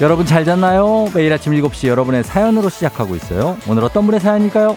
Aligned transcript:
여러분 0.00 0.26
잘 0.26 0.44
잤나요? 0.44 1.08
매일 1.12 1.32
아침 1.32 1.52
7시 1.52 1.88
여러분의 1.88 2.22
사연으로 2.22 2.68
시작하고 2.68 3.16
있어요. 3.16 3.56
오늘 3.68 3.82
어떤 3.82 4.04
분의 4.06 4.20
사연일까요? 4.20 4.76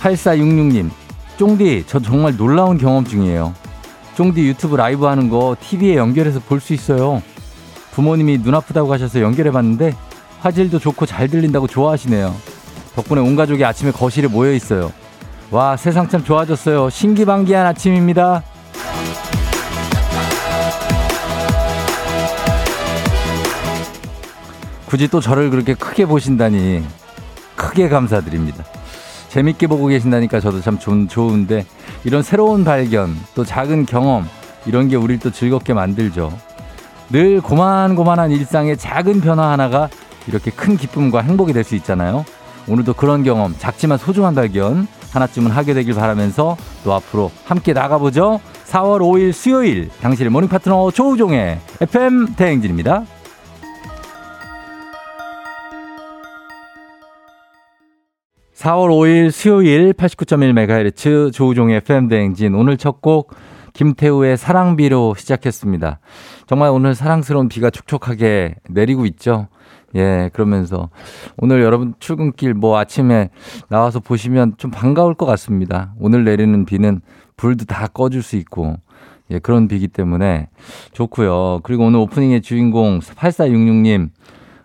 8466님, 0.00 0.90
쫑디, 1.36 1.84
저 1.86 1.98
정말 2.00 2.36
놀라운 2.36 2.78
경험 2.78 3.04
중이에요. 3.04 3.54
쫑디 4.16 4.40
유튜브 4.46 4.76
라이브 4.76 5.06
하는 5.06 5.28
거 5.28 5.56
TV에 5.60 5.96
연결해서 5.96 6.40
볼 6.40 6.60
수 6.60 6.72
있어요. 6.72 7.22
부모님이 7.92 8.38
눈 8.42 8.54
아프다고 8.54 8.92
하셔서 8.92 9.20
연결해 9.20 9.50
봤는데 9.50 9.94
화질도 10.40 10.78
좋고 10.78 11.06
잘 11.06 11.28
들린다고 11.28 11.66
좋아하시네요. 11.66 12.34
덕분에 12.94 13.20
온 13.20 13.36
가족이 13.36 13.64
아침에 13.64 13.90
거실에 13.90 14.28
모여 14.28 14.52
있어요. 14.52 14.92
와, 15.50 15.76
세상 15.76 16.08
참 16.08 16.24
좋아졌어요. 16.24 16.90
신기방기한 16.90 17.66
아침입니다. 17.66 18.42
굳이 24.86 25.08
또 25.08 25.20
저를 25.20 25.50
그렇게 25.50 25.74
크게 25.74 26.06
보신다니 26.06 26.82
크게 27.56 27.88
감사드립니다. 27.88 28.64
재밌게 29.28 29.66
보고 29.66 29.86
계신다니까 29.86 30.40
저도 30.40 30.62
참 30.62 30.78
좋, 30.78 31.06
좋은데 31.06 31.66
이런 32.04 32.22
새로운 32.22 32.64
발견 32.64 33.14
또 33.34 33.44
작은 33.44 33.84
경험 33.84 34.26
이런 34.64 34.88
게 34.88 34.96
우리를 34.96 35.20
또 35.20 35.30
즐겁게 35.30 35.74
만들죠. 35.74 36.32
늘 37.10 37.40
고만고만한 37.40 38.30
일상의 38.30 38.76
작은 38.76 39.20
변화 39.20 39.50
하나가 39.50 39.88
이렇게 40.28 40.50
큰 40.50 40.76
기쁨과 40.76 41.22
행복이 41.22 41.52
될 41.52 41.64
수 41.64 41.74
있잖아요. 41.76 42.24
오늘도 42.68 42.94
그런 42.94 43.24
경험 43.24 43.54
작지만 43.58 43.98
소중한 43.98 44.34
발견 44.34 44.86
하나쯤은 45.12 45.50
하게 45.50 45.74
되길 45.74 45.94
바라면서 45.94 46.56
또 46.84 46.92
앞으로 46.94 47.30
함께 47.44 47.72
나가보죠. 47.72 48.40
4월 48.66 49.00
5일 49.00 49.32
수요일 49.32 49.88
당신의 50.02 50.30
morning 50.30 50.48
파트너 50.48 50.90
조우종의 50.90 51.58
FM 51.80 52.34
대행진입니다. 52.36 53.04
4월 58.54 58.88
5일 58.90 59.30
수요일 59.30 59.92
89.1MHz 59.92 61.32
조우종의 61.32 61.76
FM대행진. 61.76 62.54
오늘 62.54 62.76
첫 62.76 63.00
곡 63.00 63.32
김태우의 63.74 64.36
사랑비로 64.36 65.14
시작했습니다. 65.16 66.00
정말 66.48 66.70
오늘 66.70 66.96
사랑스러운 66.96 67.48
비가 67.48 67.70
촉촉하게 67.70 68.56
내리고 68.68 69.06
있죠. 69.06 69.46
예, 69.94 70.30
그러면서 70.32 70.90
오늘 71.36 71.62
여러분 71.62 71.94
출근길 71.98 72.54
뭐 72.54 72.78
아침에 72.78 73.30
나와서 73.68 74.00
보시면 74.00 74.54
좀 74.58 74.70
반가울 74.70 75.14
것 75.14 75.26
같습니다. 75.26 75.94
오늘 75.98 76.24
내리는 76.24 76.64
비는 76.64 77.00
불도 77.36 77.64
다 77.64 77.86
꺼줄 77.86 78.22
수 78.22 78.36
있고 78.36 78.76
예, 79.30 79.38
그런 79.38 79.68
비기 79.68 79.88
때문에 79.88 80.48
좋고요. 80.92 81.60
그리고 81.62 81.86
오늘 81.86 82.00
오프닝의 82.00 82.42
주인공 82.42 83.00
8466님 83.00 84.10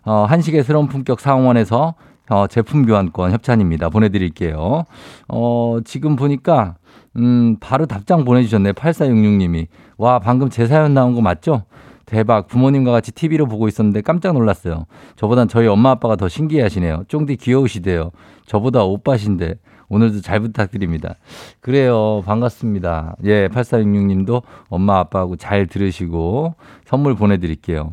어, 0.06 0.26
한식의 0.26 0.64
새로운 0.64 0.88
품격 0.88 1.20
상원에서 1.20 1.96
어, 2.30 2.48
제품 2.48 2.86
교환권 2.86 3.32
협찬입니다. 3.32 3.90
보내드릴게요. 3.90 4.86
어, 5.28 5.78
지금 5.84 6.16
보니까, 6.16 6.76
음, 7.18 7.58
바로 7.60 7.86
답장 7.86 8.24
보내주셨네. 8.24 8.72
8466님이. 8.74 9.68
와, 9.98 10.20
방금 10.20 10.50
제 10.50 10.66
사연 10.68 10.94
나온 10.94 11.14
거 11.16 11.22
맞죠? 11.22 11.64
대박. 12.06 12.48
부모님과 12.48 12.92
같이 12.92 13.12
TV로 13.12 13.46
보고 13.48 13.68
있었는데 13.68 14.02
깜짝 14.02 14.34
놀랐어요. 14.34 14.86
저보단 15.16 15.48
저희 15.48 15.68
엄마 15.68 15.92
아빠가 15.92 16.16
더 16.16 16.28
신기해 16.28 16.62
하시네요. 16.62 17.04
쫑디 17.08 17.38
귀여우시대요. 17.38 18.12
저보다 18.46 18.84
오빠신데. 18.84 19.56
오늘도 19.90 20.22
잘 20.22 20.40
부탁드립니다. 20.40 21.16
그래요. 21.60 22.24
반갑습니다. 22.26 23.16
예, 23.26 23.48
8466님도 23.50 24.42
엄마 24.70 24.98
아빠하고 25.00 25.36
잘 25.36 25.68
들으시고 25.68 26.56
선물 26.86 27.16
보내드릴게요. 27.16 27.92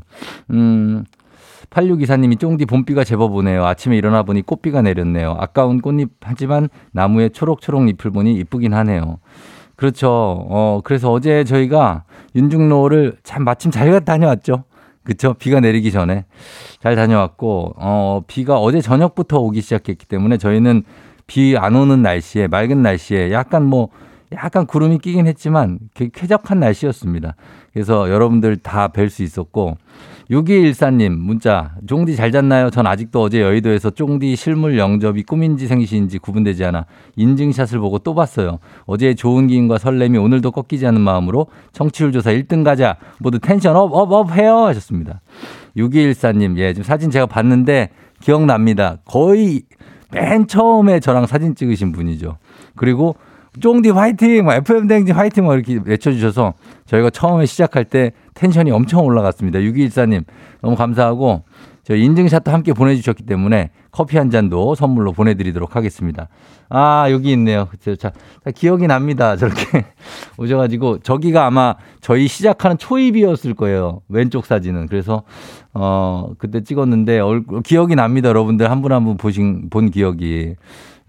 음, 0.50 1.04
8624님이 1.69 2.38
쫑디 2.38 2.66
봄비가 2.66 3.04
제법 3.04 3.34
오네요. 3.34 3.65
아침에 3.65 3.97
일어나 3.97 4.22
보니 4.22 4.42
꽃비가 4.42 4.82
내렸네요. 4.82 5.37
아까운 5.38 5.81
꽃잎 5.81 6.09
하지만 6.21 6.69
나무에 6.92 7.28
초록초록 7.28 7.88
잎을 7.88 8.10
보니 8.10 8.34
이쁘긴 8.34 8.75
하네요. 8.75 9.19
그렇죠. 9.80 10.10
어, 10.10 10.82
그래서 10.84 11.10
어제 11.10 11.42
저희가 11.42 12.04
윤중로를 12.36 13.16
참 13.24 13.44
마침 13.44 13.70
잘 13.70 13.98
다녀왔죠. 14.04 14.64
그쵸? 15.04 15.32
비가 15.38 15.58
내리기 15.60 15.91
전에 15.91 16.26
잘 16.82 16.96
다녀왔고, 16.96 17.76
어, 17.78 18.20
비가 18.26 18.58
어제 18.58 18.82
저녁부터 18.82 19.38
오기 19.38 19.62
시작했기 19.62 20.04
때문에 20.04 20.36
저희는 20.36 20.82
비 21.26 21.56
안 21.56 21.76
오는 21.76 22.02
날씨에, 22.02 22.46
맑은 22.48 22.82
날씨에 22.82 23.32
약간 23.32 23.64
뭐, 23.64 23.88
약간 24.34 24.66
구름이 24.66 24.98
끼긴 24.98 25.26
했지만 25.26 25.78
쾌적한 25.94 26.60
날씨였습니다. 26.60 27.34
그래서 27.72 28.10
여러분들 28.10 28.58
다 28.58 28.88
뵐 28.88 29.08
수 29.08 29.22
있었고, 29.22 29.78
6214님 30.30 31.10
문자 31.10 31.72
쫑디 31.86 32.14
잘 32.14 32.30
잤나요? 32.30 32.70
전 32.70 32.86
아직도 32.86 33.20
어제 33.20 33.41
여의도에서 33.41 33.91
쫑디 33.91 34.36
실물 34.36 34.78
영접이 34.78 35.24
꿈인지 35.24 35.66
생시인지 35.66 36.18
구분되지 36.18 36.64
않아 36.66 36.86
인증샷을 37.16 37.80
보고 37.80 37.98
또 37.98 38.14
봤어요. 38.14 38.60
어제 38.86 39.14
좋은 39.14 39.48
기운과 39.48 39.78
설렘이 39.78 40.18
오늘도 40.18 40.52
꺾이지 40.52 40.86
않는 40.86 41.00
마음으로 41.00 41.48
청취율 41.72 42.12
조사 42.12 42.30
1등 42.30 42.62
가자 42.62 42.96
모두 43.18 43.41
tension 43.41 43.75
up 43.75 43.93
up 43.93 44.12
up 44.12 44.32
해요 44.36 44.66
하셨습니다. 44.66 45.20
6214님 45.76 46.56
예 46.58 46.72
지금 46.74 46.84
사진 46.84 47.10
제가 47.10 47.26
봤는데 47.26 47.88
기억납니다. 48.20 48.98
거의 49.04 49.62
맨 50.12 50.47
처음에 50.47 51.00
저랑 51.00 51.26
사진 51.26 51.56
찍으신 51.56 51.91
분이죠. 51.91 52.38
그리고 52.76 53.16
쫑디 53.58 53.91
화이팅! 53.91 54.48
FM 54.48 54.86
댕진 54.86 55.14
화이팅! 55.14 55.47
이렇게 55.47 55.80
외쳐주셔서 55.84 56.54
저희가 56.86 57.10
처음에 57.10 57.47
시작할 57.47 57.84
때 57.84 58.12
tension이 58.34 58.71
엄청 58.70 59.04
올라갔습니다. 59.04 59.58
6214님 59.60 60.24
너무 60.62 60.76
감사하고 60.76 61.44
저 61.82 61.96
인증샷도 61.96 62.52
함께 62.52 62.72
보내주셨기 62.72 63.24
때문에 63.24 63.70
커피 63.91 64.16
한 64.16 64.30
잔도 64.30 64.74
선물로 64.76 65.12
보내드리도록 65.12 65.74
하겠습니다. 65.74 66.28
아 66.68 67.08
여기 67.10 67.32
있네요. 67.32 67.68
자, 67.98 68.12
기억이 68.54 68.86
납니다. 68.86 69.34
저렇게 69.36 69.86
오셔가지고 70.38 70.98
저기가 70.98 71.46
아마 71.46 71.74
저희 72.00 72.28
시작하는 72.28 72.78
초입이었을 72.78 73.54
거예요. 73.54 74.02
왼쪽 74.08 74.47
사진은 74.47 74.86
그래서 74.86 75.22
어 75.74 76.28
그때 76.38 76.62
찍었는데 76.62 77.18
얼굴 77.20 77.62
기억이 77.62 77.94
납니다. 77.97 78.28
여러분들 78.28 78.70
한 78.70 78.82
분 78.82 78.92
한 78.92 79.04
분 79.04 79.16
보신 79.16 79.68
본 79.70 79.91
기억이 79.91 80.54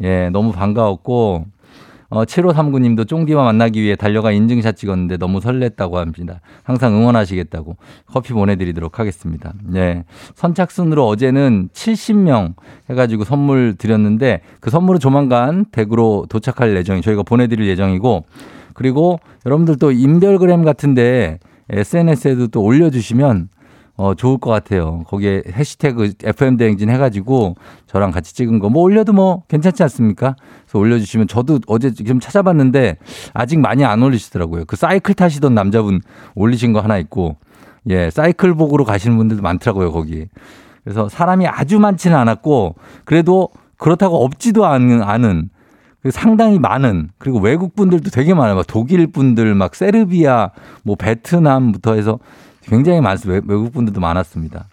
예 0.01 0.29
너무 0.31 0.51
반가웠고 0.51 1.45
어, 2.11 2.25
7539님도 2.25 3.07
쫑디와 3.07 3.45
만나기 3.45 3.81
위해 3.81 3.95
달려가 3.95 4.33
인증샷 4.33 4.75
찍었는데 4.75 5.15
너무 5.15 5.39
설렜다고 5.39 5.93
합니다. 5.93 6.41
항상 6.63 6.93
응원하시겠다고 6.93 7.77
커피 8.05 8.33
보내드리도록 8.33 8.99
하겠습니다. 8.99 9.53
네. 9.63 10.03
선착순으로 10.35 11.07
어제는 11.07 11.69
70명 11.73 12.55
해가지고 12.89 13.23
선물 13.23 13.75
드렸는데 13.77 14.41
그 14.59 14.69
선물은 14.69 14.99
조만간 14.99 15.65
댁으로 15.71 16.25
도착할 16.27 16.75
예정이 16.75 17.01
저희가 17.01 17.23
보내드릴 17.23 17.65
예정이고 17.69 18.25
그리고 18.73 19.21
여러분들 19.45 19.77
또 19.79 19.91
인별그램 19.91 20.65
같은데 20.65 21.39
SNS에도 21.69 22.47
또 22.47 22.61
올려주시면 22.61 23.47
어, 24.01 24.15
좋을 24.15 24.39
것 24.39 24.49
같아요. 24.49 25.03
거기에 25.07 25.43
해시태그 25.53 26.13
FM대행진 26.23 26.89
해가지고 26.89 27.55
저랑 27.85 28.09
같이 28.09 28.33
찍은 28.33 28.57
거 28.57 28.69
뭐 28.71 28.81
올려도 28.83 29.13
뭐 29.13 29.43
괜찮지 29.47 29.83
않습니까? 29.83 30.35
그래서 30.65 30.79
올려주시면 30.79 31.27
저도 31.27 31.59
어제 31.67 31.93
지금 31.93 32.19
찾아봤는데 32.19 32.97
아직 33.33 33.59
많이 33.59 33.85
안 33.85 34.01
올리시더라고요. 34.01 34.65
그 34.65 34.75
사이클 34.75 35.13
타시던 35.13 35.53
남자분 35.53 36.01
올리신 36.33 36.73
거 36.73 36.79
하나 36.79 36.97
있고 36.97 37.35
예, 37.89 38.09
사이클복으로 38.09 38.85
가시는 38.85 39.17
분들도 39.17 39.43
많더라고요, 39.43 39.91
거기. 39.91 40.27
그래서 40.83 41.07
사람이 41.09 41.45
아주 41.47 41.79
많지는 41.79 42.17
않았고 42.17 42.75
그래도 43.05 43.49
그렇다고 43.77 44.23
없지도 44.23 44.65
않은, 44.65 45.03
않은 45.03 45.49
그 46.01 46.09
상당히 46.09 46.57
많은 46.57 47.09
그리고 47.19 47.39
외국 47.39 47.75
분들도 47.75 48.09
되게 48.09 48.33
많아요. 48.33 48.55
막 48.55 48.65
독일 48.67 49.07
분들, 49.07 49.53
막 49.53 49.75
세르비아, 49.75 50.49
뭐 50.83 50.95
베트남부터 50.95 51.93
해서 51.93 52.19
굉장히 52.63 53.01
많습니다. 53.01 53.45
외국 53.47 53.71
분들도 53.73 53.99
많았습니다. 53.99 54.65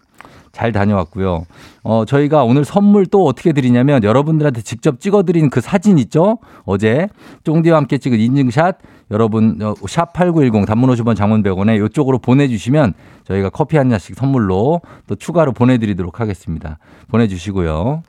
잘 0.53 0.73
다녀왔고요. 0.73 1.45
어, 1.85 2.05
저희가 2.05 2.43
오늘 2.43 2.65
선물 2.65 3.07
또 3.07 3.25
어떻게 3.27 3.53
드리냐면 3.53 4.03
여러분들한테 4.03 4.63
직접 4.63 4.99
찍어드린 4.99 5.51
그 5.51 5.61
사진 5.61 5.99
있죠? 5.99 6.39
어제 6.65 7.09
쫑디와 7.45 7.77
함께 7.77 7.99
찍은 7.99 8.19
인증샷 8.19 8.79
여러분 9.13 9.59
어, 9.63 9.75
샵8910 9.75 10.67
단문 10.67 10.91
50원 10.91 11.15
장문 11.17 11.43
100원에 11.45 11.87
이쪽으로 11.87 12.19
보내주시면 12.19 12.95
저희가 13.25 13.51
커피 13.51 13.77
한 13.77 13.89
잔씩 13.89 14.17
선물로 14.17 14.81
또 15.07 15.15
추가로 15.15 15.53
보내드리도록 15.53 16.19
하겠습니다. 16.21 16.79
보내주시고요. 17.09 18.03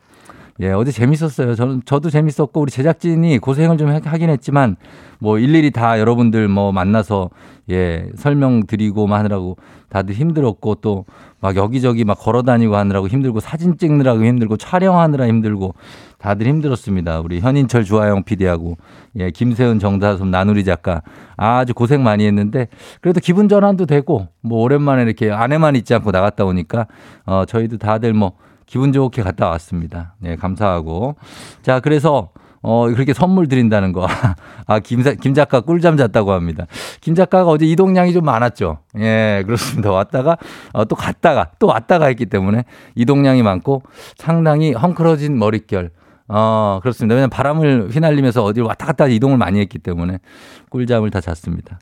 예, 0.61 0.71
어제 0.71 0.91
재밌었어요. 0.91 1.56
저는, 1.56 1.83
저도 1.85 2.09
재밌었고, 2.09 2.59
우리 2.59 2.69
제작진이 2.69 3.39
고생을 3.39 3.77
좀 3.77 3.89
하긴 3.89 4.29
했지만, 4.29 4.75
뭐, 5.19 5.39
일일이 5.39 5.71
다 5.71 6.00
여러분들 6.00 6.50
뭐 6.50 6.73
만나서, 6.73 7.29
예, 7.69 8.09
설명드리고 8.15 9.07
하느라고 9.07 9.56
다들 9.88 10.15
힘들었고, 10.15 10.75
또, 10.75 11.06
막 11.39 11.56
여기저기 11.56 12.03
막 12.03 12.15
걸어 12.15 12.41
다니고 12.41 12.75
하느라고 12.75 13.07
힘들고, 13.07 13.39
사진 13.39 13.77
찍느라고 13.77 14.25
힘들고, 14.25 14.57
촬영하느라 14.57 15.27
힘들고, 15.27 15.75
다들 16.17 16.47
힘들었습니다. 16.47 17.21
우리 17.21 17.39
현인철 17.39 17.85
주하영 17.85 18.23
PD하고, 18.23 18.75
예, 19.17 19.31
김세은 19.31 19.79
정다솜 19.79 20.27
나누리 20.29 20.65
작가. 20.65 21.03
아주 21.38 21.73
고생 21.73 22.03
많이 22.03 22.25
했는데, 22.25 22.67
그래도 23.00 23.21
기분 23.21 23.47
전환도 23.47 23.85
되고, 23.85 24.27
뭐, 24.41 24.61
오랜만에 24.63 25.03
이렇게 25.03 25.31
아내만 25.31 25.77
있지 25.77 25.94
않고 25.94 26.11
나갔다 26.11 26.44
오니까, 26.44 26.88
어, 27.25 27.45
저희도 27.47 27.77
다들 27.77 28.13
뭐, 28.13 28.33
기분 28.69 28.94
좋게 28.94 29.24
갔다 29.24 29.50
왔습니다. 29.50 30.13
네, 30.19 30.36
감사하고. 30.36 31.16
자, 31.63 31.80
그래서 31.80 32.30
어, 32.62 32.86
그렇게 32.88 33.13
선물 33.13 33.48
드린다는 33.48 33.94
거. 33.94 34.06
아, 34.68 34.80
김, 34.80 35.01
김 35.19 35.33
작가 35.33 35.62
꿀잠 35.62 35.98
잤다고 35.98 36.33
합니다. 36.33 36.68
김 37.01 37.16
작가가 37.16 37.50
어제 37.50 37.66
이동량이 37.66 38.13
좀 38.13 38.25
많았죠. 38.25 38.77
예, 39.00 39.42
그렇습니다. 39.44 39.89
왔다가, 39.89 40.38
어, 40.74 40.86
또 40.86 40.95
갔다가, 40.95 41.50
또 41.57 41.66
왔다가 41.66 42.06
했기 42.07 42.27
때문에 42.27 42.63
이동량이 42.94 43.42
많고 43.42 43.81
상당히 44.18 44.74
헝클어진 44.74 45.39
머릿결. 45.39 45.89
어, 46.27 46.77
그렇습니다. 46.83 47.16
왜냐면 47.16 47.31
바람을 47.31 47.89
휘날리면서 47.89 48.44
어디를 48.44 48.68
왔다 48.68 48.86
갔다 48.86 49.07
이동을 49.07 49.38
많이 49.38 49.60
했기 49.60 49.80
때문에 49.80 50.19
꿀잠을 50.69 51.10
다 51.10 51.21
잤습니다. 51.21 51.80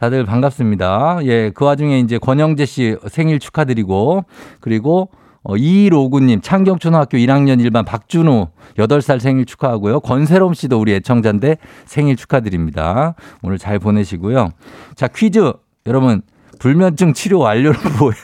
다들 0.00 0.24
반갑습니다. 0.24 1.20
예, 1.26 1.50
그 1.54 1.64
와중에 1.64 2.00
이제 2.00 2.18
권영재 2.18 2.66
씨 2.66 2.96
생일 3.06 3.38
축하드리고, 3.38 4.24
그리고 4.58 5.10
어, 5.44 5.54
2159님, 5.54 6.42
창경초등학교 6.42 7.18
1학년 7.18 7.60
1반 7.62 7.84
박준호 7.84 8.48
8살 8.78 9.20
생일 9.20 9.44
축하하고요. 9.44 10.00
권세롬 10.00 10.54
씨도 10.54 10.80
우리 10.80 10.94
애청자인데 10.94 11.58
생일 11.84 12.16
축하드립니다. 12.16 13.14
오늘 13.42 13.58
잘 13.58 13.78
보내시고요. 13.78 14.50
자, 14.96 15.06
퀴즈. 15.06 15.52
여러분, 15.86 16.22
불면증 16.60 17.12
치료 17.12 17.40
완료는 17.40 17.78
뭐야? 18.00 18.14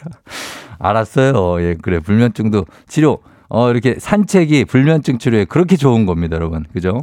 알았어요. 0.79 1.61
예, 1.63 1.77
그래. 1.81 2.01
불면증도 2.01 2.65
치료. 2.89 3.19
어, 3.51 3.71
이렇게 3.71 3.97
산책이 3.99 4.65
불면증 4.65 5.19
치료에 5.19 5.45
그렇게 5.45 5.77
좋은 5.77 6.07
겁니다, 6.07 6.37
여러분. 6.37 6.65
그죠? 6.73 7.01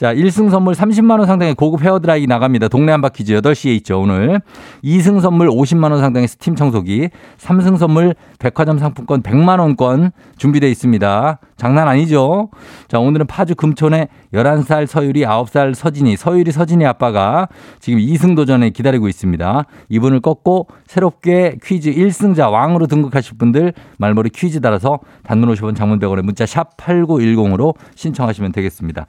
자, 0.00 0.14
1승 0.14 0.48
선물 0.48 0.72
30만원 0.72 1.26
상당의 1.26 1.54
고급 1.54 1.82
헤어드라이기 1.82 2.26
나갑니다. 2.26 2.68
동네 2.68 2.90
한바 2.90 3.10
퀴즈 3.10 3.38
8시에 3.38 3.76
있죠, 3.76 4.00
오늘. 4.00 4.40
2승 4.82 5.20
선물 5.20 5.50
50만원 5.50 6.00
상당의 6.00 6.26
스팀 6.26 6.56
청소기. 6.56 7.10
3승 7.36 7.76
선물 7.76 8.14
백화점 8.38 8.78
상품권 8.78 9.22
100만원권 9.22 10.12
준비되어 10.38 10.70
있습니다. 10.70 11.38
장난 11.58 11.86
아니죠? 11.86 12.48
자, 12.88 12.98
오늘은 12.98 13.26
파주 13.26 13.54
금촌에 13.54 14.08
11살 14.32 14.86
서율이 14.86 15.20
9살 15.26 15.74
서진이, 15.74 16.16
서율이 16.16 16.50
서진이 16.50 16.86
아빠가 16.86 17.48
지금 17.78 17.98
2승 18.00 18.34
도전에 18.34 18.70
기다리고 18.70 19.06
있습니다. 19.06 19.66
이분을 19.90 20.20
꺾고 20.20 20.68
새롭게 20.86 21.58
퀴즈 21.62 21.92
1승자 21.92 22.50
왕으로 22.50 22.86
등극하실 22.86 23.36
분들 23.36 23.74
말머리 23.98 24.30
퀴즈 24.30 24.62
따라서 24.62 25.00
단문 25.24 25.52
50원 25.52 25.76
장문 25.76 25.98
100원에 25.98 26.22
문자 26.22 26.46
샵 26.46 26.78
8910으로 26.78 27.74
신청하시면 27.94 28.52
되겠습니다. 28.52 29.06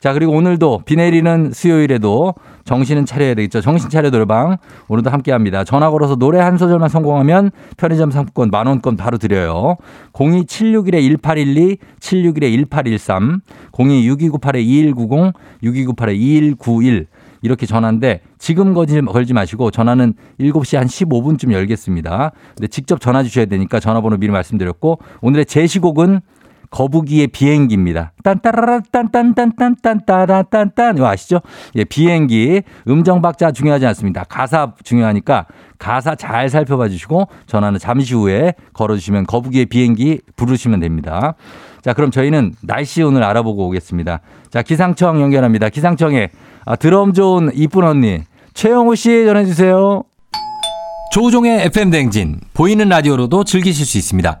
자, 0.00 0.12
그리고 0.12 0.33
오늘도 0.34 0.82
비 0.84 0.96
내리는 0.96 1.52
수요일에도 1.52 2.34
정신은 2.64 3.06
차려야 3.06 3.34
되겠죠. 3.34 3.60
정신 3.60 3.88
차려 3.88 4.10
노래방 4.10 4.56
오늘도 4.88 5.10
함께 5.10 5.30
합니다. 5.30 5.62
전화 5.62 5.90
걸어서 5.90 6.16
노래 6.16 6.40
한 6.40 6.58
소절만 6.58 6.88
성공하면 6.88 7.52
편의점 7.76 8.10
상품권 8.10 8.50
만 8.50 8.66
원권 8.66 8.96
바로 8.96 9.16
드려요. 9.16 9.76
02761-1812, 10.12 11.78
761-1813, 12.00 13.40
026298-2190, 13.72 15.32
6298-2191 15.62 17.06
이렇게 17.42 17.66
전화인데 17.66 18.22
지금 18.38 18.72
걸지 18.72 19.34
마시고 19.34 19.70
전화는 19.70 20.14
7시 20.40 20.78
한 20.78 20.86
15분쯤 20.86 21.52
열겠습니다. 21.52 22.32
근데 22.56 22.66
직접 22.68 23.00
전화 23.00 23.22
주셔야 23.22 23.44
되니까 23.44 23.78
전화번호 23.80 24.16
미리 24.16 24.32
말씀드렸고 24.32 24.98
오늘의 25.20 25.44
제시곡은 25.44 26.20
거북이의 26.74 27.28
비행기입니다. 27.28 28.12
딴따라라 28.24 28.80
딴딴딴딴딴따라딴딴 28.90 30.96
이거 30.96 31.06
아시죠? 31.06 31.40
예, 31.76 31.84
비행기 31.84 32.62
음정 32.88 33.22
박자 33.22 33.52
중요하지 33.52 33.86
않습니다. 33.86 34.24
가사 34.24 34.72
중요하니까 34.82 35.46
가사 35.78 36.16
잘 36.16 36.48
살펴봐 36.48 36.88
주시고 36.88 37.28
전화는 37.46 37.78
잠시 37.78 38.14
후에 38.14 38.54
걸어 38.72 38.96
주시면 38.96 39.26
거북이의 39.26 39.66
비행기 39.66 40.22
부르시면 40.34 40.80
됩니다. 40.80 41.36
자, 41.80 41.92
그럼 41.92 42.10
저희는 42.10 42.54
날씨 42.62 43.04
오늘 43.04 43.22
알아보고 43.22 43.68
오겠습니다. 43.68 44.18
자, 44.50 44.62
기상청 44.62 45.20
연결합니다. 45.20 45.68
기상청에 45.68 46.30
아, 46.64 46.74
드럼 46.74 47.12
좋은 47.12 47.52
이쁜 47.54 47.84
언니 47.84 48.22
최영우 48.54 48.96
씨 48.96 49.26
전해 49.26 49.44
주세요. 49.44 50.02
조우종의 51.12 51.66
FM 51.66 51.90
댕진 51.90 52.40
보이는 52.52 52.88
라디오로도 52.88 53.44
즐기실 53.44 53.86
수 53.86 53.96
있습니다. 53.96 54.40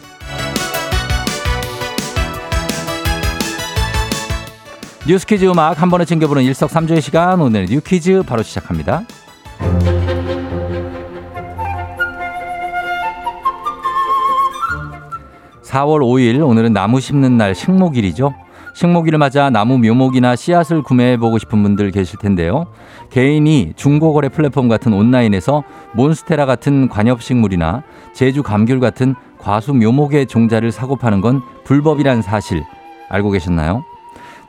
뉴스 5.07 5.25
퀴즈 5.25 5.45
음악 5.45 5.81
한 5.81 5.89
번에 5.89 6.05
챙겨보는 6.05 6.43
일석삼조의 6.43 7.01
시간 7.01 7.41
오늘의 7.41 7.67
뉴 7.69 7.81
퀴즈 7.81 8.21
바로 8.21 8.43
시작합니다. 8.43 9.01
4월 15.63 16.01
5일 16.01 16.47
오늘은 16.47 16.73
나무 16.73 16.99
심는 16.99 17.35
날 17.35 17.55
식목일이죠. 17.55 18.35
식목일을 18.75 19.17
맞아 19.17 19.49
나무 19.49 19.79
묘목이나 19.79 20.35
씨앗을 20.35 20.83
구매해 20.83 21.17
보고 21.17 21.39
싶은 21.39 21.63
분들 21.63 21.89
계실 21.89 22.19
텐데요. 22.19 22.67
개인이 23.09 23.73
중고거래 23.75 24.29
플랫폼 24.29 24.67
같은 24.69 24.93
온라인에서 24.93 25.63
몬스테라 25.93 26.45
같은 26.45 26.87
관엽식물이나 26.89 27.81
제주 28.13 28.43
감귤 28.43 28.79
같은 28.79 29.15
과수 29.39 29.73
묘목의 29.73 30.27
종자를 30.27 30.71
사고 30.71 30.95
파는 30.95 31.21
건 31.21 31.41
불법이란 31.63 32.21
사실 32.21 32.63
알고 33.09 33.31
계셨나요? 33.31 33.83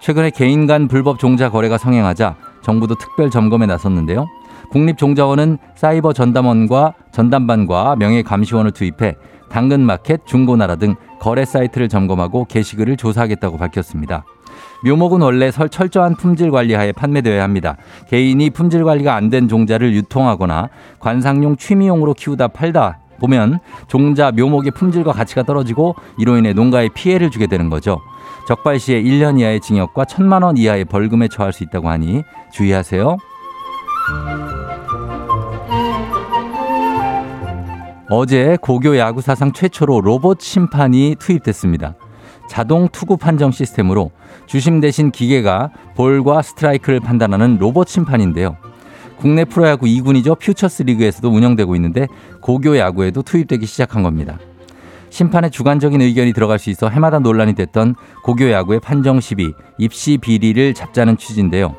최근에 0.03 0.31
개인 0.31 0.67
간 0.67 0.89
불법 0.89 1.21
종자 1.21 1.49
거래가 1.49 1.79
성행하자 1.79 2.35
정부도 2.61 2.97
특별 2.97 3.31
점검에 3.31 3.67
나섰는데요. 3.67 4.27
국립종자원은 4.73 5.59
사이버 5.77 6.13
전담원과 6.13 6.95
전담반과 7.13 7.95
명예감시원을 7.97 8.73
투입해 8.73 9.15
당근마켓, 9.49 10.27
중고나라 10.27 10.75
등 10.77 10.97
거래 11.21 11.45
사이트를 11.45 11.89
점검하고 11.89 12.47
게시글을 12.47 12.97
조사하겠다고 12.97 13.59
밝혔습니다. 13.59 14.25
묘목은 14.85 15.21
원래 15.21 15.53
설 15.53 15.69
철저한 15.69 16.17
품질 16.17 16.51
관리하에 16.51 16.91
판매되어야 16.93 17.41
합니다. 17.43 17.77
개인이 18.09 18.51
품질 18.51 18.83
관리가 18.85 19.15
안 19.15 19.31
된 19.31 19.47
종자를 19.47 19.95
유통하거나 19.95 20.69
관상용 20.99 21.57
취미용으로 21.57 22.15
키우다 22.15 22.49
팔다 22.49 22.99
보면 23.21 23.61
종자 23.87 24.33
묘목의 24.33 24.73
품질과 24.73 25.13
가치가 25.13 25.45
떨어지고 25.45 25.95
이로 26.19 26.37
인해 26.39 26.53
농가에 26.55 26.89
피해를 26.93 27.31
주게 27.31 27.47
되는 27.47 27.71
거죠. 27.71 28.01
적발 28.47 28.79
시에 28.79 29.03
1년 29.03 29.39
이하의 29.39 29.61
징역과 29.61 30.05
1천만 30.05 30.43
원 30.43 30.57
이하의 30.57 30.85
벌금에 30.87 31.29
처할 31.29 31.53
수 31.53 31.63
있다고 31.65 31.89
하니 31.89 32.23
주의하세요. 32.53 33.17
어제 38.09 38.59
고교 38.61 38.99
야구 38.99 39.23
사상 39.23 39.53
최초로 39.53 40.03
로봇 40.03 40.41
심판이 40.43 41.17
투입됐습니다. 41.19 41.95
자동 42.47 42.89
투구 42.89 43.17
판정 43.17 43.51
시스템으로 43.51 44.11
주심 44.47 44.81
대신 44.81 45.11
기계가 45.11 45.71
볼과 45.97 46.43
스트라이크를 46.43 47.01
판단하는 47.01 47.57
로봇 47.59 47.89
심판인데요. 47.89 48.59
국내 49.17 49.45
프로야구 49.45 49.87
2군이죠. 49.87 50.39
퓨처스 50.39 50.83
리그에서도 50.83 51.27
운영되고 51.31 51.75
있는데 51.77 52.09
고교 52.43 52.77
야구에도 52.77 53.23
투입되기 53.23 53.65
시작한 53.65 54.03
겁니다. 54.03 54.39
심판의 55.13 55.51
주관적인 55.51 56.01
의견이 56.01 56.33
들어갈 56.33 56.59
수 56.59 56.71
있어 56.71 56.89
해마다 56.89 57.19
논란이 57.19 57.53
됐던 57.53 57.97
고교 58.25 58.51
야구의 58.51 58.81
판정 58.81 59.21
시비, 59.21 59.53
입시 59.77 60.17
비리를 60.17 60.73
잡자는 60.73 61.19
취지인데요. 61.19 61.77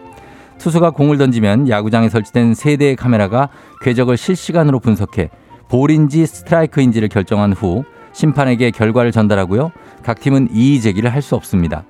투수가 0.59 0.91
공을 0.91 1.17
던지면 1.17 1.67
야구장에 1.67 2.09
설치된 2.09 2.53
세 2.53 2.77
대의 2.77 2.95
카메라가 2.95 3.49
궤적을 3.81 4.17
실시간으로 4.17 4.79
분석해 4.79 5.31
볼인지 5.67 6.27
스트라이크인지를 6.27 7.09
결정한 7.09 7.53
후 7.53 7.83
심판에게 8.11 8.69
결과를 8.69 9.11
전달하고요. 9.11 9.71
각 10.03 10.19
팀은 10.19 10.49
이의 10.51 10.79
제기를 10.79 11.11
할 11.11 11.23
수 11.23 11.35
없습니다. 11.35 11.85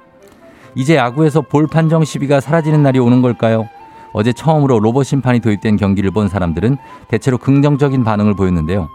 이제 0.76 0.96
야구에서 0.96 1.42
볼 1.42 1.68
판정 1.68 2.06
시비가 2.06 2.40
사라지는 2.40 2.82
날이 2.84 3.00
오는 3.00 3.22
걸까요? 3.22 3.68
어제 4.14 4.32
처음으로 4.32 4.80
로봇 4.80 5.06
심판이 5.06 5.42
도입된 5.42 5.76
경기를 5.76 6.12
본 6.12 6.30
사람들은 6.30 6.78
대체로 7.10 7.38
긍정적인 7.38 8.06
반응을 8.06 8.34
보였는데요. 8.36 8.88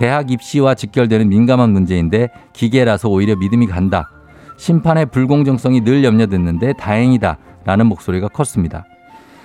대학 0.00 0.30
입시와 0.30 0.74
직결되는 0.74 1.28
민감한 1.28 1.72
문제인데 1.72 2.30
기계라서 2.54 3.10
오히려 3.10 3.36
믿음이 3.36 3.66
간다. 3.66 4.08
심판의 4.56 5.06
불공정성이 5.06 5.82
늘 5.82 6.04
염려됐는데 6.04 6.72
다행이다. 6.78 7.36
라는 7.66 7.84
목소리가 7.84 8.28
컸습니다. 8.28 8.86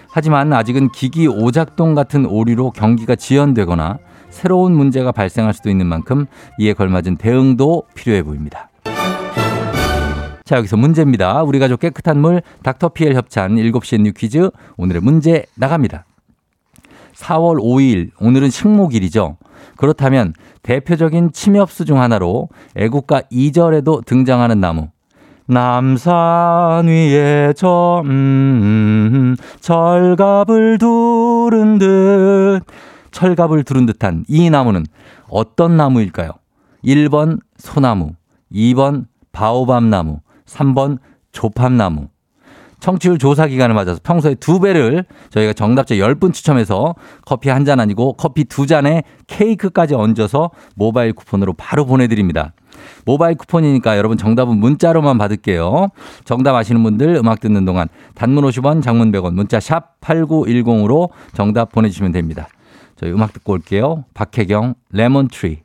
하지만 0.09 0.53
아직은 0.53 0.93
기기 0.93 1.27
오작동 1.27 1.93
같은 1.93 2.25
오류로 2.25 2.71
경기가 2.71 3.17
지연되거나 3.17 3.97
새로운 4.29 4.71
문제가 4.71 5.11
발생할 5.11 5.53
수도 5.53 5.69
있는 5.69 5.87
만큼 5.87 6.25
이에 6.57 6.71
걸맞은 6.71 7.17
대응도 7.17 7.83
필요해 7.93 8.23
보입니다. 8.23 8.69
자, 10.45 10.55
여기서 10.55 10.77
문제입니다. 10.77 11.43
우리 11.43 11.59
가족 11.59 11.81
깨끗한 11.81 12.17
물 12.21 12.41
닥터피엘 12.63 13.13
협찬 13.15 13.55
7시엔 13.55 14.03
You 14.03 14.13
Quiz 14.13 14.49
오늘의 14.77 15.01
문제 15.01 15.47
나갑니다. 15.55 16.05
4월 17.15 17.59
5일 17.59 18.11
오늘은 18.21 18.49
식목일이죠. 18.49 19.37
그렇다면 19.77 20.33
대표적인 20.63 21.31
침엽수 21.31 21.85
중 21.85 22.01
하나로 22.01 22.49
애국가 22.75 23.21
2절에도 23.31 24.05
등장하는 24.05 24.59
나무 24.59 24.89
남산 25.47 26.87
위에 26.87 27.53
저, 27.55 28.01
음, 28.03 28.09
음, 28.09 29.35
철갑을 29.59 30.79
두른 30.79 31.77
듯, 31.77 32.61
철갑을 33.11 33.63
두른 33.63 33.85
듯한 33.85 34.25
이 34.27 34.49
나무는 34.49 34.85
어떤 35.29 35.77
나무일까요? 35.77 36.31
1번 36.83 37.39
소나무, 37.57 38.13
2번 38.51 39.05
바오밤 39.31 39.89
나무, 39.89 40.19
3번 40.45 40.97
조팝나무. 41.31 42.07
청취율 42.79 43.17
조사 43.17 43.47
기간을 43.47 43.75
맞아서 43.75 43.99
평소에 44.03 44.35
두 44.35 44.59
배를 44.59 45.05
저희가 45.29 45.53
정답자 45.53 45.95
10분 45.95 46.33
추첨해서 46.33 46.95
커피 47.25 47.49
한 47.49 47.65
잔 47.65 47.79
아니고 47.79 48.13
커피 48.13 48.43
두 48.43 48.67
잔에 48.67 49.01
케이크까지 49.25 49.95
얹어서 49.95 50.51
모바일 50.75 51.13
쿠폰으로 51.13 51.53
바로 51.53 51.85
보내드립니다. 51.85 52.53
모바일 53.05 53.35
쿠폰이니까 53.37 53.97
여러분 53.97 54.17
정답은 54.17 54.57
문자로만 54.57 55.17
받을게요. 55.17 55.87
정답 56.25 56.53
아시는 56.55 56.83
분들 56.83 57.15
음악 57.15 57.39
듣는 57.39 57.65
동안 57.65 57.87
단문 58.13 58.43
50원, 58.43 58.83
장문 58.83 59.11
100원, 59.11 59.33
문자 59.33 59.59
샵 59.59 59.99
8910으로 60.01 61.09
정답 61.33 61.71
보내주시면 61.71 62.11
됩니다. 62.11 62.47
저희 62.97 63.11
음악 63.11 63.33
듣고 63.33 63.53
올게요. 63.53 64.05
박혜경, 64.13 64.75
Lemon 64.91 65.28
Tree. 65.28 65.64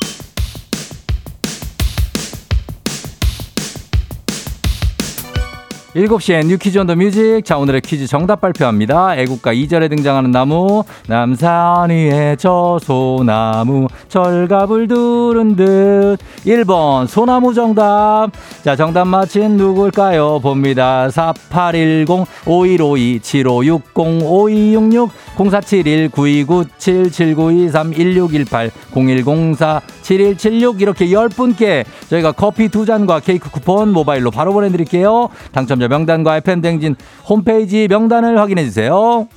7시엔 5.95 6.45
You 6.45 6.57
Quiz 6.57 6.77
on 6.79 6.87
the 6.87 6.95
Music. 6.95 7.43
자, 7.43 7.57
오늘의 7.57 7.81
퀴즈 7.81 8.07
정답 8.07 8.39
발표합니다. 8.39 9.17
애국가 9.17 9.53
2절에 9.53 9.89
등장하는 9.89 10.31
나무. 10.31 10.85
남산 11.07 11.89
위에 11.89 12.37
저 12.39 12.79
소나무. 12.81 13.87
철갑을 14.07 14.87
두른 14.87 15.57
듯. 15.57 16.17
1번 16.45 17.07
소나무 17.07 17.53
정답. 17.53 18.29
자, 18.63 18.77
정답 18.77 19.05
맞힌 19.05 19.57
누굴까요? 19.57 20.39
봅니다. 20.39 21.09
4810 21.09 22.25
5152 22.45 23.19
7560 23.21 23.83
5266 23.97 25.11
0471 25.35 26.09
9297 26.09 27.11
7923 27.11 27.91
1618 27.91 28.71
0104 28.95 29.81
7176 30.03 30.81
이렇게 30.81 31.07
10분께 31.07 31.83
저희가 32.09 32.31
커피 32.31 32.69
두 32.69 32.85
잔과 32.85 33.19
케이크 33.19 33.49
쿠폰 33.49 33.91
모바일로 33.91 34.31
바로 34.31 34.53
보내드릴게요. 34.53 35.27
당첨 35.51 35.80
자 35.81 35.87
명단과 35.87 36.37
FM댕진 36.37 36.95
홈페이지 37.27 37.87
명단을 37.89 38.37
확인해 38.37 38.63
주세요. 38.63 39.27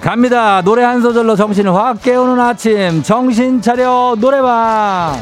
갑니다. 0.00 0.60
노래 0.62 0.82
한 0.82 1.00
소절로 1.00 1.36
정신을 1.36 1.72
확 1.72 2.02
깨우는 2.02 2.40
아침. 2.40 3.04
정신 3.04 3.62
차려 3.62 4.16
노래방. 4.18 5.14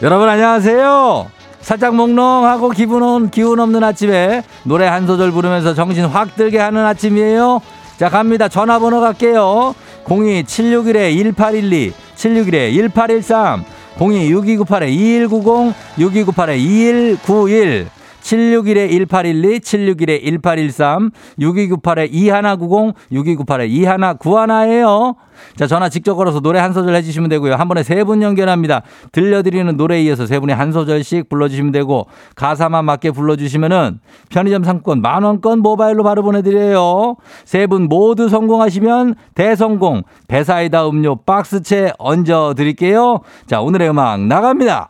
여러분 0.00 0.26
안녕하세요. 0.26 1.30
살짝 1.60 1.96
몽롱하고 1.96 2.70
기분, 2.70 3.28
기운 3.28 3.60
없는 3.60 3.84
아침에 3.84 4.42
노래 4.62 4.86
한 4.86 5.06
소절 5.06 5.32
부르면서 5.32 5.74
정신 5.74 6.06
확 6.06 6.34
들게 6.36 6.58
하는 6.58 6.86
아침이에요. 6.86 7.60
자, 7.98 8.08
갑니다. 8.10 8.48
전화번호 8.48 9.00
갈게요. 9.00 9.74
02-761-1812, 10.04 11.92
761-1813, 12.14 13.64
026298-2190, 13.98 15.72
6298-2191, 15.98 17.86
761-1812, 18.26 19.60
761-1813, 19.60 21.10
6298-2190, 21.38 22.94
6298-2191이에요. 23.12 25.14
자, 25.56 25.66
전화 25.66 25.88
직접 25.90 26.14
걸어서 26.14 26.40
노래 26.40 26.58
한 26.58 26.72
소절 26.72 26.94
해주시면 26.94 27.28
되고요. 27.28 27.54
한 27.54 27.68
번에 27.68 27.82
세 27.82 28.06
분 28.06 28.22
연결합니다. 28.22 28.82
들려드리는 29.12 29.76
노래에 29.76 30.02
이어서 30.04 30.26
세 30.26 30.38
분이 30.38 30.52
한 30.52 30.70
소절씩 30.72 31.28
불러주시면 31.28 31.72
되고, 31.72 32.06
가사만 32.36 32.84
맞게 32.84 33.10
불러주시면은 33.10 33.98
편의점 34.30 34.62
상권 34.64 35.02
만원권 35.02 35.58
모바일로 35.60 36.04
바로 36.04 36.22
보내드려요. 36.22 37.16
세 37.44 37.66
분 37.66 37.88
모두 37.88 38.28
성공하시면 38.28 39.16
대성공, 39.34 40.02
갈배사이다 40.28 40.88
음료 40.88 41.16
박스채 41.16 41.92
얹어드릴게요. 41.98 43.20
자, 43.46 43.60
오늘의 43.60 43.90
음악 43.90 44.20
나갑니다. 44.20 44.88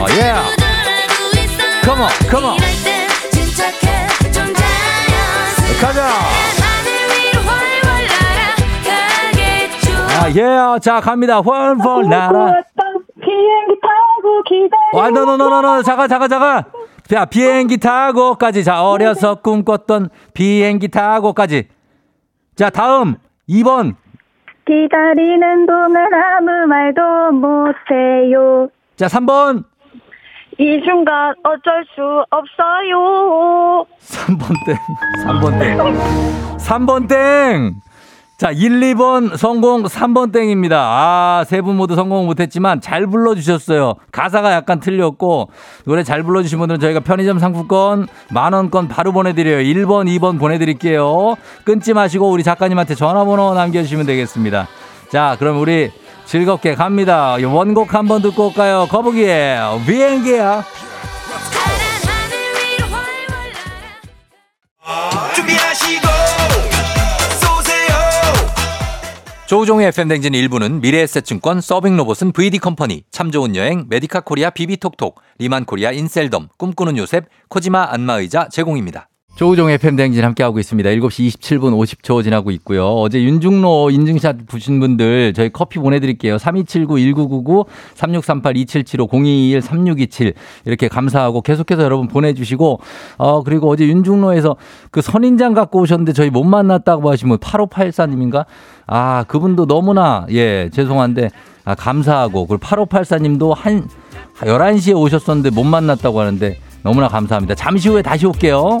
어, 0.00 0.06
yeah. 0.16 0.22
Yeah. 0.22 0.57
Come 1.88 2.02
on, 2.02 2.10
come 2.28 2.44
on. 2.44 2.56
가자. 5.80 6.02
아, 10.20 10.28
yeah. 10.36 10.42
Yeah. 10.42 10.80
자, 10.82 11.00
갑니다. 11.00 11.38
훨훨 11.38 12.06
날아. 12.10 12.52
비행기 13.22 13.80
타고 13.80 14.42
기다려. 14.42 14.82
와, 14.92 15.08
노노노노노. 15.08 15.82
잠깐, 15.82 16.10
잠깐, 16.10 16.28
잠깐. 16.28 16.64
자, 17.06 17.24
비행기 17.24 17.78
타고까지. 17.78 18.64
자, 18.64 18.84
어려서 18.84 19.36
꿈꿨던 19.36 20.10
비행기 20.34 20.88
타고까지. 20.88 21.68
자, 22.54 22.68
다음. 22.68 23.16
2번. 23.48 23.94
기다리는 24.66 25.64
동안 25.64 25.96
아무 26.12 26.66
말도 26.66 27.32
못해요. 27.32 28.68
자, 28.96 29.06
3번. 29.06 29.64
이 30.60 30.80
순간 30.84 31.34
어쩔 31.44 31.84
수 31.94 32.24
없어요. 32.30 33.86
3번 34.00 34.66
땡. 34.66 34.76
3번 35.24 35.58
땡. 35.60 35.78
3번 36.58 37.08
땡. 37.08 37.74
자, 38.38 38.50
1, 38.52 38.80
2번 38.94 39.36
성공, 39.36 39.82
3번 39.84 40.32
땡입니다. 40.32 40.76
아, 40.80 41.44
세 41.44 41.60
분 41.60 41.76
모두 41.76 41.94
성공 41.96 42.26
못했지만 42.26 42.80
잘 42.80 43.06
불러주셨어요. 43.06 43.94
가사가 44.12 44.52
약간 44.52 44.78
틀렸고, 44.80 45.50
노래 45.86 46.02
잘 46.04 46.22
불러주신 46.22 46.58
분들은 46.58 46.80
저희가 46.80 47.00
편의점 47.00 47.38
상품권 47.40 48.06
만원권 48.32 48.86
바로 48.88 49.10
보내드려요. 49.12 49.58
1번, 49.58 50.06
2번 50.18 50.38
보내드릴게요. 50.40 51.34
끊지 51.64 51.94
마시고 51.94 52.30
우리 52.30 52.42
작가님한테 52.44 52.94
전화번호 52.94 53.54
남겨주시면 53.54 54.06
되겠습니다. 54.06 54.68
자, 55.10 55.34
그럼 55.40 55.60
우리 55.60 55.90
즐겁게 56.28 56.74
갑니다. 56.74 57.36
원곡 57.42 57.94
한번 57.94 58.20
듣고 58.20 58.48
올까요? 58.48 58.86
거북이의 58.90 59.58
비행기야. 59.86 60.62
조우종의 69.46 69.86
FM댕진 69.86 70.34
일부는 70.34 70.82
미래에셋증권 70.82 71.62
서빙로봇은 71.62 72.32
VD컴퍼니 72.32 73.04
참 73.10 73.30
좋은 73.30 73.56
여행 73.56 73.86
메디카 73.88 74.20
코리아 74.20 74.50
비비톡톡 74.50 75.22
리만 75.38 75.64
코리아 75.64 75.92
인셀덤 75.92 76.48
꿈꾸는 76.58 76.98
요셉 76.98 77.24
코지마 77.48 77.88
안마의자 77.90 78.50
제공입니다. 78.50 79.08
조우종의 79.38 79.78
팬댕진 79.78 80.24
함께하고 80.24 80.58
있습니다. 80.58 80.90
7시 80.90 81.28
27분 81.28 81.70
50초 81.78 82.24
지나고 82.24 82.50
있고요. 82.50 82.88
어제 82.88 83.22
윤중로 83.22 83.92
인증샷 83.92 84.48
부신 84.48 84.80
분들 84.80 85.32
저희 85.32 85.48
커피 85.48 85.78
보내드릴게요. 85.78 86.38
3279-1999, 86.38 87.64
3638-2775, 87.94 89.08
0221-3627 89.08 90.34
이렇게 90.64 90.88
감사하고 90.88 91.42
계속해서 91.42 91.84
여러분 91.84 92.08
보내주시고 92.08 92.80
어 93.18 93.42
그리고 93.44 93.70
어제 93.70 93.86
윤중로에서 93.86 94.56
그 94.90 95.02
선인장 95.02 95.54
갖고 95.54 95.82
오셨는데 95.82 96.14
저희 96.14 96.30
못 96.30 96.42
만났다고 96.42 97.08
하시면 97.08 97.38
8584님인가? 97.38 98.44
아 98.88 99.22
그분도 99.28 99.66
너무나 99.66 100.26
예 100.30 100.68
죄송한데 100.72 101.30
아, 101.64 101.76
감사하고 101.76 102.48
그리고 102.48 102.66
8584님도 102.66 103.54
한 103.54 103.86
11시에 104.40 104.96
오셨었는데 104.96 105.50
못 105.50 105.62
만났다고 105.62 106.18
하는데 106.18 106.58
너무나 106.82 107.06
감사합니다. 107.06 107.54
잠시 107.54 107.88
후에 107.88 108.02
다시 108.02 108.26
올게요. 108.26 108.80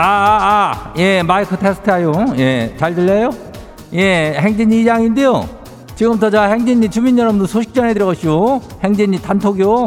아, 0.00 0.02
아, 0.02 0.72
아, 0.72 0.94
예, 0.96 1.22
마이크 1.22 1.54
테스트하요. 1.58 2.12
예, 2.38 2.74
잘 2.78 2.94
들려요? 2.94 3.32
예, 3.92 4.34
행진이 4.38 4.80
이장인데요. 4.80 5.46
지금부터 5.94 6.30
자, 6.30 6.44
행진이 6.44 6.88
주민 6.88 7.18
여러분들 7.18 7.46
소식 7.46 7.74
전해드려가시오. 7.74 8.62
행진이 8.82 9.20
단톡요. 9.20 9.86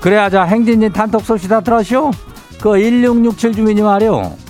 그래야 0.00 0.30
자, 0.30 0.44
행진이 0.44 0.92
단톡 0.92 1.22
소식 1.22 1.48
다 1.48 1.60
들었쇼? 1.60 2.12
그1667 2.60 3.56
주민이 3.56 3.82
말이요. 3.82 4.41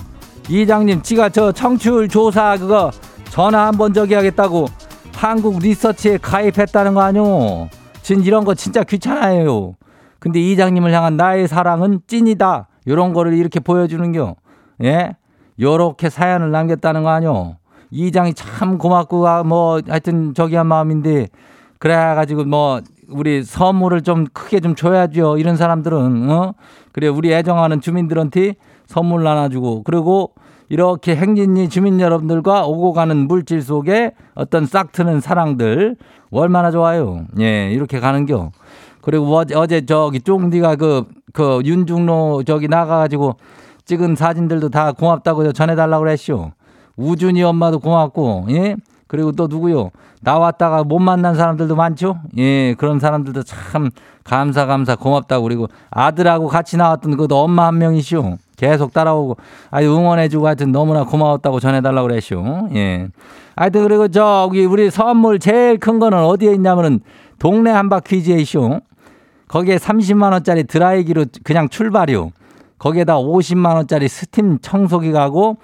이장님, 0.49 1.01
지가 1.01 1.29
저 1.29 1.51
청취율 1.51 2.07
조사 2.09 2.57
그거 2.57 2.91
전화 3.29 3.67
한 3.67 3.77
번 3.77 3.93
저기 3.93 4.13
하겠다고 4.13 4.67
한국 5.15 5.59
리서치에 5.59 6.17
가입했다는 6.17 6.93
거 6.93 7.01
아니오? 7.01 7.69
진 8.01 8.21
이런 8.21 8.43
거 8.43 8.53
진짜 8.53 8.83
귀찮아요. 8.83 9.75
근데 10.19 10.39
이장님을 10.39 10.91
향한 10.91 11.17
나의 11.17 11.47
사랑은 11.47 12.01
찐이다. 12.07 12.67
요런 12.87 13.13
거를 13.13 13.33
이렇게 13.33 13.59
보여주는겨. 13.59 14.35
예? 14.83 15.15
요렇게 15.59 16.09
사연을 16.09 16.51
남겼다는 16.51 17.03
거 17.03 17.09
아니오? 17.09 17.55
이장이 17.91 18.33
참 18.33 18.77
고맙고, 18.77 19.27
아, 19.27 19.43
뭐, 19.43 19.79
하여튼 19.87 20.33
저기 20.33 20.55
한 20.55 20.67
마음인데, 20.67 21.27
그래가지고 21.77 22.45
뭐, 22.45 22.81
우리 23.07 23.43
선물을 23.43 24.01
좀 24.01 24.25
크게 24.33 24.59
좀 24.61 24.75
줘야죠. 24.75 25.37
이런 25.37 25.55
사람들은, 25.57 26.29
어? 26.31 26.55
그래, 26.91 27.07
우리 27.07 27.31
애정하는 27.33 27.81
주민들한테 27.81 28.55
선물 28.87 29.23
나눠주고 29.23 29.83
그리고 29.83 30.33
이렇게 30.69 31.15
행진리 31.15 31.69
주민 31.69 31.99
여러분들과 31.99 32.65
오고 32.65 32.93
가는 32.93 33.27
물질 33.27 33.61
속에 33.61 34.13
어떤 34.33 34.65
싹 34.65 34.91
트는 34.91 35.19
사랑들 35.21 35.97
얼마나 36.31 36.71
좋아요. 36.71 37.25
예, 37.39 37.71
이렇게 37.71 37.99
가는겨. 37.99 38.51
그리고 39.01 39.35
어제, 39.35 39.53
어제 39.55 39.85
저기 39.85 40.19
쫑디가 40.21 40.77
그, 40.77 41.05
그 41.33 41.61
윤중로 41.63 42.43
저기 42.45 42.67
나가가지고 42.67 43.35
찍은 43.85 44.15
사진들도 44.15 44.69
다 44.69 44.93
고맙다고 44.93 45.51
전해달라고 45.51 46.03
그랬쇼. 46.03 46.51
우준이 46.95 47.43
엄마도 47.43 47.79
고맙고, 47.79 48.47
예? 48.51 48.75
그리고 49.07 49.31
또 49.31 49.47
누구요? 49.47 49.91
나왔다가 50.21 50.83
못 50.83 50.99
만난 50.99 51.35
사람들도 51.35 51.75
많죠? 51.75 52.19
예, 52.37 52.73
그런 52.75 52.99
사람들도 52.99 53.43
참 53.43 53.91
감사, 54.23 54.65
감사, 54.65 54.95
고맙다고. 54.95 55.43
그리고 55.43 55.67
아들하고 55.91 56.47
같이 56.47 56.77
나왔던 56.77 57.11
그것도 57.11 57.37
엄마 57.37 57.67
한 57.67 57.77
명이시오. 57.77 58.37
계속 58.55 58.93
따라오고, 58.93 59.37
아유, 59.71 59.95
응원해주고 59.95 60.45
하여튼 60.45 60.71
너무나 60.71 61.03
고마웠다고 61.03 61.59
전해달라고 61.59 62.07
그랬쇼. 62.07 62.69
예. 62.75 63.07
하여튼 63.55 63.83
그리고 63.83 64.07
저기 64.07 64.65
우리 64.65 64.89
선물 64.89 65.39
제일 65.39 65.77
큰 65.77 65.99
거는 65.99 66.17
어디에 66.23 66.53
있냐면은 66.53 66.99
동네 67.39 67.71
한바 67.71 68.01
퀴즈에 68.01 68.35
있쇼. 68.37 68.79
거기에 69.47 69.77
30만 69.77 70.31
원짜리 70.31 70.63
드라이기로 70.63 71.25
그냥 71.43 71.69
출발이요. 71.69 72.31
거기에다 72.79 73.17
50만 73.17 73.75
원짜리 73.75 74.07
스팀 74.07 74.59
청소기 74.61 75.11
가고, 75.11 75.57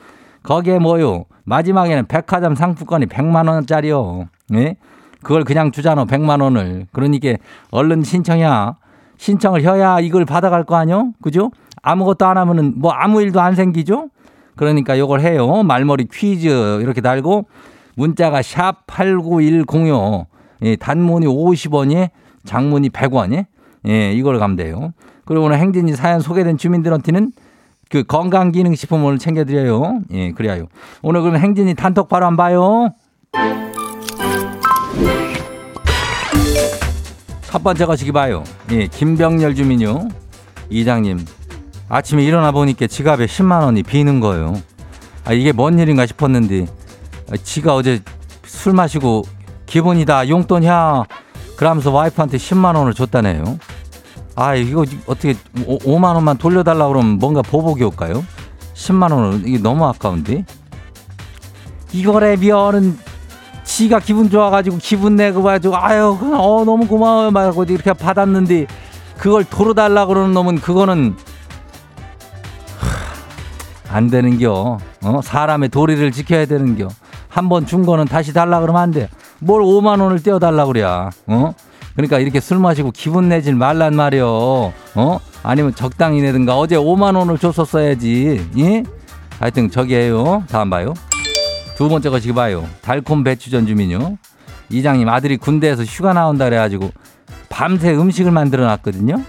거기에 0.44 0.80
뭐요? 0.80 1.26
마지막에는 1.44 2.06
백화점 2.08 2.56
상품권이 2.56 3.08
100만 3.08 3.50
원짜리요. 3.50 4.30
예? 4.54 4.76
그걸 5.22 5.44
그냥 5.44 5.72
주잖아. 5.72 6.06
100만 6.06 6.42
원을. 6.42 6.86
그러니까 6.92 7.34
얼른 7.72 8.04
신청이야. 8.04 8.76
신청을 9.18 9.62
해야 9.62 10.00
이걸 10.00 10.24
받아갈 10.26 10.64
거 10.64 10.76
아니요? 10.76 11.12
그죠? 11.22 11.52
아무것도 11.82 12.26
안 12.26 12.38
하면은 12.38 12.74
뭐 12.78 12.92
아무 12.92 13.22
일도 13.22 13.40
안 13.42 13.56
생기죠? 13.56 14.10
그러니까 14.56 14.98
요걸 15.00 15.22
해요. 15.22 15.64
말머리 15.64 16.08
퀴즈 16.12 16.82
이렇게 16.82 17.02
달고 17.02 17.48
문자가 17.96 18.42
샵 18.42 18.86
8910요. 18.88 20.26
예, 20.64 20.76
단문이 20.76 21.26
50원이 21.26 22.10
장문이 22.46 22.90
100원이 22.90 23.46
예, 23.88 24.14
이걸 24.14 24.40
가면 24.40 24.58
돼요. 24.58 24.94
그리고 25.26 25.46
오늘 25.46 25.60
행진이 25.60 25.94
사연 25.94 26.20
소개된 26.20 26.58
주민들한테는 26.58 27.32
그 27.90 28.04
건강기능식품 28.04 29.04
오늘 29.04 29.18
챙겨드려요. 29.18 30.02
예, 30.12 30.32
그래요. 30.32 30.68
오늘 31.02 31.22
그럼 31.22 31.38
행진이 31.38 31.76
단톡 31.76 32.10
바로 32.10 32.26
안 32.26 32.36
봐요. 32.36 32.94
첫 37.42 37.64
번째 37.64 37.86
거시기 37.86 38.12
봐요. 38.12 38.44
예, 38.72 38.88
김병렬 38.88 39.56
주민요. 39.56 40.08
이장님, 40.70 41.20
아침에 41.90 42.24
일어나 42.24 42.52
보니까 42.52 42.88
지갑에 42.88 43.26
10만 43.26 43.64
원이 43.64 43.84
비는 43.84 44.20
거예요. 44.20 44.62
아, 45.26 45.34
이게 45.34 45.52
뭔 45.52 45.80
일인가 45.80 46.06
싶었는데, 46.06 46.68
아, 47.32 47.36
지가 47.36 47.76
어제 47.76 48.02
술 48.46 48.74
마시고 48.74 49.24
기분이다, 49.66 50.30
용돈이야. 50.30 51.04
그러면서 51.56 51.92
와이프한테 51.92 52.38
10만 52.38 52.76
원을 52.76 52.94
줬다네요. 52.94 53.60
아, 54.36 54.56
이거 54.56 54.86
어떻게 55.08 55.36
5, 55.66 56.00
만 56.00 56.16
원만 56.16 56.38
돌려달라 56.38 56.88
그러면 56.88 57.18
뭔가 57.18 57.42
보복이 57.42 57.84
올까요? 57.84 58.24
10만 58.76 59.12
원은 59.12 59.44
이게 59.46 59.58
너무 59.58 59.86
아까운데? 59.86 60.46
이거래 61.92 62.38
미어는 62.38 62.98
지가 63.64 64.00
기분 64.00 64.30
좋아가지고 64.30 64.78
기분 64.78 65.16
내고 65.16 65.44
가지고 65.44 65.76
아유 65.78 66.18
어 66.22 66.64
너무 66.66 66.88
고마워요 66.88 67.32
말고 67.32 67.66
이렇게 67.66 67.94
받았는데 67.94 68.68
그걸 69.18 69.44
돌아달라 69.44 70.06
그러는 70.06 70.34
놈은 70.34 70.60
그거는 70.60 71.16
하, 71.16 71.39
안 73.92 74.08
되는겨. 74.10 74.78
어? 75.04 75.20
사람의 75.24 75.70
도리를 75.70 76.12
지켜야 76.12 76.46
되는겨. 76.46 76.88
한 77.30 77.48
번 77.50 77.66
준 77.66 77.86
거는 77.86 78.06
다시 78.06 78.34
달라 78.34 78.60
그러면 78.60 78.82
안 78.82 78.92
돼. 78.92 79.10
뭘 79.40 79.62
5만 79.62 80.02
원을 80.02 80.22
떼어달라 80.22 80.66
그래. 80.66 80.84
어? 80.84 81.54
그러니까 81.96 82.20
이렇게 82.20 82.40
술 82.40 82.60
마시고 82.60 82.92
기분 82.92 83.28
내질 83.30 83.56
말란 83.56 83.96
말이요 83.96 84.28
어? 84.96 85.20
아니면 85.44 85.74
적당히 85.76 86.22
내든가. 86.22 86.58
어제 86.58 86.76
5만 86.76 87.16
원을 87.18 87.38
줬었어야지. 87.38 88.50
예 88.58 88.84
하여튼 89.40 89.70
저기 89.72 89.96
해요. 89.96 90.44
다음 90.50 90.70
봐요. 90.70 90.94
두 91.76 91.88
번째 91.90 92.10
것이 92.10 92.34
봐요. 92.34 92.68
달콤 92.82 93.24
배추전 93.24 93.66
주민요. 93.66 94.18
이장님 94.70 95.08
아들이 95.10 95.38
군대에서 95.38 95.84
휴가 95.84 96.14
나온다 96.14 96.46
그래가지고 96.46 96.92
밤새 97.50 97.92
음식을 97.96 98.32
만들어 98.32 98.66
놨거든요. 98.66 99.22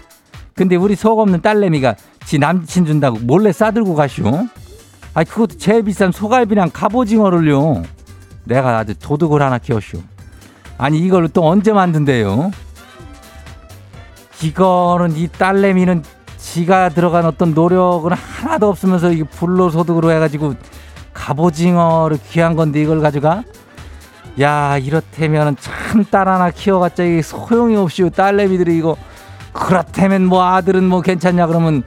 근데 0.55 0.77
우리 0.77 0.94
속 0.94 1.18
없는 1.20 1.40
딸내미가 1.42 1.94
지 2.31 2.38
남친 2.38 2.87
준다고 2.87 3.19
몰래 3.19 3.51
싸들고 3.51 3.97
가시오. 3.97 4.47
아 5.14 5.25
그것도 5.25 5.59
제일 5.59 5.83
비싼 5.83 6.12
소갈비랑 6.12 6.71
갑오징어를요. 6.73 7.83
내가 8.45 8.79
아주 8.79 8.95
도둑을 8.95 9.43
하나 9.43 9.59
키웠쇼. 9.59 10.01
아니 10.79 11.01
이걸 11.01 11.29
또 11.31 11.45
언제 11.49 11.73
만든대요? 11.73 12.53
이거는 14.45 15.16
이 15.16 15.27
딸내미는 15.27 16.05
지가 16.38 16.90
들어간 16.90 17.27
어떤 17.27 17.53
노력은 17.53 18.12
하나도 18.12 18.69
없으면서 18.69 19.11
이게 19.11 19.25
불로소득으로 19.25 20.12
해가지고 20.12 20.55
갑오징어를 21.12 22.21
귀한 22.29 22.55
건데 22.55 22.81
이걸 22.81 23.01
가져가? 23.01 23.43
야 24.40 24.79
이렇다면 24.79 25.57
참 25.59 26.05
딸 26.05 26.29
하나 26.29 26.53
키워봤자 26.53 27.03
이게 27.03 27.23
소용이 27.23 27.75
없이 27.75 28.09
딸내미들이 28.09 28.79
이거 28.79 28.97
그렇다면 29.53 30.27
뭐 30.27 30.45
아들은 30.45 30.85
뭐 30.85 31.03
괜찮냐 31.03 31.49
그러면 31.49 31.83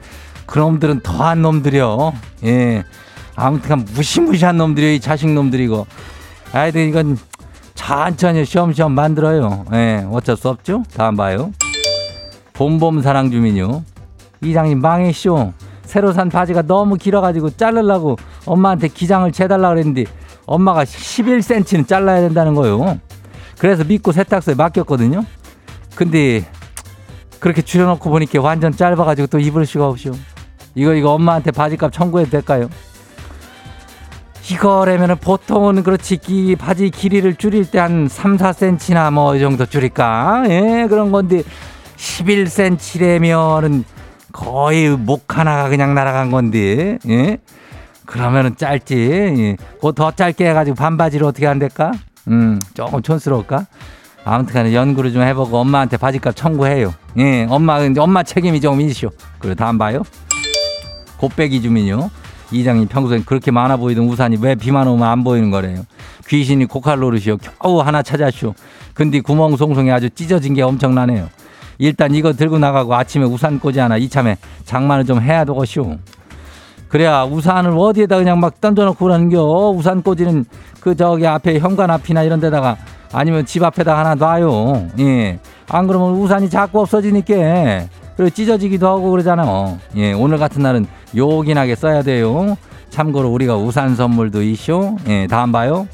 그놈들은 0.46 1.00
더한 1.00 1.42
놈들이요. 1.42 2.12
예. 2.44 2.84
아무튼 3.36 3.84
무시무시한 3.94 4.56
놈들이요 4.56 4.92
이 4.92 5.00
자식 5.00 5.28
놈들이고 5.28 5.86
아이들 6.52 6.82
이건 6.88 7.18
천천히 7.74 8.44
시험시험 8.44 8.92
만들어요. 8.92 9.64
예 9.72 10.06
어쩔 10.10 10.36
수 10.36 10.48
없죠. 10.48 10.84
다음 10.96 11.16
봐요. 11.16 11.52
봄봄 12.52 13.02
사랑 13.02 13.30
주민요. 13.30 13.82
이장님 14.42 14.80
망했쇼. 14.80 15.52
새로 15.84 16.12
산 16.12 16.28
바지가 16.28 16.62
너무 16.62 16.96
길어가지고 16.96 17.50
자르려고 17.50 18.16
엄마한테 18.46 18.88
기장을 18.88 19.30
재달라 19.32 19.68
그랬는데 19.70 20.04
엄마가 20.46 20.84
11cm는 20.84 21.86
잘라야 21.86 22.20
된다는 22.20 22.54
거예요. 22.54 22.98
그래서 23.58 23.84
믿고 23.84 24.12
세탁소에 24.12 24.54
맡겼거든요. 24.54 25.24
근데 25.94 26.44
그렇게 27.38 27.62
줄여놓고 27.62 28.08
보니까 28.08 28.40
완전 28.40 28.72
짧아가지고 28.72 29.26
또 29.28 29.38
입을 29.38 29.66
수가 29.66 29.88
없죠. 29.88 30.12
이거 30.74 30.94
이거 30.94 31.10
엄마한테 31.12 31.50
바지값 31.50 31.92
청구해도 31.92 32.30
될까요? 32.30 32.68
이거라면은 34.50 35.16
보통은 35.16 35.82
그렇지 35.82 36.18
이 36.28 36.54
바지 36.56 36.90
길이를 36.90 37.34
줄일 37.36 37.70
때 37.70 37.78
한 37.78 38.08
3, 38.08 38.36
4cm나 38.36 39.10
뭐 39.12 39.36
이 39.36 39.40
정도 39.40 39.64
줄일까? 39.66 40.44
예, 40.48 40.86
그런 40.88 41.10
건데 41.12 41.42
11cm라면은 41.96 43.84
거의 44.32 44.90
목 44.90 45.38
하나가 45.38 45.68
그냥 45.68 45.94
날아간 45.94 46.30
건데, 46.30 46.98
예? 47.08 47.38
그러면은 48.04 48.56
짧지. 48.56 48.94
예. 49.38 49.56
그더 49.80 50.10
짧게 50.10 50.48
해 50.48 50.52
가지고 50.52 50.74
반바지를 50.74 51.24
어떻게 51.26 51.46
안 51.46 51.58
될까? 51.58 51.92
음, 52.28 52.60
조금 52.74 53.00
촌스러울까? 53.00 53.66
아무튼 54.24 54.54
간에 54.54 54.74
연구를 54.74 55.12
좀 55.12 55.22
해보고 55.22 55.56
엄마한테 55.58 55.96
바지값 55.98 56.34
청구해요. 56.36 56.92
예, 57.18 57.46
엄마, 57.48 57.78
엄마 57.98 58.22
책임이 58.22 58.60
좀 58.60 58.80
있쇼. 58.80 59.10
그리고 59.38 59.54
다음 59.54 59.78
봐요. 59.78 60.02
곱빼기 61.18 61.62
주민요. 61.62 62.10
이장님 62.52 62.88
평소엔 62.88 63.24
그렇게 63.24 63.50
많아 63.50 63.76
보이던 63.76 64.06
우산이 64.06 64.38
왜 64.40 64.54
비만 64.54 64.86
오면 64.86 65.06
안 65.06 65.24
보이는 65.24 65.50
거래요. 65.50 65.84
귀신이 66.28 66.66
고칼 66.66 66.98
노릇이요. 66.98 67.38
겨우 67.38 67.80
하나 67.80 68.02
찾았쇼. 68.02 68.54
근데 68.92 69.20
구멍 69.20 69.56
송송이 69.56 69.90
아주 69.90 70.08
찢어진 70.10 70.54
게 70.54 70.62
엄청나네요. 70.62 71.28
일단 71.78 72.14
이거 72.14 72.32
들고 72.32 72.58
나가고 72.58 72.94
아침에 72.94 73.24
우산 73.24 73.58
꽂이 73.58 73.78
하나 73.78 73.96
이참에 73.96 74.36
장만을 74.64 75.04
좀 75.04 75.20
해야 75.20 75.44
되겠쇼. 75.44 75.96
그래야 76.88 77.24
우산을 77.24 77.74
어디에다 77.76 78.18
그냥 78.18 78.38
막 78.38 78.60
던져놓고 78.60 79.04
그러는겨. 79.04 79.70
우산 79.70 80.02
꽂이는 80.02 80.44
그 80.80 80.94
저기 80.94 81.26
앞에 81.26 81.58
현관 81.58 81.90
앞이나 81.90 82.22
이런 82.22 82.38
데다가 82.38 82.76
아니면 83.12 83.46
집 83.46 83.64
앞에다 83.64 83.98
하나 83.98 84.14
놔요. 84.14 84.88
예. 85.00 85.38
안 85.68 85.86
그러면 85.86 86.12
우산이 86.12 86.48
자꾸 86.50 86.80
없어지니까. 86.80 87.34
그리고 88.16 88.30
찢어지기도 88.30 88.88
하고 88.88 89.10
그러잖아. 89.10 89.78
예. 89.96 90.12
오늘 90.12 90.38
같은 90.38 90.62
날은 90.62 90.86
요긴하게 91.16 91.74
써야 91.74 92.02
돼요. 92.02 92.56
참고로 92.90 93.30
우리가 93.30 93.56
우산 93.56 93.96
선물도 93.96 94.42
있쇼. 94.42 94.96
예. 95.08 95.26
다음 95.26 95.52
봐요. 95.52 95.88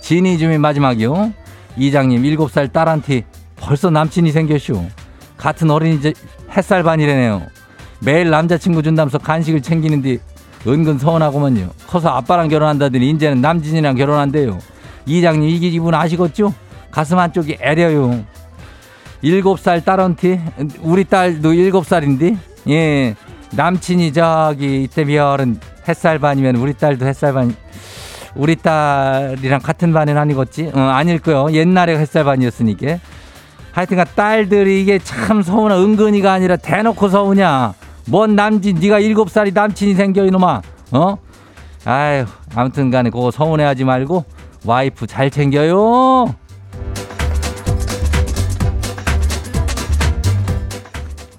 진이 0.00 0.38
주민 0.38 0.60
마지막이요. 0.60 1.32
이장님 1.76 2.22
7살 2.22 2.72
딸한테 2.72 3.24
벌써 3.56 3.90
남친이 3.90 4.32
생겼쇼. 4.32 4.84
같은 5.36 5.70
어린이집 5.70 6.14
햇살 6.56 6.82
반이래네요. 6.82 7.42
매일 8.00 8.30
남자친구 8.30 8.82
준다면서 8.82 9.18
간식을 9.18 9.62
챙기는데 9.62 10.18
은근 10.66 10.98
서운하고만요. 10.98 11.70
커서 11.86 12.10
아빠랑 12.10 12.48
결혼한다더니 12.48 13.10
이제는 13.10 13.40
남진이랑 13.40 13.96
결혼한대요. 13.96 14.58
이장님 15.06 15.48
이게 15.48 15.68
이분 15.68 15.94
아시겠죠? 15.94 16.52
가슴 16.90 17.18
한쪽이 17.18 17.58
애려요. 17.60 18.24
일곱 19.22 19.60
살 19.60 19.84
딸한테 19.84 20.40
우리 20.80 21.04
딸도 21.04 21.52
일곱 21.52 21.86
살인데 21.86 22.36
예 22.68 23.14
남친이 23.52 24.12
저기 24.12 24.82
이때 24.84 25.04
미열은 25.04 25.60
햇살 25.88 26.18
반이면 26.18 26.56
우리 26.56 26.74
딸도 26.74 27.06
햇살 27.06 27.32
반 27.32 27.54
우리 28.34 28.56
딸이랑 28.56 29.60
같은 29.60 29.92
반은 29.92 30.16
아니겠지? 30.16 30.70
어, 30.72 30.78
아닐 30.78 31.18
거요. 31.18 31.50
옛날에 31.52 31.98
햇살 31.98 32.24
반이었으니까. 32.24 32.98
하여튼간 33.72 34.06
딸들이 34.14 34.80
이게 34.80 34.98
참 34.98 35.42
서운하 35.42 35.78
은근히가 35.78 36.32
아니라 36.32 36.56
대놓고 36.56 37.08
서우냐. 37.08 37.74
뭔 38.06 38.36
남진 38.36 38.78
네가 38.80 39.00
일곱 39.00 39.30
살이 39.30 39.52
남친이 39.52 39.94
생겨 39.94 40.24
이놈아. 40.24 40.62
어? 40.92 41.16
아유 41.84 42.24
아무튼 42.54 42.90
간에 42.90 43.10
그거 43.10 43.30
서운해하지 43.30 43.84
말고 43.84 44.24
와이프 44.64 45.06
잘 45.06 45.30
챙겨요. 45.30 46.34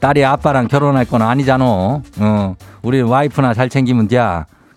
딸이 0.02 0.26
아빠랑 0.26 0.68
결혼할 0.68 1.06
건 1.06 1.22
아니잖아. 1.22 1.64
어. 1.66 2.56
우리 2.82 3.02
와이프나 3.02 3.54
잘 3.54 3.70
챙기면 3.70 4.08
돼. 4.08 4.20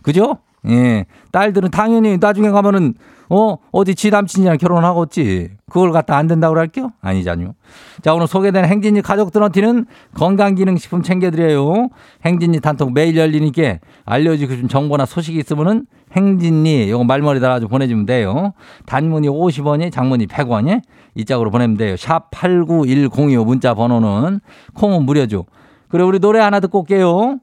그죠? 0.02 0.36
예. 0.68 1.06
딸들은 1.32 1.70
당연히 1.70 2.18
나중에 2.18 2.50
가면은 2.50 2.94
어, 3.30 3.56
어디 3.72 3.94
지 3.94 4.10
남친이랑 4.10 4.58
결혼하겠지. 4.58 5.50
그걸 5.70 5.92
갖다 5.92 6.16
안 6.16 6.26
된다고 6.26 6.56
할게요? 6.58 6.90
아니잖요. 7.00 7.54
자, 8.02 8.14
오늘 8.14 8.26
소개된 8.26 8.66
행진이 8.66 9.00
가족들한테는 9.00 9.86
건강기능식품 10.14 11.02
챙겨드려요. 11.02 11.88
행진이 12.24 12.60
단톡 12.60 12.92
매일 12.92 13.16
열리니까 13.16 13.78
알려주고 14.04 14.56
좀 14.56 14.68
정보나 14.68 15.06
소식이 15.06 15.38
있으면은 15.38 15.86
행진이 16.14 16.90
요거 16.90 17.04
말머리 17.04 17.40
달아서 17.40 17.66
보내주면 17.68 18.06
돼요. 18.06 18.52
단문이 18.86 19.28
50원이, 19.28 19.92
장문이 19.92 20.26
100원이 20.26 20.80
이 21.16 21.24
짝으로 21.24 21.50
보내면 21.50 21.76
돼요. 21.76 21.96
샵 21.96 22.30
89102 22.30 23.44
문자 23.44 23.74
번호는 23.74 24.40
콩은 24.74 25.04
무료죠. 25.04 25.46
그래, 25.88 26.02
우리 26.02 26.18
노래 26.18 26.40
하나 26.40 26.60
듣고 26.60 26.80
올게요. 26.80 27.38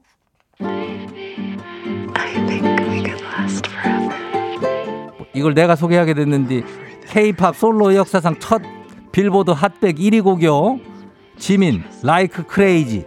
이걸 5.34 5.54
내가 5.54 5.76
소개하게 5.76 6.14
됐는데 6.14 6.62
K-팝 7.08 7.56
솔로 7.56 7.94
역사상 7.94 8.38
첫 8.38 8.62
빌보드 9.12 9.50
핫백 9.50 9.96
1위 9.96 10.22
곡이요. 10.22 10.78
지민 11.38 11.82
Like 12.02 12.46
Crazy. 12.46 13.06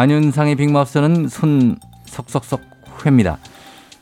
안윤상의 0.00 0.56
빅마우스는 0.56 1.28
손 1.28 1.76
석석석 2.06 2.62
회입니다. 3.04 3.36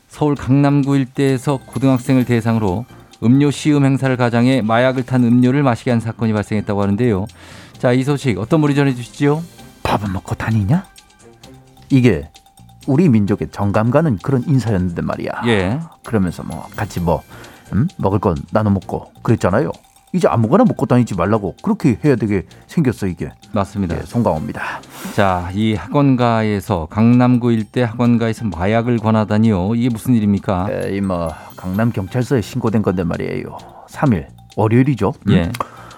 서울 0.07 0.33
강남구 0.33 0.95
일대에서 0.95 1.59
고등학생을 1.65 2.23
대상으로 2.23 2.85
음료 3.21 3.51
시음 3.51 3.83
행사를 3.83 4.15
가장해 4.15 4.61
마약을 4.61 5.05
탄 5.05 5.25
음료를 5.25 5.61
마시게 5.61 5.91
한 5.91 5.99
사건이 5.99 6.31
발생했다고 6.31 6.81
하는데요. 6.81 7.25
자, 7.79 7.91
이 7.91 8.05
소식 8.05 8.39
어떤 8.39 8.61
분이 8.61 8.75
전해 8.75 8.95
주시죠? 8.95 9.43
밥은 9.83 10.13
먹고 10.13 10.35
다니냐? 10.35 10.85
이게 11.89 12.29
우리 12.87 13.09
민족의 13.09 13.49
정감 13.51 13.91
가는 13.91 14.17
그런 14.23 14.41
인사였는데 14.47 15.01
말이야. 15.01 15.31
예. 15.47 15.81
그러면서 16.05 16.43
뭐 16.43 16.65
같이 16.77 17.01
뭐 17.01 17.23
음? 17.73 17.89
먹을 17.97 18.19
건 18.19 18.37
나눠 18.53 18.71
먹고 18.71 19.11
그랬잖아요. 19.21 19.69
이제 20.11 20.27
아무거나 20.27 20.63
먹고 20.63 20.85
다니지 20.85 21.15
말라고 21.15 21.55
그렇게 21.61 21.99
해야 22.03 22.15
되게 22.15 22.43
생겼어 22.67 23.07
이게. 23.07 23.31
맞습니다. 23.51 23.97
예, 23.97 24.01
송강호입니다. 24.01 24.61
자, 25.15 25.49
이 25.53 25.75
학원가에서 25.75 26.87
강남구 26.89 27.51
일대 27.51 27.83
학원가에서 27.83 28.45
마약을 28.45 28.97
권하다니요. 28.97 29.75
이게 29.75 29.89
무슨 29.89 30.15
일입니까? 30.15 30.67
예, 30.71 30.95
이뭐 30.97 31.31
강남 31.55 31.91
경찰서에 31.91 32.41
신고된 32.41 32.81
건데 32.81 33.03
말이에요. 33.03 33.57
3일 33.89 34.27
월요일이죠. 34.55 35.13
음? 35.27 35.33
예. 35.33 35.51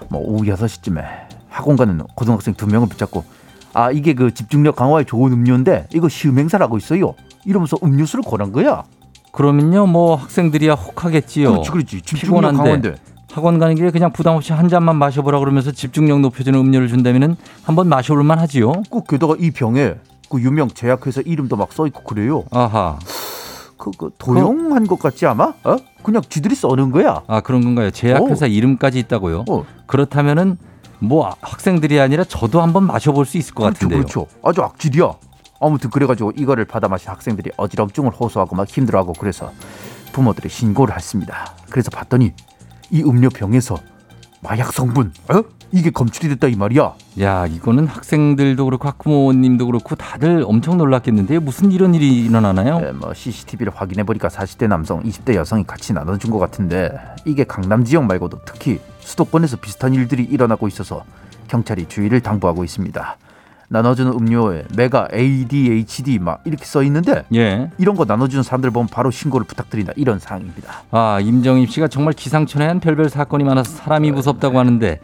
뭐 0.09 0.21
오후 0.21 0.43
6시쯤에 0.43 1.03
학원 1.49 1.77
가는 1.77 1.97
고등학생 2.15 2.53
두 2.53 2.67
명을 2.67 2.89
붙잡고 2.89 3.23
아 3.73 3.91
이게 3.91 4.13
그 4.13 4.33
집중력 4.33 4.75
강화에 4.75 5.05
좋은 5.05 5.31
음료인데 5.31 5.87
이거 5.93 6.09
시음 6.09 6.37
행사라고 6.37 6.77
있어요. 6.77 7.13
이러면서 7.45 7.77
음료수를 7.81 8.23
권한 8.25 8.51
거야. 8.51 8.83
그러면요, 9.31 9.87
뭐 9.87 10.15
학생들이야 10.15 10.73
혹하겠지요. 10.73 11.51
그렇지 11.51 11.71
그렇지. 11.71 12.01
집중력 12.01 12.41
강화인데. 12.51 12.91
피곤한데 12.91 13.10
학원 13.33 13.59
가는 13.59 13.75
길에 13.75 13.91
그냥 13.91 14.11
부담 14.11 14.35
없이 14.35 14.51
한 14.53 14.67
잔만 14.67 14.97
마셔보라 14.97 15.39
그러면서 15.39 15.71
집중력 15.71 16.19
높여주는 16.19 16.57
음료를 16.59 16.87
준다면은 16.87 17.35
한번 17.63 17.87
마셔볼만 17.87 18.39
하지요. 18.39 18.73
꼭 18.89 19.07
게다가 19.07 19.35
이 19.39 19.51
병에 19.51 19.95
그 20.29 20.41
유명 20.41 20.67
제약회사 20.69 21.21
이름도 21.25 21.55
막 21.55 21.71
써 21.71 21.87
있고 21.87 22.03
그래요. 22.03 22.43
아하. 22.51 22.99
그, 23.77 23.91
그 23.97 24.11
도용한 24.17 24.85
것 24.85 24.99
같지 24.99 25.25
아마? 25.25 25.53
어? 25.63 25.75
그냥 26.03 26.21
쥐들이 26.27 26.55
써는 26.55 26.91
거야. 26.91 27.23
아 27.27 27.41
그런 27.41 27.63
건가요? 27.63 27.89
제약회사 27.91 28.47
이름까지 28.47 28.99
있다고요? 28.99 29.45
어. 29.49 29.65
그렇다면은 29.87 30.57
뭐 30.99 31.33
학생들이 31.41 31.99
아니라 31.99 32.23
저도 32.23 32.61
한번 32.61 32.83
마셔볼 32.85 33.25
수 33.25 33.37
있을 33.37 33.55
것 33.55 33.63
그렇죠, 33.63 33.73
같은데요. 33.75 33.99
그렇죠. 33.99 34.27
아주 34.43 34.61
악질이야. 34.61 35.13
아무튼 35.59 35.89
그래가지고 35.89 36.31
이거를 36.35 36.65
받아 36.65 36.87
마신 36.87 37.09
학생들이 37.09 37.51
어지럼증을 37.57 38.11
호소하고 38.11 38.55
막 38.55 38.67
힘들어하고 38.67 39.13
그래서 39.13 39.51
부모들이 40.11 40.49
신고를 40.49 40.95
했습니다. 40.95 41.55
그래서 41.69 41.89
봤더니 41.91 42.33
이 42.91 43.01
음료 43.03 43.29
병에서 43.29 43.77
마약 44.41 44.73
성분, 44.73 45.13
어? 45.29 45.43
이게 45.71 45.89
검출이 45.89 46.27
됐다 46.29 46.47
이 46.47 46.55
말이야. 46.55 46.93
야 47.21 47.47
이거는 47.47 47.87
학생들도 47.87 48.65
그렇고 48.65 48.87
학부모님도 48.89 49.65
그렇고 49.65 49.95
다들 49.95 50.43
엄청 50.45 50.77
놀랐겠는데 50.77 51.39
무슨 51.39 51.71
이런 51.71 51.95
일이 51.95 52.25
일어나나요? 52.25 52.81
예, 52.85 52.91
뭐 52.91 53.13
CCTV를 53.13 53.71
확인해 53.73 54.03
보니까 54.03 54.27
40대 54.27 54.67
남성, 54.67 55.01
20대 55.03 55.35
여성이 55.35 55.63
같이 55.65 55.93
나눠준 55.93 56.29
것 56.29 56.39
같은데 56.39 56.91
이게 57.23 57.45
강남 57.45 57.85
지역 57.85 58.03
말고도 58.05 58.39
특히 58.45 58.81
수도권에서 58.99 59.57
비슷한 59.57 59.93
일들이 59.93 60.23
일어나고 60.23 60.67
있어서 60.67 61.05
경찰이 61.47 61.87
주의를 61.87 62.19
당부하고 62.19 62.65
있습니다. 62.65 63.17
나눠주는 63.71 64.11
음료에 64.11 64.65
메가 64.75 65.07
ADHD 65.13 66.19
막 66.19 66.41
이렇게 66.43 66.65
써 66.65 66.83
있는데 66.83 67.23
예. 67.33 67.69
이런 67.77 67.95
거 67.95 68.03
나눠주는 68.03 68.43
사람들 68.43 68.69
보면 68.69 68.89
바로 68.89 69.11
신고를 69.11 69.47
부탁드린다 69.47 69.93
이런 69.95 70.19
사항입니다. 70.19 70.83
아 70.91 71.19
임정임 71.21 71.65
씨가 71.67 71.87
정말 71.87 72.13
기상천외 72.13 72.67
한 72.67 72.81
별별 72.81 73.09
사건이 73.09 73.45
많아서 73.45 73.71
사람이 73.77 74.11
무섭다고 74.11 74.59
하는데 74.59 74.99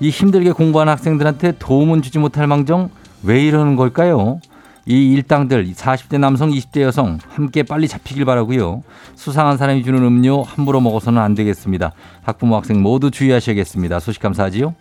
이 0.00 0.10
힘들게 0.10 0.50
공부하는 0.50 0.92
학생들한테 0.92 1.52
도움은 1.60 2.02
주지 2.02 2.18
못할 2.18 2.48
망정 2.48 2.90
왜 3.22 3.40
이러는 3.46 3.76
걸까요? 3.76 4.40
이 4.84 5.12
일당들 5.12 5.72
40대 5.72 6.18
남성 6.18 6.50
20대 6.50 6.80
여성 6.80 7.18
함께 7.28 7.62
빨리 7.62 7.86
잡히길 7.86 8.24
바라고요. 8.24 8.82
수상한 9.14 9.58
사람이 9.58 9.84
주는 9.84 10.02
음료 10.02 10.42
함부로 10.42 10.80
먹어서는 10.80 11.22
안 11.22 11.34
되겠습니다. 11.34 11.92
학부모 12.22 12.56
학생 12.56 12.82
모두 12.82 13.10
주의하셔야겠습니다. 13.10 14.00
소식 14.00 14.20
감사하지요. 14.22 14.74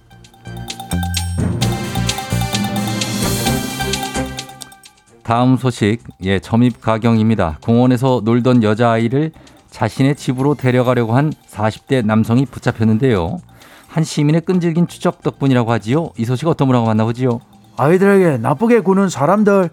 다음 5.28 5.58
소식 5.58 6.00
예 6.24 6.40
점입 6.40 6.80
가경입니다. 6.80 7.58
공원에서 7.62 8.22
놀던 8.24 8.64
여자아이를 8.64 9.34
자신의 9.70 10.16
집으로 10.16 10.56
데려가려고 10.56 11.18
한 11.18 11.34
40대 11.52 12.06
남성이 12.06 12.46
붙잡혔는데요. 12.46 13.40
한 13.90 14.06
시민의 14.06 14.40
끈질긴 14.40 14.88
추적 14.88 15.22
덕분이라고 15.24 15.70
하지요. 15.70 16.12
이 16.18 16.24
소식 16.24 16.48
어떤 16.48 16.70
분하고 16.70 16.86
만나보지요. 16.86 17.42
아이들에게 17.76 18.38
나쁘게 18.38 18.80
구는 18.80 19.10
사람들 19.10 19.70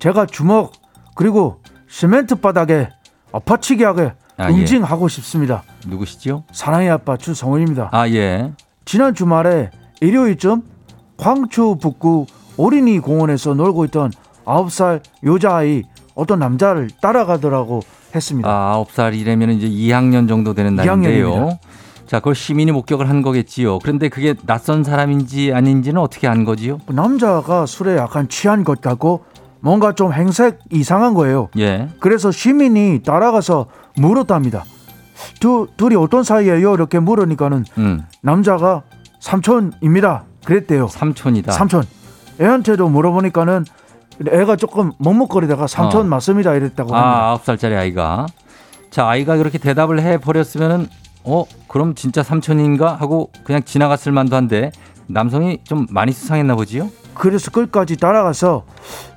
제가 0.00 0.26
주먹 0.26 0.72
그리고 1.14 1.62
시멘트 1.88 2.34
바닥에 2.34 2.90
엎어치게 3.32 3.82
하게 3.86 4.12
아, 4.36 4.50
예. 4.50 4.54
응징하고 4.54 5.08
싶습니다. 5.08 5.62
누구시죠? 5.86 6.44
사랑의 6.52 6.90
아빠 6.90 7.16
주성훈입니다. 7.16 7.88
아 7.90 8.06
예. 8.10 8.52
지난 8.84 9.14
주말에 9.14 9.70
일요일쯤 10.02 10.60
광주 11.16 11.78
북구 11.80 12.26
어린이 12.58 12.98
공원에서 12.98 13.54
놀고 13.54 13.86
있던 13.86 14.12
9살 14.50 15.00
여자아이 15.24 15.82
어떤 16.14 16.40
남자를 16.40 16.88
따라가더라고 17.00 17.80
했습니다. 18.14 18.48
아 18.48 18.72
아홉 18.72 18.90
살이라면 18.90 19.50
이제 19.52 19.68
2학년 19.68 20.28
정도 20.28 20.54
되는 20.54 20.74
나이인데요. 20.74 21.30
2학년입니다. 21.30 21.58
자, 22.06 22.18
그걸 22.18 22.34
시민이 22.34 22.72
목격을 22.72 23.08
한 23.08 23.22
거겠지요. 23.22 23.78
그런데 23.78 24.08
그게 24.08 24.34
낯선 24.44 24.82
사람인지 24.82 25.52
아닌지는 25.54 26.00
어떻게 26.00 26.26
안 26.26 26.44
거지요? 26.44 26.78
남자가 26.88 27.66
술에 27.66 27.96
약간 27.96 28.28
취한 28.28 28.64
것 28.64 28.80
같고 28.80 29.24
뭔가 29.60 29.92
좀 29.92 30.12
행색 30.12 30.58
이상한 30.72 31.14
거예요. 31.14 31.50
예. 31.58 31.88
그래서 32.00 32.32
시민이 32.32 33.02
따라가서 33.04 33.66
물었답니다. 33.96 34.64
두 35.38 35.68
둘이 35.76 35.94
어떤 35.94 36.24
사이예요? 36.24 36.74
이렇게 36.74 36.98
물으니까는 36.98 37.64
음. 37.78 38.02
남자가 38.22 38.82
삼촌입니다. 39.20 40.24
그랬대요. 40.44 40.88
삼촌이다. 40.88 41.52
삼촌. 41.52 41.84
애한테도 42.40 42.88
물어보니까는 42.88 43.66
애가 44.28 44.56
조금 44.56 44.92
먹먹거리다가 44.98 45.66
삼촌 45.66 46.02
어. 46.02 46.04
맞습니다 46.04 46.54
이랬다고 46.54 46.94
합니다. 46.94 47.08
아, 47.08 47.30
아홉 47.30 47.44
살짜리 47.44 47.74
아이가. 47.74 48.26
자, 48.90 49.08
아이가 49.08 49.36
그렇게 49.36 49.58
대답을 49.58 50.00
해 50.00 50.18
버렸으면은 50.18 50.88
어, 51.24 51.44
그럼 51.68 51.94
진짜 51.94 52.22
삼촌인가 52.22 52.96
하고 52.96 53.30
그냥 53.44 53.62
지나갔을 53.62 54.12
만도 54.12 54.36
한데 54.36 54.72
남성이 55.06 55.58
좀 55.64 55.86
많이 55.90 56.12
수상했나 56.12 56.54
보지요? 56.54 56.88
그래서 57.14 57.50
끝까지 57.50 57.96
따라가서 57.96 58.64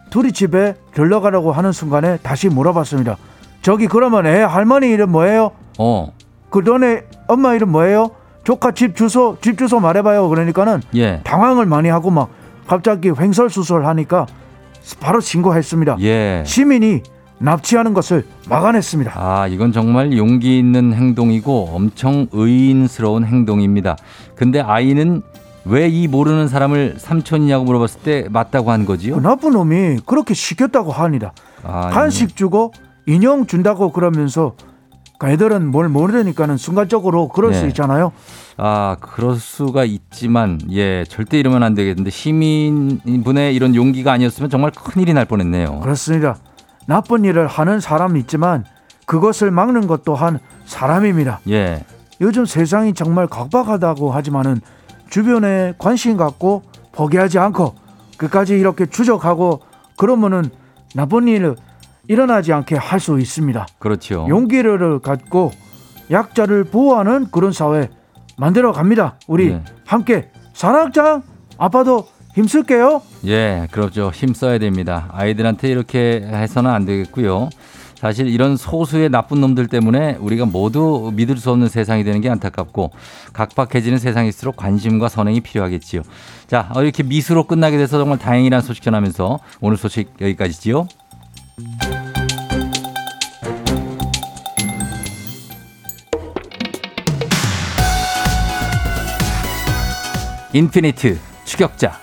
둘이 0.10 0.32
집에 0.32 0.76
들러가려고 0.94 1.52
하는 1.52 1.72
순간에 1.72 2.18
다시 2.18 2.50
물어봤습니다. 2.50 3.18
저기 3.62 3.88
그러면 3.88 4.26
애 4.26 4.42
할머니 4.42 4.90
이름 4.90 5.12
뭐예요? 5.12 5.52
어. 5.80 6.14
그 6.50 6.60
너네 6.60 7.04
엄마 7.28 7.54
이름 7.54 7.72
뭐예요? 7.72 8.12
조카 8.44 8.72
집 8.72 8.96
주소 8.96 9.38
집 9.42 9.58
주소 9.58 9.80
말해봐요. 9.80 10.28
그러니까는 10.30 10.82
예. 10.96 11.22
당황을 11.24 11.66
많이 11.66 11.90
하고 11.90 12.12
막 12.12 12.30
갑자기 12.68 13.10
횡설수설 13.10 13.86
하니까 13.86 14.28
바로 15.00 15.20
신고했습니다. 15.20 15.98
예. 16.02 16.44
시민이 16.46 17.02
납치하는 17.40 17.94
것을 17.94 18.26
막아냈습니다. 18.48 19.12
아, 19.16 19.48
이건 19.48 19.72
정말 19.74 20.16
용기 20.18 20.58
있는 20.58 20.94
행동이고 20.94 21.70
엄청 21.74 22.28
의인스러운 22.32 23.26
행동입니다. 23.26 23.98
근데 24.36 24.62
아이는 24.62 25.22
왜 25.66 25.88
이 25.90 26.08
모르는 26.08 26.48
사람을 26.50 26.96
삼촌이냐고 26.98 27.64
물어봤을 27.64 28.02
때 28.02 28.28
맞다고 28.30 28.72
한그 28.72 28.86
거지요? 28.88 29.20
나쁜 29.22 29.52
놈이 29.52 30.00
그렇게 30.06 30.34
시켰다고 30.34 30.92
합니다. 30.92 31.34
아, 31.64 31.90
간식 31.90 32.36
주고 32.36 32.74
인형 33.08 33.46
준다고 33.46 33.92
그러면서 33.94 34.56
그 35.20 35.30
애들은 35.30 35.68
뭘 35.68 35.88
모르니까는 35.88 36.58
순간적으로 36.58 37.30
그럴 37.30 37.54
수 37.54 37.62
네. 37.62 37.68
있잖아요. 37.70 38.12
아, 38.58 38.98
그럴 39.00 39.36
수가 39.36 39.84
있지만, 39.84 40.60
예, 40.72 41.04
절대 41.06 41.40
이러면 41.40 41.64
안 41.64 41.74
되겠는데, 41.74 42.12
시민분의 42.12 43.56
이런 43.56 43.76
용기가 43.76 44.12
아니었으면 44.12 44.50
정말 44.50 44.72
큰일이 44.72 45.14
날 45.14 45.26
뻔했네요. 45.26 45.80
그렇습니다. 45.80 46.38
나쁜 46.86 47.24
일을 47.24 47.48
하는 47.48 47.80
사람이 47.80 48.20
있지만 48.22 48.66
그것을 49.06 49.52
막는 49.52 49.88
것 49.88 50.04
또한 50.04 50.40
사람입니다. 50.66 51.40
예. 51.50 51.84
요즘 52.22 52.46
세상이 52.46 52.94
정말 52.94 53.28
각박하다고 53.28 54.12
하지만은 54.12 54.60
주변에 55.10 55.74
관심 55.78 56.18
갖고 56.18 56.64
포기하지 56.92 57.40
않고 57.40 57.76
끝까지 58.18 58.60
이렇게 58.60 58.86
추적하고 58.86 59.62
그러면은 59.98 60.50
나쁜 60.94 61.28
일 61.28 61.56
일어나지 62.08 62.52
않게 62.52 62.76
할 62.76 63.00
수 63.00 63.18
있습니다. 63.20 63.66
그렇죠. 63.80 64.26
용기를 64.28 65.00
갖고 65.00 65.52
약자를 66.12 66.66
보호하는 66.66 67.28
그런 67.32 67.52
사회 67.52 67.90
만들어 68.38 68.72
갑니다. 68.72 69.18
우리 69.28 69.50
네. 69.50 69.64
함께 69.86 70.30
사랑장 70.54 71.24
아빠도 71.58 72.08
힘쓸게요. 72.34 73.02
예, 73.28 73.68
그렇죠. 73.72 74.12
힘 74.14 74.34
써야 74.34 74.58
됩니다. 74.58 75.08
아이들한테 75.12 75.70
이렇게 75.70 76.22
해서는 76.24 76.72
안 76.72 76.86
되겠고요. 76.86 77.50
사실 77.96 78.28
이런 78.28 78.58
소수의 78.58 79.10
나쁜 79.10 79.40
놈들 79.40 79.68
때문에 79.68 80.18
우리가 80.20 80.46
모두 80.46 81.12
믿을 81.16 81.38
수 81.38 81.52
없는 81.52 81.70
세상이 81.70 82.04
되는 82.04 82.20
게 82.20 82.30
안타깝고 82.30 82.92
각박해지는 83.32 83.98
세상일수록 83.98 84.58
관심과 84.58 85.08
선행이 85.08 85.40
필요하겠지요. 85.40 86.02
자, 86.48 86.70
어, 86.76 86.84
이렇게 86.84 87.02
미수로 87.04 87.46
끝나게 87.46 87.78
돼서 87.78 87.98
정말 87.98 88.18
다행이라는 88.18 88.62
소식 88.62 88.84
전하면서 88.84 89.40
오늘 89.62 89.78
소식 89.78 90.14
여기까지지요. 90.20 90.88
인피니트 100.56 101.20
추격자 101.46 102.00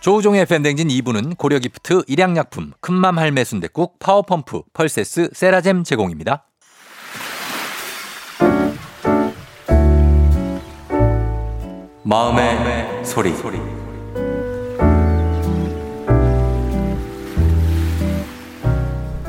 조우종의 0.00 0.44
FM댕진 0.44 0.88
2부는 0.88 1.38
고려기프트, 1.38 2.02
일양약품, 2.06 2.72
큰맘 2.82 3.18
할매 3.18 3.42
순댓국, 3.42 3.98
파워펌프, 3.98 4.60
펄세스, 4.74 5.30
세라젬 5.32 5.82
제공입니다. 5.82 6.44
마음의, 12.02 13.02
소리. 13.02 13.83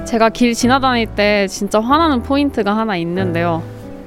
제가 0.06 0.30
길 0.30 0.54
지나다닐 0.54 1.08
때 1.08 1.48
진짜 1.48 1.80
화나는 1.80 2.24
포인트가 2.24 2.76
하나 2.78 2.96
있는데요. 2.98 3.62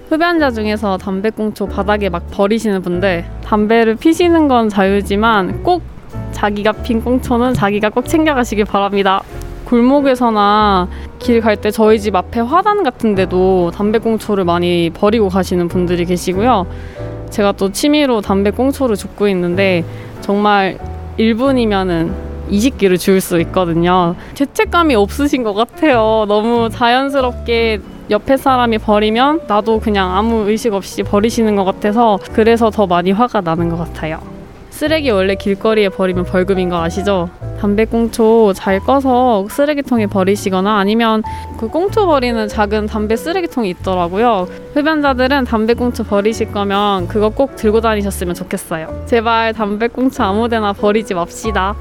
흡연자 0.08 0.50
중에서 0.50 0.96
담배꽁초 0.96 1.66
바닥에 1.66 2.08
막 2.08 2.30
버리시는 2.30 2.82
분들 2.82 3.24
담배를 3.44 3.96
피시는 3.96 4.48
건 4.48 4.68
자유지만 4.68 5.62
꼭 5.62 5.82
자기가 6.32 6.72
핀 6.72 7.02
꽁초는 7.02 7.54
자기가 7.54 7.90
꼭 7.90 8.06
챙겨가시길 8.06 8.64
바랍니다. 8.64 9.22
골목에서나 9.66 10.88
길 11.18 11.40
갈 11.42 11.56
때 11.56 11.70
저희 11.70 12.00
집 12.00 12.14
앞에 12.16 12.40
화단 12.40 12.82
같은 12.84 13.14
데도 13.14 13.72
담배꽁초를 13.74 14.44
많이 14.44 14.90
버리고 14.94 15.28
가시는 15.28 15.68
분들이 15.68 16.06
계시고요. 16.06 16.66
제가 17.28 17.52
또 17.52 17.70
취미로 17.70 18.22
담배꽁초를 18.22 18.96
줍고 18.96 19.28
있는데 19.28 19.84
정말 20.22 20.78
1분이면은 21.18 22.12
20개를 22.50 22.98
줄 22.98 23.20
수 23.20 23.40
있거든요. 23.40 24.14
죄책감이 24.34 24.94
없으신 24.94 25.42
것 25.42 25.54
같아요. 25.54 26.24
너무 26.28 26.68
자연스럽게 26.70 27.80
옆에 28.10 28.36
사람이 28.36 28.78
버리면 28.78 29.40
나도 29.48 29.80
그냥 29.80 30.16
아무 30.16 30.48
의식 30.48 30.72
없이 30.72 31.02
버리시는 31.02 31.56
것 31.56 31.64
같아서 31.64 32.18
그래서 32.32 32.70
더 32.70 32.86
많이 32.86 33.10
화가 33.12 33.40
나는 33.42 33.68
것 33.68 33.76
같아요. 33.76 34.37
쓰레기 34.78 35.10
원래 35.10 35.34
길거리에 35.34 35.88
버리면 35.88 36.24
벌금인 36.24 36.68
거 36.68 36.80
아시죠? 36.80 37.28
담배꽁초 37.60 38.52
잘 38.54 38.78
꺼서 38.78 39.44
쓰레기통에 39.50 40.06
버리시거나 40.06 40.78
아니면 40.78 41.24
그 41.58 41.66
꽁초 41.66 42.06
버리는 42.06 42.46
작은 42.46 42.86
담배 42.86 43.16
쓰레기통이 43.16 43.70
있더라고요. 43.70 44.46
흡연자들은 44.74 45.46
담배꽁초 45.46 46.04
버리실 46.04 46.52
거면 46.52 47.08
그거 47.08 47.28
꼭 47.30 47.56
들고 47.56 47.80
다니셨으면 47.80 48.36
좋겠어요. 48.36 49.02
제발 49.06 49.52
담배꽁초 49.52 50.22
아무데나 50.22 50.72
버리지 50.72 51.12
맙시다. 51.14 51.74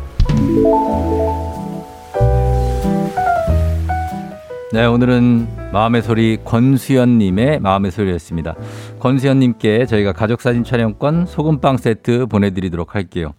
네, 4.74 4.86
오늘은 4.86 5.72
마음의 5.72 6.02
소리 6.02 6.38
권수연님의 6.44 7.62
마음의 7.62 7.90
소리였습니다. 7.90 8.56
권수연님께 9.00 9.86
저희가 9.86 10.12
가족사진 10.12 10.66
촬영권 10.66 11.26
소금빵 11.26 11.78
세트 11.78 12.26
보내드리도록 12.26 12.94
할게요. 12.94 13.34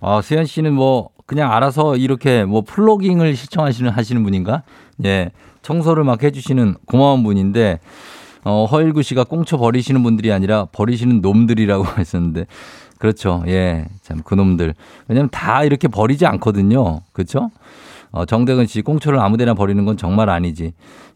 아, 0.00 0.20
수연 0.22 0.46
씨는 0.46 0.72
뭐 0.72 1.10
그냥 1.26 1.52
알아서 1.52 1.96
이렇게 1.96 2.44
뭐 2.44 2.62
플로깅을 2.62 3.34
시청하시는 3.34 3.90
하시는 3.90 4.22
분인가? 4.22 4.62
예, 5.04 5.32
청소를 5.62 6.04
막 6.04 6.22
해주시는 6.22 6.76
고마운 6.86 7.24
분인데 7.24 7.80
어, 8.44 8.64
허일구 8.70 9.02
씨가 9.02 9.24
꽁초 9.24 9.58
버리시는 9.58 10.04
분들이 10.04 10.30
아니라 10.32 10.66
버리시는 10.66 11.20
놈들이라고 11.20 11.84
했었는데 11.98 12.46
그렇죠. 12.98 13.42
예, 13.48 13.86
참 14.02 14.22
그놈들. 14.22 14.74
왜냐면 15.08 15.30
다 15.30 15.64
이렇게 15.64 15.88
버리지 15.88 16.26
않거든요. 16.26 17.00
그렇죠? 17.12 17.50
어, 18.12 18.24
정대근 18.24 18.66
씨 18.66 18.82
꽁초를 18.82 19.18
아무데나 19.20 19.54
버리는 19.54 19.84
건 19.84 19.96
정말 19.96 20.28
아니지. 20.30 20.72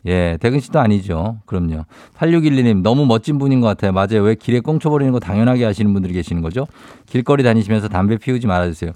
예, 0.07 0.37
대근 0.41 0.61
씨도 0.61 0.79
아니죠. 0.79 1.39
그럼요. 1.47 1.85
8612님 2.19 2.83
너무 2.83 3.07
멋진 3.07 3.39
분인 3.39 3.61
것 3.61 3.67
같아요. 3.69 3.93
맞아요. 3.93 4.23
왜 4.23 4.35
길에 4.35 4.61
꽁초 4.61 4.91
버리는 4.91 5.13
거 5.13 5.19
당연하게 5.19 5.65
하시는 5.65 5.93
분들이 5.93 6.13
계시는 6.15 6.43
거죠? 6.43 6.67
길거리 7.07 7.43
다니시면서 7.43 7.89
담배 7.89 8.17
피우지 8.19 8.47
말아주세요. 8.47 8.93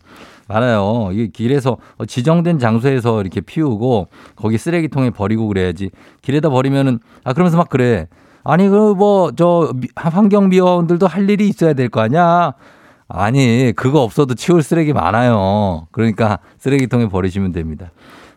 말아요. 0.49 1.11
이 1.13 1.31
길에서 1.33 1.77
어, 1.97 2.05
지정된 2.07 2.59
장소에서 2.59 3.21
이렇게 3.21 3.41
피우고 3.41 4.09
거기 4.37 4.59
쓰레기통에 4.59 5.11
버리고 5.11 5.49
그래야지. 5.49 5.91
길에다 6.23 6.51
버리면은 6.51 7.01
아 7.25 7.33
그러면서 7.33 7.57
막 7.57 7.69
그래. 7.69 8.07
아니 8.45 8.69
그 8.69 8.95
뭐 8.95 9.33
저 9.37 9.73
환경 9.97 10.49
미화원들도 10.49 11.07
할 11.07 11.29
일이 11.29 11.49
있어야 11.49 11.73
될 11.75 11.89
거 11.89 12.01
아니야. 12.01 12.55
아니 13.09 13.73
그거 13.75 14.03
없어도 14.03 14.35
치울 14.35 14.63
쓰레기 14.63 14.93
많아요. 14.93 15.87
그러니까 15.91 16.39
쓰레기통에 16.59 17.09
버리시면 17.09 17.53
됩니다. 17.53 17.91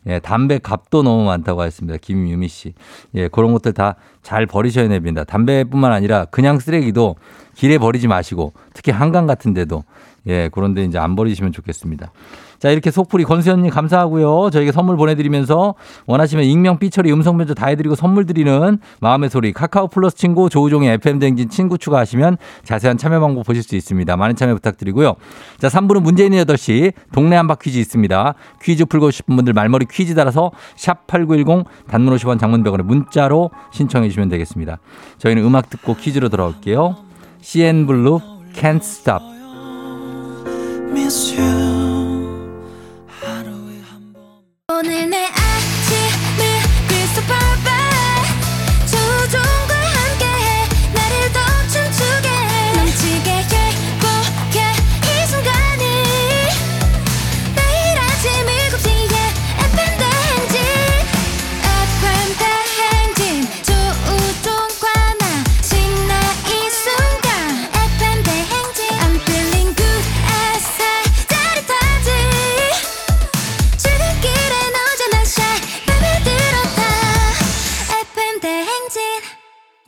예, 0.08 0.20
담배 0.20 0.58
값도 0.58 1.04
너무 1.04 1.26
많다고 1.26 1.64
했습니다. 1.64 1.98
김유미 2.02 2.48
씨. 2.48 2.74
예, 3.14 3.28
그런 3.28 3.52
것들 3.54 3.74
다 3.74 3.96
잘 4.22 4.46
버리셔야 4.46 4.88
됩니다. 4.88 5.24
담배뿐만 5.24 5.92
아니라 5.92 6.26
그냥 6.26 6.60
쓰레기도 6.60 7.16
길에 7.56 7.78
버리지 7.78 8.08
마시고 8.08 8.54
특히 8.74 8.92
한강 8.92 9.28
같은 9.28 9.54
데도 9.54 9.84
예, 10.28 10.50
그런데 10.52 10.84
이제 10.84 11.00
안 11.00 11.16
버리시면 11.16 11.52
좋겠습니다. 11.52 12.12
자, 12.62 12.70
이렇게 12.70 12.92
속풀이 12.92 13.24
권수현님 13.24 13.72
감사하고요. 13.72 14.52
저희가 14.52 14.72
선물 14.72 14.96
보내드리면서 14.96 15.74
원하시면 16.06 16.46
익명, 16.46 16.78
삐처리, 16.78 17.12
음성 17.12 17.36
면접 17.36 17.56
다 17.56 17.66
해드리고 17.66 17.96
선물 17.96 18.28
드리는 18.28 18.78
마음의 19.00 19.32
소리 19.32 19.52
카카오 19.52 19.88
플러스 19.88 20.16
친구 20.16 20.48
조우종의 20.48 20.94
FM 20.94 21.18
댕진 21.18 21.50
친구 21.50 21.80
추가하시면 21.80 22.38
자세한 22.64 23.00
참여 23.00 23.20
방법 23.20 23.48
보실 23.48 23.64
수 23.64 23.76
있습니다. 23.76 24.16
많은 24.16 24.36
참여 24.36 24.54
부탁드리고요. 24.54 25.16
자, 25.58 25.70
3부는 25.70 26.04
문재인 26.04 26.34
8시 26.34 26.94
동네 27.12 27.36
한바 27.36 27.56
퀴즈 27.56 27.80
있습니다. 27.80 28.36
퀴즈 28.62 28.86
풀고 28.86 29.10
싶은 29.10 29.36
분들 29.36 29.54
말머리 29.54 29.88
퀴즈 29.90 30.14
달아서 30.14 30.52
샵 30.76 31.08
8910 31.08 31.66
단문 31.88 32.16
50원 32.16 32.40
장문 32.40 32.64
100원에 32.64 32.84
문자로 32.84 33.50
신청해 33.72 34.08
주시면 34.10 34.30
되겠습니다. 34.30 34.78
저희는 35.18 35.44
음악 35.44 35.72
듣고 35.72 35.96
퀴즈로 35.96 36.30
돌아올게요. 36.30 36.96
CNBLUE 37.42 38.20
Can't 38.54 38.82
Stop. 38.82 39.31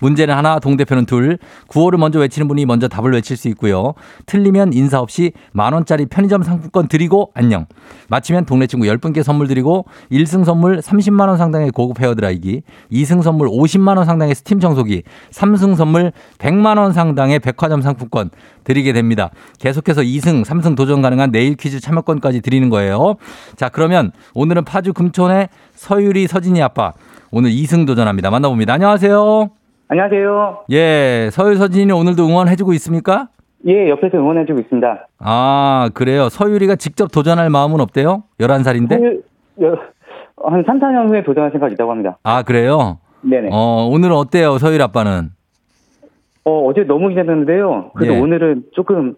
문제는 0.00 0.34
하나, 0.34 0.58
동대표는 0.58 1.06
둘. 1.06 1.38
구호를 1.66 1.98
먼저 1.98 2.18
외치는 2.18 2.48
분이 2.48 2.66
먼저 2.66 2.88
답을 2.88 3.12
외칠 3.12 3.36
수 3.36 3.48
있고요. 3.48 3.94
틀리면 4.26 4.72
인사 4.72 5.00
없이 5.00 5.32
만 5.52 5.72
원짜리 5.72 6.06
편의점 6.06 6.42
상품권 6.42 6.88
드리고 6.88 7.30
안녕. 7.34 7.66
마치면 8.08 8.46
동네 8.46 8.66
친구 8.66 8.86
10분께 8.86 9.22
선물 9.22 9.48
드리고 9.48 9.86
1승 10.10 10.44
선물 10.44 10.78
30만 10.78 11.28
원 11.28 11.36
상당의 11.36 11.70
고급 11.70 12.00
헤어드라이기, 12.00 12.62
2승 12.92 13.22
선물 13.22 13.48
50만 13.48 13.96
원 13.96 14.04
상당의 14.04 14.34
스팀 14.34 14.60
청소기, 14.60 15.02
3승 15.30 15.76
선물 15.76 16.12
100만 16.38 16.78
원 16.78 16.92
상당의 16.92 17.38
백화점 17.40 17.82
상품권 17.82 18.30
드리게 18.64 18.92
됩니다. 18.92 19.30
계속해서 19.58 20.02
2승, 20.02 20.44
3승 20.44 20.76
도전 20.76 21.02
가능한 21.02 21.30
내일 21.30 21.54
퀴즈 21.54 21.80
참여권까지 21.80 22.40
드리는 22.40 22.68
거예요. 22.70 23.16
자, 23.56 23.68
그러면 23.68 24.12
오늘은 24.34 24.64
파주 24.64 24.92
금촌의 24.92 25.48
서유리 25.74 26.26
서진이 26.26 26.62
아빠 26.62 26.92
오늘 27.30 27.50
2승 27.50 27.86
도전합니다. 27.86 28.30
만나봅니다. 28.30 28.74
안녕하세요. 28.74 29.57
안녕하세요. 29.88 30.64
예, 30.70 31.28
서유 31.32 31.54
서진이 31.56 31.92
오늘도 31.92 32.26
응원해주고 32.26 32.72
있습니까? 32.74 33.28
예, 33.66 33.88
옆에서 33.88 34.18
응원해주고 34.18 34.60
있습니다. 34.60 35.08
아, 35.18 35.90
그래요. 35.94 36.28
서유리가 36.28 36.76
직접 36.76 37.10
도전할 37.10 37.48
마음은 37.50 37.80
없대요? 37.80 38.24
11살인데? 38.38 38.98
그, 38.98 39.64
여- 39.64 39.76
한 40.44 40.62
3, 40.66 40.78
4년 40.78 41.08
후에 41.10 41.24
도전할 41.24 41.50
생각이 41.52 41.72
있다고 41.74 41.90
합니다. 41.90 42.18
아, 42.22 42.42
그래요? 42.42 42.98
네네. 43.22 43.48
어, 43.50 43.56
어, 43.56 43.88
오늘은 43.88 44.14
어때요, 44.14 44.58
서유리 44.58 44.82
아빠는? 44.82 45.30
어제 46.44 46.82
너무 46.84 47.08
기대했는데요. 47.08 47.90
그래도 47.94 48.14
예. 48.14 48.18
오늘은 48.20 48.64
조금, 48.72 49.16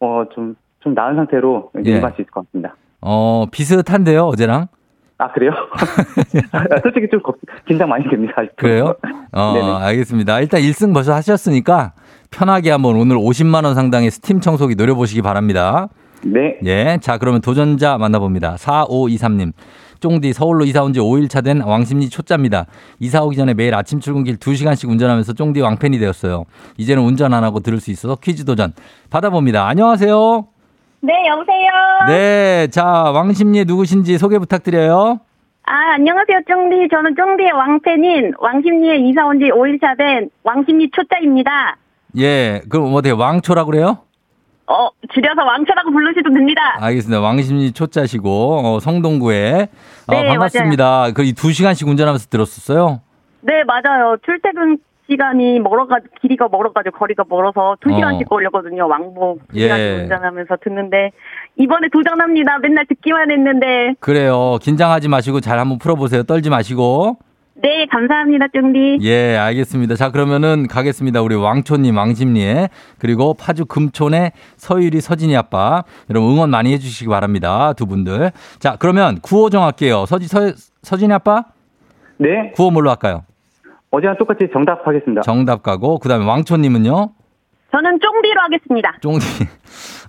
어, 0.00 0.24
좀, 0.34 0.56
좀 0.80 0.94
나은 0.94 1.14
상태로 1.16 1.70
예. 1.86 1.96
임할 1.96 2.12
수 2.16 2.22
있을 2.22 2.30
것 2.30 2.44
같습니다. 2.46 2.74
어, 3.00 3.46
비슷한데요, 3.50 4.24
어제랑? 4.24 4.66
아, 5.18 5.32
그래요? 5.32 5.50
아, 6.52 6.58
솔직히 6.82 7.06
좀 7.10 7.20
걱- 7.22 7.38
긴장 7.66 7.88
많이 7.88 8.08
됩니다. 8.08 8.34
아직도. 8.36 8.56
그래요? 8.56 8.94
어, 9.32 9.52
네네. 9.54 9.72
알겠습니다. 9.86 10.40
일단 10.40 10.60
1승 10.60 10.92
벌써 10.92 11.14
하셨으니까 11.14 11.92
편하게 12.30 12.70
한번 12.70 12.96
오늘 12.96 13.16
50만 13.16 13.64
원 13.64 13.74
상당의 13.74 14.10
스팀 14.10 14.40
청소기 14.40 14.74
노려보시기 14.74 15.22
바랍니다. 15.22 15.88
네. 16.22 16.58
예. 16.64 16.98
자, 17.00 17.18
그러면 17.18 17.40
도전자 17.40 17.98
만나봅니다. 17.98 18.56
4523님. 18.56 19.52
쫑디 20.00 20.34
서울로 20.34 20.64
이사 20.66 20.82
온 20.82 20.92
지 20.92 21.00
5일차 21.00 21.42
된 21.42 21.62
왕십리 21.62 22.10
초짜입니다. 22.10 22.66
이사 22.98 23.22
오기 23.22 23.34
전에 23.36 23.54
매일 23.54 23.74
아침 23.74 23.98
출근길 24.00 24.36
2시간씩 24.36 24.88
운전하면서 24.90 25.32
쫑디 25.32 25.60
왕팬이 25.62 25.98
되었어요. 25.98 26.44
이제는 26.76 27.02
운전 27.02 27.32
안 27.32 27.44
하고 27.44 27.60
들을 27.60 27.80
수 27.80 27.90
있어서 27.90 28.14
퀴즈 28.16 28.44
도전 28.44 28.74
받아봅니다. 29.08 29.66
안녕하세요. 29.66 30.46
네, 31.06 31.28
여보세요. 31.28 31.70
네. 32.08 32.66
자, 32.68 32.84
왕십리에 32.84 33.62
누구신지 33.64 34.18
소개 34.18 34.38
부탁드려요. 34.38 35.20
아, 35.68 35.74
안녕하세요, 35.94 36.40
쫑디. 36.48 36.88
저는 36.90 37.14
쫑디의 37.16 37.52
왕팬인 37.52 38.32
왕십리에 38.38 38.96
이사 39.08 39.24
온 39.26 39.38
지 39.38 39.44
5일차 39.44 39.96
된 39.96 40.30
왕십리 40.42 40.90
초짜입니다. 40.90 41.76
예. 42.18 42.60
그럼 42.68 42.92
어떻게 42.94 43.10
왕초라고 43.12 43.70
그래요? 43.70 43.98
어, 44.68 44.88
줄여서 45.12 45.44
왕초라고 45.44 45.92
부르셔도 45.92 46.32
됩니다. 46.34 46.60
알겠습니다. 46.80 47.20
왕십리 47.20 47.70
초짜시고 47.72 48.60
어, 48.64 48.80
성동구에 48.80 49.68
어, 50.08 50.12
네, 50.12 50.26
반갑습니다. 50.28 51.12
그두 51.12 51.52
시간씩 51.52 51.86
운전하면서 51.86 52.26
들었었어요. 52.30 53.00
네, 53.42 53.62
맞아요. 53.64 54.16
출퇴근 54.24 54.78
시간이 55.08 55.60
멀어가 55.60 55.98
길이가 56.20 56.48
멀어가지고 56.48 56.98
거리가 56.98 57.24
멀어서 57.28 57.76
두 57.80 57.92
어. 57.92 57.96
시간씩 57.96 58.28
걸렸거든요. 58.28 58.86
왕복 58.88 59.40
두 59.48 59.58
예. 59.58 59.62
시간씩 59.62 60.02
운전하면서 60.02 60.56
듣는데 60.62 61.10
이번에 61.56 61.88
도전합니다. 61.92 62.58
맨날 62.58 62.86
듣기만 62.86 63.30
했는데 63.30 63.94
그래요. 64.00 64.58
긴장하지 64.60 65.08
마시고 65.08 65.40
잘 65.40 65.58
한번 65.58 65.78
풀어보세요. 65.78 66.22
떨지 66.24 66.50
마시고. 66.50 67.18
네, 67.58 67.86
감사합니다, 67.86 68.48
쫑디. 68.52 68.98
예, 69.00 69.34
알겠습니다. 69.34 69.94
자, 69.94 70.10
그러면은 70.10 70.66
가겠습니다. 70.68 71.22
우리 71.22 71.34
왕초님, 71.36 71.96
왕십리에 71.96 72.68
그리고 72.98 73.32
파주 73.32 73.64
금촌의 73.64 74.32
서유리, 74.56 75.00
서진이 75.00 75.34
아빠. 75.34 75.82
여러분 76.10 76.32
응원 76.32 76.50
많이 76.50 76.74
해주시기 76.74 77.08
바랍니다. 77.08 77.72
두 77.72 77.86
분들. 77.86 78.30
자, 78.58 78.76
그러면 78.78 79.20
구호 79.22 79.48
정할게요. 79.48 80.04
서지, 80.04 80.28
서, 80.28 80.52
서진이 80.82 81.14
아빠? 81.14 81.44
네. 82.18 82.52
구호 82.54 82.70
뭘로 82.70 82.90
할까요? 82.90 83.24
어제랑 83.96 84.16
똑같이 84.18 84.46
정답 84.52 84.86
하겠습니다. 84.86 85.22
정답 85.22 85.62
가고, 85.62 85.98
그 85.98 86.08
다음에 86.08 86.24
왕초님은요? 86.26 87.10
저는 87.72 87.98
쫑디로 88.00 88.40
하겠습니다. 88.42 88.92
쫑디. 89.00 89.26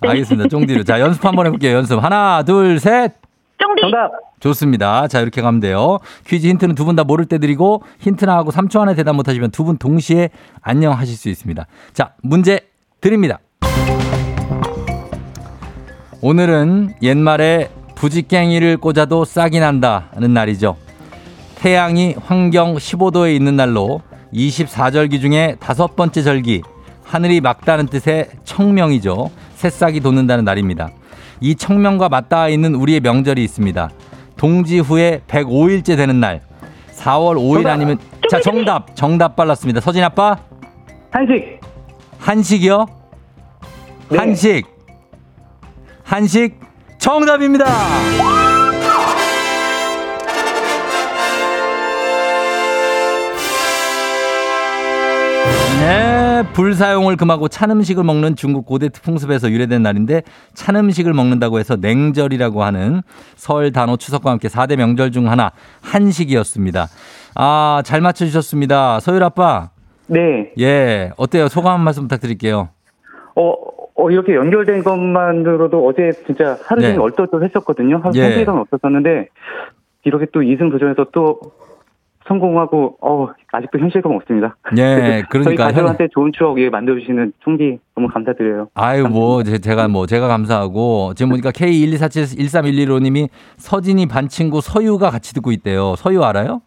알겠습니다. 0.06 0.48
쫑디로. 0.48 0.84
자, 0.84 1.00
연습 1.00 1.24
한번 1.24 1.46
해볼게요. 1.46 1.76
연습. 1.76 2.02
하나, 2.02 2.42
둘, 2.42 2.78
셋. 2.78 3.14
쫑디. 3.58 3.80
정답! 3.82 4.10
좋습니다. 4.40 5.08
자, 5.08 5.20
이렇게 5.20 5.42
가면 5.42 5.58
돼요. 5.60 5.98
퀴즈 6.26 6.46
힌트는 6.46 6.74
두 6.76 6.84
분 6.84 6.94
다 6.94 7.02
모를 7.02 7.24
때 7.26 7.38
드리고 7.38 7.82
힌트나 7.98 8.36
하고 8.36 8.50
3초 8.52 8.80
안에 8.80 8.94
대답 8.94 9.16
못하시면 9.16 9.50
두 9.50 9.64
분 9.64 9.78
동시에 9.78 10.30
안녕 10.62 10.92
하실 10.92 11.16
수 11.16 11.28
있습니다. 11.28 11.66
자, 11.92 12.12
문제 12.22 12.60
드립니다. 13.00 13.40
오늘은 16.22 16.94
옛말에 17.02 17.70
부지깽이를 17.96 18.76
꽂아도 18.76 19.24
싹이 19.24 19.58
난다는 19.58 20.32
날이죠. 20.32 20.76
태양이 21.58 22.14
환경 22.24 22.76
15도에 22.76 23.34
있는 23.34 23.56
날로 23.56 24.00
24절기 24.32 25.20
중에 25.20 25.56
다섯 25.58 25.96
번째 25.96 26.22
절기, 26.22 26.62
하늘이 27.04 27.40
맑다는 27.40 27.86
뜻의 27.86 28.28
청명이죠. 28.44 29.30
새싹이 29.56 29.98
돋는다는 30.00 30.44
날입니다. 30.44 30.90
이 31.40 31.56
청명과 31.56 32.08
맞닿아 32.10 32.48
있는 32.48 32.76
우리의 32.76 33.00
명절이 33.00 33.42
있습니다. 33.42 33.90
동지 34.36 34.78
후에 34.78 35.22
105일째 35.26 35.96
되는 35.96 36.20
날. 36.20 36.42
4월 36.94 37.36
5일 37.36 37.54
정답. 37.54 37.70
아니면 37.72 37.98
자 38.30 38.40
정답 38.40 38.94
정답 38.94 39.34
빨랐습니다. 39.36 39.80
서진 39.80 40.04
아빠 40.04 40.36
한식! 41.10 41.60
한식이요? 42.18 42.86
네. 44.10 44.18
한식 44.18 44.66
한식 46.04 46.60
정답입니다. 46.98 47.66
네, 55.88 56.42
불 56.52 56.74
사용을 56.74 57.16
금하고 57.16 57.48
찬 57.48 57.70
음식을 57.70 58.04
먹는 58.04 58.36
중국 58.36 58.66
고대 58.66 58.90
풍습에서 58.90 59.50
유래된 59.50 59.82
날인데 59.82 60.20
찬 60.52 60.76
음식을 60.76 61.14
먹는다고 61.14 61.58
해서 61.58 61.76
냉절이라고 61.76 62.62
하는 62.62 63.00
설 63.36 63.72
단오 63.72 63.96
추석과 63.96 64.30
함께 64.30 64.48
4대 64.48 64.76
명절 64.76 65.12
중 65.12 65.30
하나 65.30 65.50
한식이었습니다. 65.80 66.88
아, 67.36 67.82
잘 67.86 68.02
맞춰 68.02 68.26
주셨습니다. 68.26 69.00
서율 69.00 69.22
아빠. 69.22 69.70
네. 70.08 70.52
예, 70.58 71.10
어때요? 71.16 71.48
소감 71.48 71.78
한 71.78 71.80
말씀 71.84 72.02
부탁드릴게요. 72.02 72.68
어, 73.34 73.54
어, 73.94 74.10
이렇게 74.10 74.34
연결된 74.34 74.84
것만으로도 74.84 75.86
어제 75.86 76.12
진짜 76.26 76.58
하루 76.64 76.82
종일 76.82 76.96
네. 76.96 77.02
얼떨떨 77.02 77.44
했었거든요. 77.44 78.00
하루 78.04 78.12
예. 78.14 78.24
성취감 78.24 78.58
없었었는데 78.58 79.28
이렇게 80.04 80.26
또 80.34 80.40
2승 80.40 80.70
도전해서 80.70 81.06
또 81.12 81.40
성공하고 82.28 82.98
어 83.00 83.28
아직도 83.52 83.78
현실감 83.78 84.12
없습니다. 84.12 84.56
예, 84.76 85.22
그래서 85.30 85.44
저희 85.50 85.56
그러니까 85.56 85.64
가족한테 85.64 86.08
좋은 86.12 86.30
추억 86.36 86.60
예, 86.60 86.68
만들어주시는 86.68 87.32
총기 87.40 87.78
너무 87.96 88.08
감사드려요. 88.08 88.68
아유 88.74 89.06
뭐 89.08 89.42
제- 89.42 89.58
제가 89.58 89.88
뭐 89.88 90.06
제가 90.06 90.28
감사하고 90.28 91.14
지금 91.14 91.30
보니까 91.30 91.50
K124713115님이 91.52 93.28
서진이 93.56 94.06
반 94.06 94.28
친구 94.28 94.60
서유가 94.60 95.10
같이 95.10 95.34
듣고 95.34 95.50
있대요. 95.52 95.94
서유 95.96 96.22
알아요? 96.22 96.60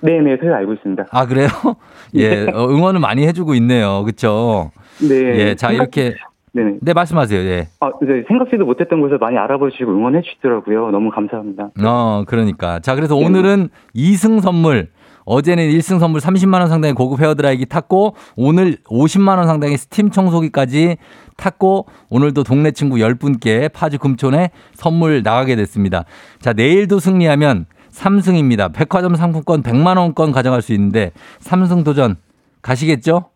네네, 0.00 0.38
저희 0.40 0.50
알고 0.50 0.74
있습니다. 0.74 1.06
아 1.10 1.26
그래요? 1.26 1.48
예, 2.16 2.46
어, 2.52 2.66
응원을 2.68 3.00
많이 3.00 3.26
해주고 3.26 3.54
있네요. 3.54 4.02
그렇죠? 4.04 4.70
네. 5.00 5.14
예, 5.38 5.54
자 5.54 5.70
이렇게 5.72 6.14
네네. 6.54 6.78
네 6.80 6.92
말씀하세요. 6.92 7.40
예. 7.40 7.68
아, 7.80 7.90
이제 8.02 8.24
생각지도 8.28 8.64
못했던 8.64 9.00
곳을 9.00 9.18
많이 9.18 9.36
알아봐 9.36 9.70
주시고 9.70 9.90
응원해 9.90 10.22
주시더라고요. 10.22 10.90
너무 10.90 11.10
감사합니다. 11.10 11.70
어 11.84 12.24
그러니까 12.26 12.78
자 12.78 12.94
그래서 12.94 13.16
네. 13.16 13.26
오늘은 13.26 13.68
2승 13.94 14.40
선물. 14.40 14.88
어제는 15.26 15.64
1승 15.70 15.98
선물 16.00 16.20
30만 16.20 16.60
원 16.60 16.68
상당의 16.68 16.92
고급 16.92 17.20
헤어드라이기 17.20 17.64
탔고 17.64 18.14
오늘 18.36 18.76
50만 18.84 19.38
원 19.38 19.46
상당의 19.46 19.78
스팀 19.78 20.10
청소기까지 20.10 20.98
탔고 21.38 21.86
오늘도 22.10 22.44
동네 22.44 22.72
친구 22.72 22.96
10분께 22.96 23.72
파주 23.72 23.98
금촌에 23.98 24.50
선물 24.74 25.22
나가게 25.22 25.56
됐습니다. 25.56 26.04
자, 26.40 26.52
내일도 26.52 26.98
승리하면 26.98 27.64
삼승입니다. 27.88 28.68
백화점 28.68 29.14
상품권 29.14 29.62
100만 29.62 29.96
원권 29.96 30.30
가져갈 30.30 30.60
수 30.60 30.74
있는데 30.74 31.12
삼승 31.38 31.84
도전 31.84 32.16
가시겠죠? 32.60 33.30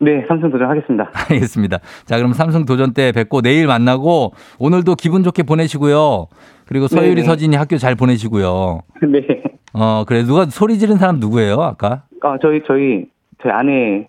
네, 0.00 0.24
삼승 0.28 0.50
도전하겠습니다. 0.50 1.10
알겠습니다. 1.30 1.78
자, 2.06 2.16
그럼 2.16 2.32
삼승 2.32 2.64
도전 2.64 2.94
때 2.94 3.12
뵙고 3.12 3.42
내일 3.42 3.66
만나고 3.66 4.32
오늘도 4.58 4.94
기분 4.96 5.22
좋게 5.22 5.42
보내시고요. 5.42 6.26
그리고 6.66 6.86
서유리 6.88 7.16
네네. 7.16 7.26
서진이 7.26 7.56
학교 7.56 7.76
잘 7.76 7.94
보내시고요. 7.94 8.80
네. 9.02 9.42
어, 9.74 10.04
그래 10.06 10.24
누가 10.24 10.46
소리 10.46 10.78
지른 10.78 10.96
사람 10.96 11.20
누구예요? 11.20 11.60
아까? 11.60 12.02
아, 12.22 12.38
저희, 12.40 12.62
저희, 12.66 13.06
저희 13.42 13.52
아내. 13.52 14.06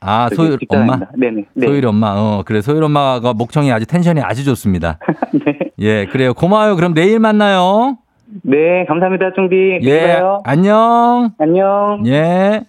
아, 0.00 0.28
저기 0.28 0.36
소율 0.36 0.48
엄마? 0.50 0.58
직장입니다. 0.58 1.10
네네. 1.16 1.44
네. 1.54 1.66
소율 1.66 1.86
엄마. 1.86 2.12
어, 2.14 2.42
그래. 2.44 2.60
소율 2.60 2.84
엄마가 2.84 3.32
목청이 3.32 3.72
아주 3.72 3.86
텐션이 3.86 4.20
아주 4.20 4.44
좋습니다. 4.44 4.98
네. 5.32 5.58
예, 5.80 6.06
그래요. 6.06 6.34
고마워요. 6.34 6.76
그럼 6.76 6.94
내일 6.94 7.18
만나요. 7.18 7.96
네, 8.42 8.84
감사합니다, 8.86 9.32
쫑디. 9.34 9.80
예. 9.84 10.20
안녕. 10.44 11.30
안녕. 11.38 12.02
예. 12.06 12.62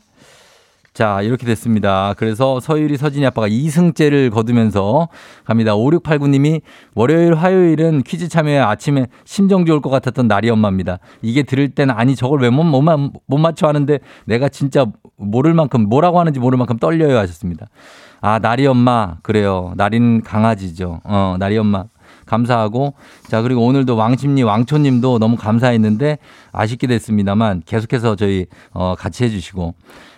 자, 0.94 1.24
이렇게 1.24 1.46
됐습니다. 1.48 2.14
그래서 2.18 2.60
서유리 2.60 2.98
서진이 2.98 3.26
아빠가 3.26 3.48
2승째를 3.48 4.32
거두면서 4.32 5.10
갑니다. 5.44 5.74
5689님이 5.74 6.62
월요일, 6.94 7.34
화요일은 7.34 8.04
퀴즈 8.04 8.28
참여에 8.28 8.60
아침에 8.60 9.08
심정 9.26 9.66
좋을 9.66 9.82
것 9.82 9.90
같았던 9.90 10.28
날이 10.28 10.52
엄마입니다. 10.52 11.00
이게 11.24 11.42
들을 11.42 11.70
때는 11.70 11.96
아니 11.98 12.16
저걸 12.16 12.42
왜 12.42 12.50
못 12.52 12.64
못, 12.64 12.84
못 13.26 13.38
맞춰 13.40 13.68
하는데 13.68 14.00
내가 14.26 14.50
진짜 14.50 14.86
모를 15.18 15.56
만큼 15.56 15.90
뭐라고 15.90 16.20
하는지 16.20 16.40
모를 16.40 16.60
만큼 16.60 16.78
떨려요 16.78 17.18
하셨습니다. 17.18 17.68
아, 18.22 18.38
나리 18.38 18.68
엄마. 18.68 19.16
그래요. 19.24 19.74
나린 19.76 20.22
강아지죠. 20.22 21.02
어, 21.04 21.38
나리 21.40 21.58
엄마. 21.58 21.86
감사하고 22.26 22.94
자 23.28 23.42
그리고 23.42 23.66
오늘도 23.66 23.96
왕심리 23.98 24.44
왕초님도 24.44 25.20
너무 25.20 25.36
감사했는데 25.36 26.20
아쉽게 26.54 26.88
됐습니다만 26.88 27.64
계속해서 27.66 28.16
저희 28.16 28.46
어 28.72 28.96
같이 28.98 29.26
해주시고 29.26 29.74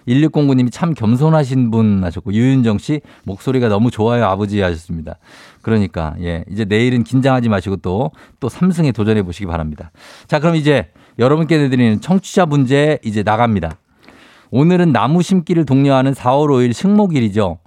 1609님이 0.08 0.72
참 0.72 0.94
겸손하신 0.94 1.72
분 1.72 2.04
하셨고 2.04 2.34
유윤정 2.34 2.78
씨 2.78 3.02
목소리가 3.24 3.68
너무 3.68 3.92
좋아요 3.92 4.26
아버지 4.26 4.62
하셨습니다. 4.62 5.18
그러니까 5.62 6.16
예 6.22 6.44
이제 6.50 6.66
내일은 6.66 7.04
긴장하지 7.04 7.50
마시고 7.50 7.78
또또 7.78 8.50
삼승에 8.50 8.92
도전해 8.92 9.24
보시기 9.24 9.46
바랍니다. 9.46 9.92
자 10.28 10.40
그럼 10.40 10.56
이제 10.56 10.90
여러분께 11.18 11.58
내드리는 11.58 12.02
청취자 12.02 12.46
문제 12.46 13.00
이제 13.04 13.24
나갑니다. 13.24 13.78
오늘은 14.52 14.92
나무 14.92 15.22
심기를 15.22 15.66
독려하는 15.66 16.14
4월 16.14 16.48
5일 16.50 16.74
식목일이죠. 16.74 17.60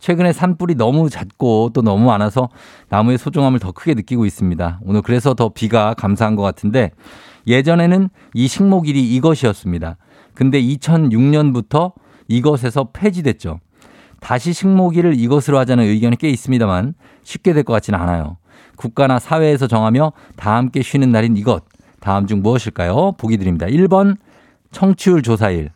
최근에 0.00 0.32
산불이 0.32 0.74
너무 0.74 1.08
잦고 1.08 1.70
또 1.72 1.80
너무 1.80 2.06
많아서 2.06 2.50
나무의 2.90 3.16
소중함을 3.16 3.58
더 3.58 3.72
크게 3.72 3.94
느끼고 3.94 4.26
있습니다. 4.26 4.80
오늘 4.82 5.00
그래서 5.00 5.32
더 5.32 5.48
비가 5.48 5.94
감사한 5.94 6.36
것 6.36 6.42
같은데 6.42 6.90
예전에는 7.46 8.10
이 8.34 8.48
식목일이 8.48 9.14
이것이었습니다. 9.14 9.96
근데 10.34 10.60
2006년부터 10.62 11.92
이것에서 12.28 12.88
폐지됐죠. 12.92 13.60
다시 14.20 14.52
식목일을 14.52 15.18
이것으로 15.18 15.58
하자는 15.58 15.84
의견이 15.84 16.16
꽤 16.16 16.30
있습니다만 16.30 16.94
쉽게 17.22 17.52
될 17.52 17.62
것 17.64 17.72
같지는 17.74 17.98
않아요. 17.98 18.38
국가나 18.76 19.18
사회에서 19.18 19.66
정하며 19.66 20.12
다 20.36 20.56
함께 20.56 20.82
쉬는 20.82 21.12
날인 21.12 21.36
이것. 21.36 21.64
다음 22.00 22.26
중 22.26 22.42
무엇일까요? 22.42 23.12
보기 23.18 23.36
드립니다. 23.36 23.66
1번 23.66 24.16
청취율 24.72 25.22
조사일. 25.22 25.70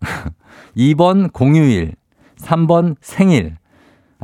2번 0.76 1.32
공휴일. 1.32 1.94
3번 2.38 2.96
생일. 3.00 3.56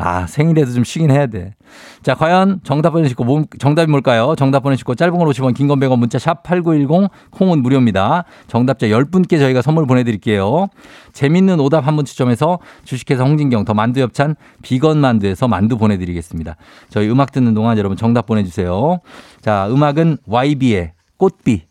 아, 0.00 0.26
생일에도 0.28 0.70
좀 0.72 0.84
쉬긴 0.84 1.10
해야 1.10 1.26
돼. 1.26 1.54
자, 2.02 2.14
과연 2.14 2.60
정답 2.62 2.90
보내시고, 2.90 3.24
몸, 3.24 3.46
정답이 3.58 3.90
뭘까요? 3.90 4.34
정답 4.38 4.60
보내시고, 4.60 4.94
짧은 4.94 5.18
걸 5.18 5.26
50원, 5.28 5.54
긴 5.54 5.66
건 5.66 5.80
100원, 5.80 5.98
문자 5.98 6.18
샵 6.20 6.44
8910, 6.44 7.10
콩은 7.32 7.62
무료입니다. 7.62 8.24
정답자 8.46 8.86
10분께 8.86 9.38
저희가 9.40 9.60
선물 9.62 9.86
보내드릴게요. 9.86 10.68
재밌는 11.12 11.58
오답 11.58 11.86
한 11.86 11.96
분 11.96 12.04
추첨해서 12.04 12.60
주식회사 12.84 13.24
홍진경 13.24 13.64
더 13.64 13.74
만두 13.74 14.00
엽찬 14.00 14.36
비건 14.62 14.98
만두에서 14.98 15.48
만두 15.48 15.76
보내드리겠습니다. 15.76 16.54
저희 16.90 17.10
음악 17.10 17.32
듣는 17.32 17.54
동안 17.54 17.76
여러분 17.76 17.96
정답 17.96 18.26
보내주세요. 18.26 19.00
자, 19.40 19.66
음악은 19.68 20.18
YB의 20.26 20.92
꽃비. 21.16 21.62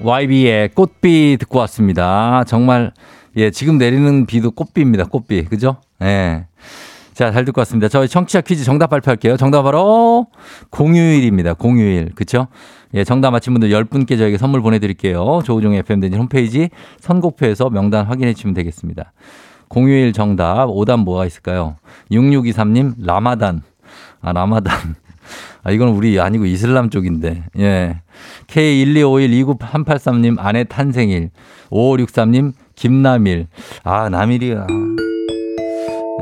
YB의 0.00 0.68
꽃비 0.70 1.38
듣고 1.40 1.58
왔습니다. 1.60 2.44
정말, 2.44 2.92
예, 3.36 3.50
지금 3.50 3.78
내리는 3.78 4.26
비도 4.26 4.52
꽃비입니다. 4.52 5.06
꽃비. 5.06 5.46
그죠? 5.46 5.76
예. 6.02 6.46
자, 7.14 7.30
잘 7.30 7.44
듣고 7.44 7.60
왔습니다. 7.60 7.88
저희 7.88 8.08
청취자 8.08 8.40
퀴즈 8.40 8.64
정답 8.64 8.88
발표할게요. 8.88 9.36
정답 9.36 9.62
바로 9.62 10.26
공휴일입니다. 10.70 11.54
공휴일. 11.54 12.12
그쵸? 12.14 12.48
예, 12.94 13.04
정답 13.04 13.30
맞힌 13.30 13.54
분들 13.54 13.70
10분께 13.70 14.18
저희가 14.18 14.38
선물 14.38 14.62
보내드릴게요. 14.62 15.40
조우종 15.44 15.74
FM대진 15.74 16.18
홈페이지 16.18 16.70
선곡표에서 17.00 17.70
명단 17.70 18.06
확인해 18.06 18.34
주시면 18.34 18.54
되겠습니다. 18.54 19.12
공휴일 19.68 20.12
정답, 20.12 20.66
오답 20.68 21.00
뭐가 21.00 21.24
있을까요? 21.26 21.76
6623님, 22.10 22.94
라마단. 22.98 23.62
아, 24.20 24.32
라마단. 24.32 24.94
아, 25.64 25.70
이건 25.70 25.88
우리 25.88 26.20
아니고 26.20 26.44
이슬람 26.46 26.90
쪽인데. 26.90 27.44
예. 27.58 28.00
K125129883님, 28.48 30.36
아내 30.38 30.64
탄생일. 30.64 31.30
5563님, 31.70 32.52
김남일. 32.74 33.46
아, 33.84 34.08
남일이야. 34.08 34.66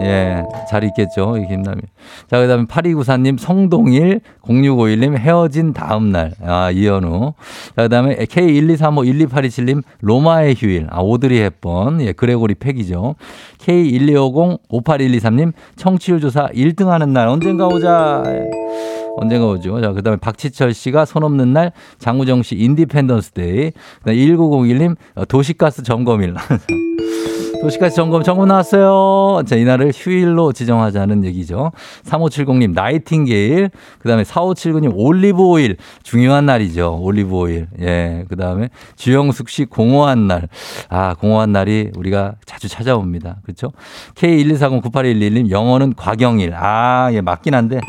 예, 0.00 0.42
잘 0.68 0.84
있겠죠. 0.84 1.36
이 1.36 1.46
김남일. 1.46 1.82
자, 2.30 2.38
그 2.40 2.48
다음에 2.48 2.64
8294님, 2.64 3.38
성동일, 3.38 4.20
0651님, 4.42 5.16
헤어진 5.16 5.72
다음날. 5.72 6.32
아, 6.42 6.70
이현우. 6.70 7.34
자, 7.76 7.82
그 7.82 7.88
다음에 7.88 8.16
K123512827님, 8.16 9.82
로마의 10.00 10.54
휴일. 10.56 10.86
아, 10.90 11.00
오드리 11.00 11.38
헵번. 11.40 12.00
예, 12.02 12.12
그레고리 12.12 12.54
펙이죠. 12.54 13.16
K1250-58123님, 13.58 15.52
청취율 15.76 16.20
조사 16.20 16.48
1등 16.48 16.86
하는 16.86 17.12
날. 17.12 17.28
언젠가 17.28 17.66
오자. 17.66 18.22
예. 18.26 18.44
언젠가 19.16 19.46
오죠. 19.46 19.80
자, 19.80 19.92
그 19.92 20.02
다음에 20.02 20.16
박치철 20.18 20.72
씨가 20.72 21.04
손 21.04 21.24
없는 21.24 21.52
날, 21.52 21.72
장우정 21.98 22.42
씨 22.42 22.56
Independence 22.56 23.32
Day. 23.32 23.70
그 23.70 24.04
다음에 24.04 24.18
1901님, 24.18 24.96
어, 25.16 25.24
도시가스 25.24 25.82
점검일. 25.82 26.34
도시가스 27.60 27.94
점검 27.94 28.22
점검 28.22 28.48
나왔어요. 28.48 29.42
자, 29.44 29.54
이날을 29.54 29.92
휴일로 29.94 30.52
지정하자는 30.52 31.24
얘기죠. 31.24 31.72
3570님, 32.04 32.72
나이팅게일. 32.72 33.70
그 33.98 34.08
다음에 34.08 34.22
4579님, 34.22 34.92
올리브 34.94 35.42
오일. 35.42 35.76
중요한 36.02 36.46
날이죠. 36.46 36.98
올리브 37.00 37.34
오일. 37.34 37.68
예. 37.80 38.24
그 38.28 38.36
다음에 38.36 38.70
주영숙 38.96 39.50
씨, 39.50 39.66
공허한 39.66 40.26
날. 40.26 40.48
아, 40.88 41.14
공허한 41.14 41.52
날이 41.52 41.90
우리가 41.96 42.36
자주 42.46 42.68
찾아옵니다. 42.68 43.38
그렇죠? 43.42 43.72
K124098111님, 44.14 45.50
영어는 45.50 45.94
과경일. 45.94 46.54
아, 46.54 47.10
예, 47.12 47.20
맞긴 47.20 47.54
한데. 47.54 47.80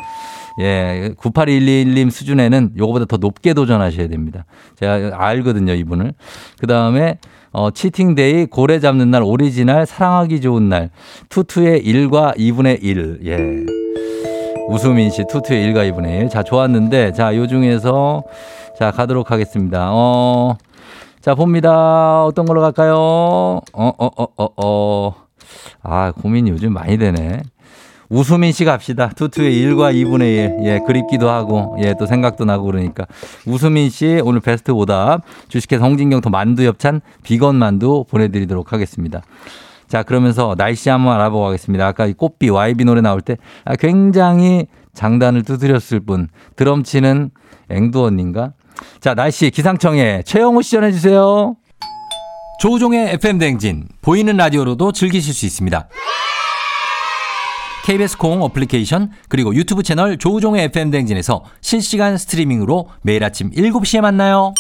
예, 0.59 1.13
9811님 1.17 2.11
수준에는 2.11 2.73
요거보다 2.77 3.05
더 3.05 3.15
높게 3.15 3.53
도전하셔야 3.53 4.09
됩니다. 4.09 4.45
제가 4.75 5.11
알거든요, 5.13 5.73
이분을. 5.73 6.13
그 6.59 6.67
다음에 6.67 7.19
어, 7.53 7.69
cheating 7.69 8.20
day, 8.20 8.45
고래 8.45 8.79
잡는 8.79 9.11
날, 9.11 9.23
오리지널, 9.23 9.85
사랑하기 9.85 10.39
좋은 10.39 10.69
날, 10.69 10.89
투투의 11.29 11.83
1과 11.83 12.37
2분의 12.37 12.81
1. 12.81 13.19
예. 13.25 13.65
우수민 14.69 15.09
씨, 15.09 15.25
투투의 15.29 15.67
1과 15.67 15.91
2분의 15.91 16.21
1. 16.21 16.29
자, 16.29 16.43
좋았는데, 16.43 17.11
자, 17.11 17.35
요 17.35 17.47
중에서, 17.47 18.23
자, 18.77 18.91
가도록 18.91 19.31
하겠습니다. 19.31 19.89
어, 19.91 20.57
자, 21.19 21.35
봅니다. 21.35 22.23
어떤 22.23 22.45
걸로 22.45 22.61
갈까요? 22.61 22.95
어, 22.95 23.61
어, 23.73 23.91
어, 23.97 24.27
어, 24.37 24.47
어. 24.55 25.15
아, 25.83 26.11
고민이 26.11 26.51
요즘 26.51 26.71
많이 26.71 26.97
되네. 26.97 27.41
우수민 28.11 28.51
씨 28.51 28.65
갑시다. 28.65 29.09
투투의 29.15 29.53
1과 29.53 29.93
2분의 29.93 30.21
1. 30.21 30.65
예, 30.65 30.79
그립기도 30.85 31.29
하고, 31.29 31.77
예, 31.79 31.95
또 31.97 32.05
생각도 32.05 32.43
나고 32.43 32.65
그러니까. 32.65 33.05
우수민 33.45 33.89
씨, 33.89 34.21
오늘 34.25 34.41
베스트 34.41 34.71
오답. 34.71 35.21
주식회사 35.47 35.85
홍진경 35.85 36.19
더 36.19 36.29
만두 36.29 36.65
엽찬 36.65 36.99
비건 37.23 37.55
만두 37.55 38.03
보내드리도록 38.09 38.73
하겠습니다. 38.73 39.21
자, 39.87 40.03
그러면서 40.03 40.55
날씨 40.57 40.89
한번 40.89 41.15
알아보고 41.15 41.45
가겠습니다. 41.45 41.87
아까 41.87 42.05
이 42.05 42.13
꽃비 42.13 42.49
YB 42.49 42.83
노래 42.83 42.99
나올 43.01 43.21
때 43.21 43.37
아, 43.63 43.77
굉장히 43.77 44.67
장단을 44.93 45.43
두드렸을 45.43 46.01
분. 46.01 46.27
드럼 46.57 46.83
치는 46.83 47.31
앵두 47.69 48.03
언니인가? 48.03 48.51
자, 48.99 49.13
날씨 49.13 49.49
기상청에 49.49 50.23
최영우 50.25 50.61
씨 50.63 50.71
전해주세요. 50.71 51.55
조우종의 52.59 53.13
FM 53.13 53.37
댕진. 53.39 53.87
보이는 54.01 54.35
라디오로도 54.35 54.91
즐기실 54.91 55.33
수 55.33 55.45
있습니다. 55.45 55.87
KBS 57.85 58.17
콩 58.17 58.41
어플리케이션 58.43 59.11
그리고 59.27 59.55
유튜브 59.55 59.83
채널 59.83 60.17
조우종의 60.17 60.65
FM 60.65 60.91
댕진에서 60.91 61.43
실시간 61.61 62.17
스트리밍으로 62.17 62.89
매일 63.01 63.23
아침 63.23 63.49
7시에 63.51 64.01
만나요. 64.01 64.53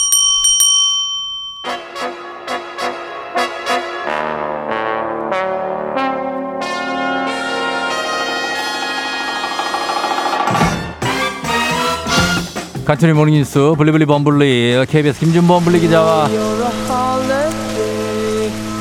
간추리 12.85 13.13
모닝뉴스 13.13 13.75
블리블리 13.77 14.05
범블리 14.05 14.85
KBS 14.89 15.19
김준범 15.19 15.63
범블리 15.63 15.79
기자와 15.79 16.27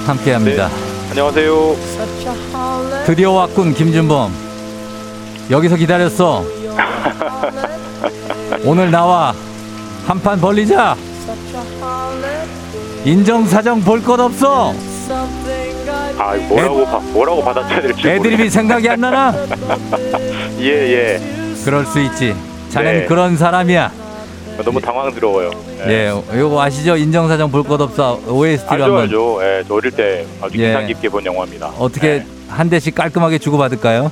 함께합니다. 0.07 0.68
안녕하세요. 1.11 1.76
드디어 3.07 3.32
왔군 3.32 3.74
김준범. 3.74 4.32
여기서 5.51 5.76
기다렸어. 5.76 6.44
오늘 8.64 8.90
나와 8.90 9.34
한판 10.07 10.40
벌리자. 10.40 10.96
인정사정 13.05 13.80
볼 13.82 14.03
것 14.03 14.20
없어. 14.20 14.72
아 16.18 16.34
뭐라고 16.48 16.84
바, 16.84 16.98
뭐라고 16.98 17.42
받아쳐야 17.42 17.80
될지 17.80 18.07
애드립이 18.09 18.51
생각이 18.51 18.88
안 18.90 19.01
나나? 19.01 19.34
예예 20.61 21.20
그럴 21.64 21.86
수 21.86 21.98
있지. 22.01 22.34
자넨 22.68 23.01
네. 23.01 23.07
그런 23.07 23.36
사람이야. 23.36 23.90
너무 24.62 24.78
당황스러워요. 24.78 25.51
예, 25.88 26.12
이거 26.36 26.61
아시죠? 26.62 26.94
인정사정 26.94 27.51
볼 27.51 27.64
것 27.64 27.80
없어. 27.80 28.20
OST로 28.28 28.84
한번 28.84 29.01
알죠. 29.03 29.38
예, 29.42 29.64
저 29.66 29.74
어릴 29.74 29.90
때 29.90 30.26
아주 30.42 30.59
예. 30.59 30.66
인상 30.66 30.86
깊게 30.86 31.09
본 31.09 31.24
영화입니다. 31.24 31.70
어떻게 31.78 32.18
네. 32.18 32.26
한 32.51 32.68
대씩 32.68 32.94
깔끔하게 32.94 33.38
주고 33.38 33.59
받을까요? 33.59 34.11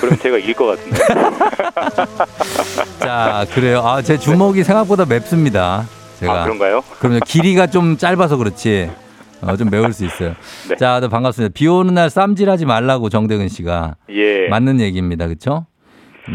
그럼 0.00 0.16
제가 0.18 0.36
이길 0.38 0.54
것 0.54 0.66
같은데. 0.66 0.98
자, 3.00 3.46
그래요. 3.54 3.80
아, 3.80 4.02
제 4.02 4.18
주먹이 4.18 4.62
생각보다 4.62 5.06
맵습니다. 5.06 5.84
제가. 6.20 6.42
아 6.42 6.44
그런가요? 6.44 6.82
그럼요. 6.98 7.20
길이가 7.26 7.66
좀 7.66 7.96
짧아서 7.96 8.36
그렇지. 8.36 8.90
어, 9.40 9.56
좀 9.56 9.70
매울 9.70 9.92
수 9.92 10.04
있어요. 10.04 10.34
네. 10.68 10.76
자, 10.76 11.00
네, 11.00 11.08
반갑습니다. 11.08 11.52
비 11.54 11.66
오는 11.68 11.94
날 11.94 12.10
쌈질하지 12.10 12.66
말라고 12.66 13.08
정대근 13.08 13.48
씨가 13.48 13.94
예. 14.10 14.48
맞는 14.48 14.80
얘기입니다. 14.80 15.26
그렇죠? 15.26 15.66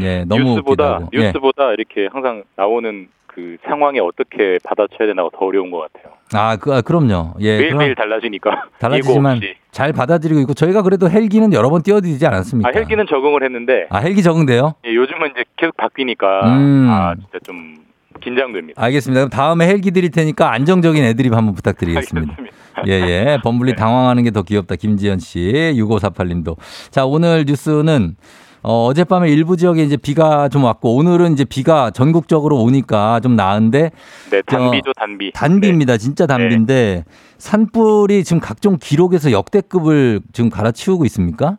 예, 0.02 0.24
너무 0.26 0.44
뉴스보다 0.56 0.98
웃기다고. 1.00 1.10
예. 1.14 1.26
뉴스보다 1.28 1.74
이렇게 1.74 2.08
항상 2.12 2.44
나오는 2.56 3.08
그 3.36 3.58
상황에 3.68 4.00
어떻게 4.00 4.60
받아쳐야 4.64 5.08
되나가 5.08 5.30
더 5.38 5.46
어려운 5.46 5.72
것 5.72 5.80
같아요. 5.92 6.14
아, 6.34 6.56
그, 6.56 6.74
아, 6.74 6.82
그럼요. 6.82 7.34
예, 7.40 7.58
매일 7.58 7.68
그럼 7.70 7.80
매일 7.80 7.96
달라지니까 7.96 8.66
달라지지만. 8.80 9.42
잘 9.72 9.92
받아들이고 9.92 10.40
있고 10.42 10.54
저희가 10.54 10.84
그래도 10.84 11.10
헬기는 11.10 11.52
여러 11.54 11.70
번 11.72 11.82
띄워드리지 11.82 12.26
않았습니까? 12.28 12.70
아 12.70 12.72
헬기는 12.76 13.06
적응을 13.08 13.44
했는데 13.44 13.88
아, 13.90 13.98
헬기 14.00 14.22
적응돼요? 14.22 14.76
예, 14.86 14.94
요즘은 14.94 15.32
이제 15.32 15.44
계속 15.58 15.76
바뀌니까 15.78 16.42
음. 16.58 16.88
아 16.92 17.16
진짜 17.16 17.40
좀 17.44 17.76
긴장됩니다. 18.22 18.82
알겠습니다. 18.82 19.22
그럼 19.22 19.30
다음에 19.32 19.68
헬기 19.68 19.90
드릴 19.92 20.12
테니까 20.12 20.52
안정적인 20.54 21.04
애드립 21.04 21.34
한번 21.34 21.56
부탁드리겠습니다. 21.56 22.34
알겠습니다. 22.38 22.88
예, 22.88 22.92
예. 22.92 23.38
범블리 23.44 23.72
네. 23.74 23.76
당황하는 23.76 24.24
게 24.24 24.30
더 24.32 24.44
귀엽다. 24.44 24.76
김지연 24.76 25.18
씨, 25.20 25.74
6548님도. 25.76 26.56
자, 26.92 27.06
오늘 27.06 27.46
뉴스는 27.48 28.16
어, 28.64 28.86
어젯밤에 28.86 29.30
일부 29.30 29.58
지역에 29.58 29.84
이제 29.84 29.98
비가 29.98 30.48
좀 30.48 30.64
왔고 30.64 30.96
오늘은 30.96 31.34
이제 31.34 31.44
비가 31.44 31.92
전국적으로 31.92 32.58
오니까 32.62 33.20
좀 33.20 33.36
나은데 33.36 33.92
네 34.32 34.42
저- 34.50 34.58
단비죠 34.58 34.94
단비. 34.94 35.26
네. 35.26 35.32
단비입니다. 35.34 35.98
진짜 35.98 36.26
단비인데 36.26 37.04
산불이 37.38 38.24
지금 38.24 38.40
각종 38.40 38.78
기록에서 38.82 39.32
역대급을 39.34 40.22
지금 40.32 40.50
갈아치우고 40.50 41.04
있습니까? 41.06 41.58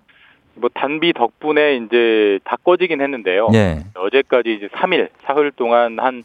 뭐 0.55 0.71
단비 0.73 1.13
덕분에 1.13 1.77
이제 1.77 2.39
다 2.45 2.57
꺼지긴 2.65 3.03
했는데요. 3.03 3.49
예. 3.53 3.85
어제까지 3.95 4.55
이제 4.55 4.69
3일 4.69 5.09
사흘 5.27 5.51
동안 5.53 5.99
한 5.99 6.25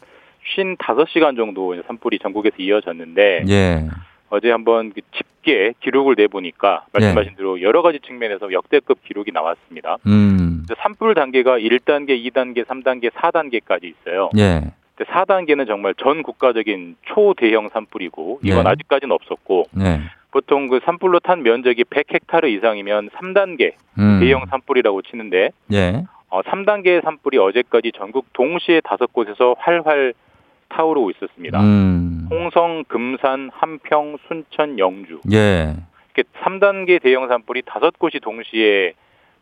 55시간 0.56 1.36
정도 1.36 1.74
산불이 1.86 2.18
전국에서 2.22 2.56
이어졌는데 2.58 3.44
예. 3.48 3.86
어제 4.30 4.50
한번 4.50 4.92
그 4.92 5.00
집계 5.12 5.74
기록을 5.80 6.14
내보니까 6.16 6.86
말씀하신 6.92 7.34
대로 7.36 7.60
여러 7.60 7.82
가지 7.82 7.98
측면에서 8.00 8.52
역대급 8.52 9.04
기록이 9.04 9.32
나왔습니다. 9.32 9.98
음. 10.06 10.64
산불 10.78 11.14
단계가 11.14 11.58
1단계, 11.58 12.10
2단계, 12.30 12.64
3단계, 12.64 13.10
4단계까지 13.10 13.84
있어요. 13.84 14.30
예. 14.38 14.72
근데 14.94 15.10
4단계는 15.12 15.66
정말 15.66 15.94
전 15.94 16.22
국가적인 16.22 16.96
초대형 17.06 17.68
산불이고 17.70 18.40
이건 18.44 18.64
네. 18.64 18.70
아직까지는 18.70 19.12
없었고 19.12 19.66
예. 19.80 20.00
보통 20.30 20.68
그 20.68 20.80
산불로 20.84 21.18
탄 21.20 21.42
면적이 21.42 21.84
100헥타르 21.84 22.48
이상이면 22.48 23.10
3단계 23.10 23.72
음. 23.98 24.20
대형 24.20 24.46
산불이라고 24.46 25.02
치는데 25.02 25.50
예. 25.72 26.04
어, 26.28 26.42
3단계의 26.42 27.02
산불이 27.02 27.38
어제까지 27.38 27.92
전국 27.96 28.32
동시에 28.32 28.80
다섯 28.82 29.12
곳에서 29.12 29.56
활활 29.58 30.14
타오르고 30.80 31.10
있었습니다. 31.10 31.60
음. 31.60 32.26
홍성, 32.30 32.84
금산, 32.88 33.50
함평, 33.52 34.16
순천, 34.26 34.78
영주. 34.78 35.20
예. 35.30 35.74
이렇게 36.14 36.28
3단계 36.42 37.02
대형 37.02 37.28
산불이 37.28 37.62
다섯 37.66 37.98
곳이 37.98 38.18
동시에 38.20 38.94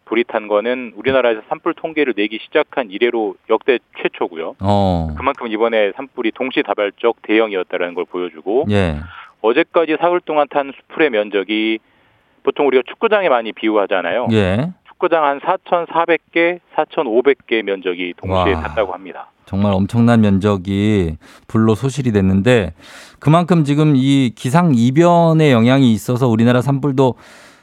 불이 0.07 0.25
탄 0.25 0.49
거는 0.49 0.95
우리나라에서 0.97 1.43
산불 1.49 1.75
통계를 1.75 2.15
내기 2.17 2.39
시작한 2.43 2.91
이래로 2.91 3.37
역대 3.51 3.79
최초고요. 4.03 4.57
어. 4.61 5.15
그만큼 5.17 5.49
이번에 5.49 5.93
산불이 5.97 6.33
동시다발적 6.33 7.23
대형이었다는 7.23 7.95
걸 7.95 8.05
보여주고 8.07 8.67
예. 8.71 8.97
어제까지 9.43 9.99
사흘 10.01 10.21
동안 10.21 10.47
탄 10.51 10.73
수풀의 10.75 11.11
면적이 11.11 11.79
보통 12.43 12.67
우리가 12.67 12.83
축구장에 12.89 13.29
많이 13.29 13.53
비유하잖아요. 13.53 14.29
예. 14.33 14.73
축구장 14.89 15.25
한 15.25 15.41
4,400개, 15.41 16.59
4,500개 16.75 17.63
면적이 17.63 18.15
동시에 18.17 18.55
와. 18.55 18.63
탔다고 18.63 18.93
합니다. 18.93 19.31
정말 19.49 19.73
엄청난 19.73 20.21
면적이 20.21 21.17
불로 21.47 21.75
소실이 21.75 22.13
됐는데 22.13 22.75
그만큼 23.19 23.65
지금 23.65 23.95
이 23.97 24.31
기상 24.37 24.73
이변의 24.75 25.53
영향이 25.53 25.91
있어서 25.91 26.29
우리나라 26.29 26.61
산불도 26.61 27.15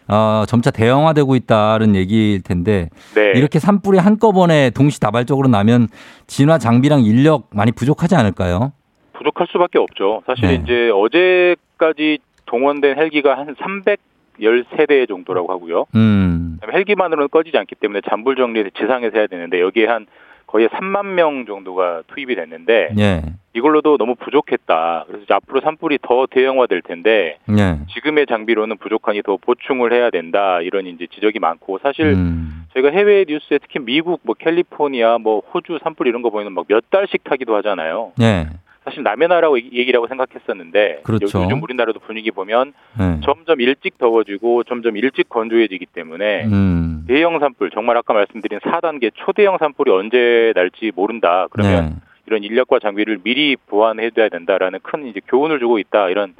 어, 0.08 0.44
점차 0.48 0.72
대형화되고 0.72 1.36
있다는 1.36 1.96
얘기일 1.96 2.42
텐데 2.42 2.90
네. 3.14 3.34
이렇게 3.36 3.60
산불이 3.60 4.00
한꺼번에 4.00 4.72
동시다발적으로 4.72 5.48
나면 5.48 5.88
진화 6.26 6.58
장비랑 6.58 7.02
인력 7.04 7.50
많이 7.54 7.72
부족하지 7.72 8.16
않을까요? 8.16 8.74
부족할 9.14 9.46
수밖에 9.52 9.78
없죠. 9.78 10.24
사실 10.26 10.48
네. 10.48 10.56
이제 10.56 10.90
어제까지 10.90 12.18
동원된 12.48 12.98
헬기가 12.98 13.38
한 13.38 13.54
313대 13.56 15.08
정도라고 15.08 15.52
하고요. 15.52 15.86
음. 15.94 16.58
헬기만으로는 16.68 17.30
꺼지지 17.30 17.56
않기 17.60 17.76
때문에 17.76 18.02
잔불 18.10 18.36
정리를 18.38 18.72
지상에서 18.72 19.18
해야 19.18 19.28
되는데 19.28 19.62
여기에 19.62 19.86
한 19.86 20.08
거의 20.48 20.68
3만 20.70 21.06
명 21.06 21.46
정도가 21.46 22.04
투입이 22.08 22.36
됐는데 22.36 22.90
예. 22.98 23.22
이걸로도 23.54 23.98
너무 23.98 24.16
부족했다. 24.16 25.06
그래서 25.08 25.24
이제 25.24 25.34
앞으로 25.34 25.62
산불이 25.62 26.00
더 26.02 26.28
대형화될 26.30 26.82
텐데 26.82 27.38
예. 27.58 27.78
지금의 27.94 28.28
장비로는 28.28 28.78
부족하니 28.78 29.22
더 29.24 29.38
보충을 29.38 29.94
해야 29.94 30.10
된다. 30.10 30.60
이런 30.62 30.86
이제 30.88 31.08
지적이 31.14 31.40
많고 31.40 31.80
사실 31.82 32.06
음. 32.08 32.66
저희가 32.74 32.90
해외 32.90 33.26
뉴스에 33.28 33.60
특히 33.60 33.80
미국 33.80 34.20
뭐 34.24 34.36
캘리포니아 34.38 35.18
뭐 35.18 35.42
호주 35.54 35.80
산불 35.84 36.08
이런 36.08 36.22
거 36.22 36.30
보면 36.30 36.54
막 36.54 36.66
몇 36.68 36.90
달씩 36.90 37.24
타기도 37.24 37.56
하잖아요. 37.58 38.12
예. 38.22 38.48
사실 38.86 39.02
남의 39.04 39.28
나라고 39.28 39.58
얘기- 39.58 39.78
얘기라고 39.78 40.08
생각했었는데 40.08 41.02
그렇죠. 41.04 41.44
요즘 41.44 41.62
우리나라도 41.64 42.00
분위기 42.00 42.30
보면 42.32 42.74
예. 43.00 43.20
점점 43.26 43.60
일찍 43.60 43.98
더워지고 43.98 44.64
점점 44.64 44.96
일찍 44.96 45.28
건조해지기 45.28 45.88
때문에 45.88 46.46
음. 46.46 47.04
대형 47.08 47.40
산불 47.40 47.72
정말 47.72 47.98
아까 47.98 48.14
말씀드린 48.14 48.60
4단계 48.60 49.12
초대형 49.16 49.58
산불이 49.60 49.92
언제 49.92 50.54
날지 50.56 50.92
모른다. 50.96 51.48
그러면 51.50 51.86
네. 51.86 51.96
이런 52.28 52.44
인력과 52.44 52.80
장비를 52.80 53.20
미리 53.24 53.56
보완해둬야 53.56 54.30
된다라는 54.30 54.80
큰 54.84 55.08
이제 55.08 55.20
교훈을 55.28 55.60
주고 55.60 55.80
있다 55.80 56.10
이런 56.10 56.34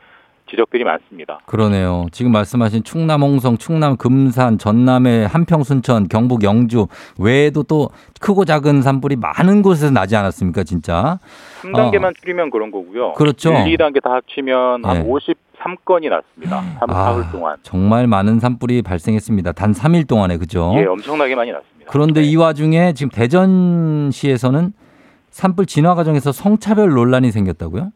지적들이 0.50 0.84
많습니다. 0.84 1.40
그러네요. 1.46 2.06
지금 2.12 2.32
말씀하신 2.32 2.84
충남 2.84 3.24
홍성, 3.24 3.58
충남 3.58 3.98
금산, 3.98 4.58
전남의 4.58 5.28
한평 5.28 5.64
순천, 5.64 6.08
경북 6.08 6.44
영주 6.44 6.88
외에도 7.18 7.64
또 7.64 7.90
크고 8.20 8.46
작은 8.46 8.82
산불이 8.82 9.16
많은 9.16 9.62
곳에서 9.62 9.92
나지 9.92 10.16
않았습니까, 10.16 10.64
진짜? 10.64 11.20
3단계만 11.62 12.16
줄이면 12.20 12.52
그런 12.52 12.72
거고요. 12.72 13.08
어. 13.08 13.14
그렇죠. 13.14 13.52
1, 13.52 13.76
2단계 13.78 14.04
다 14.04 14.12
합치면 14.12 14.86
한 14.86 15.04
네. 15.04 15.10
53건이 15.10 16.10
났습니다. 16.10 16.62
3, 16.80 16.90
아, 16.92 17.16
4흘 17.16 17.32
동안. 17.32 17.56
정말 17.64 18.06
많은 18.08 18.40
산불이 18.40 18.84
발생했습니다. 18.84 19.54
단 19.54 19.72
3일 19.72 20.08
동안에 20.08 20.38
그죠? 20.38 20.74
예, 20.78 20.86
엄청나게 20.86 21.36
많이 21.36 21.52
났습니다. 21.52 21.92
그런데 21.92 22.22
네. 22.22 22.28
이 22.28 22.36
와중에 22.36 22.94
지금 22.94 23.10
대전시에서는 23.10 24.74
산불 25.32 25.66
진화 25.66 25.96
과정에서 25.96 26.32
성차별 26.32 26.90
논란이 26.90 27.32
생겼다고요? 27.32 27.92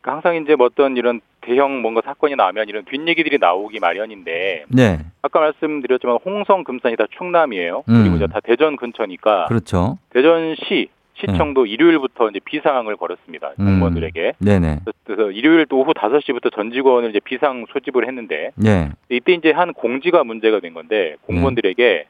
그러니까 0.00 0.12
항상 0.28 0.36
이제 0.42 0.54
뭐 0.54 0.66
어떤 0.66 0.96
이런 0.98 1.20
대형 1.44 1.82
뭔가 1.82 2.00
사건이 2.04 2.36
나면 2.36 2.68
이런 2.68 2.84
뒷얘기들이 2.84 3.38
나오기 3.38 3.78
마련인데 3.80 4.64
네, 4.68 4.98
아까 5.22 5.40
말씀드렸지만 5.40 6.18
홍성, 6.24 6.64
금산이 6.64 6.96
다 6.96 7.06
충남이에요. 7.16 7.84
음. 7.88 8.02
그리고 8.02 8.16
이제 8.16 8.26
다 8.26 8.40
대전 8.42 8.76
근처니까 8.76 9.46
그렇죠. 9.46 9.98
대전시 10.10 10.88
시청도 11.16 11.66
일요일부터 11.66 12.30
이제 12.30 12.40
비상을 12.44 12.94
걸었습니다. 12.96 13.52
음. 13.60 13.64
공무원들에게. 13.64 14.32
네네. 14.38 14.80
그래서 15.04 15.30
일요일 15.30 15.66
또 15.66 15.78
오후 15.78 15.92
5시부터 15.92 16.52
전 16.54 16.72
직원을 16.72 17.10
이제 17.10 17.20
비상 17.20 17.66
소집을 17.72 18.08
했는데 18.08 18.50
네. 18.56 18.90
이때 19.08 19.32
이제 19.32 19.52
한 19.52 19.72
공지가 19.72 20.24
문제가 20.24 20.60
된 20.60 20.74
건데 20.74 21.16
음. 21.22 21.26
공무원들에게 21.26 22.06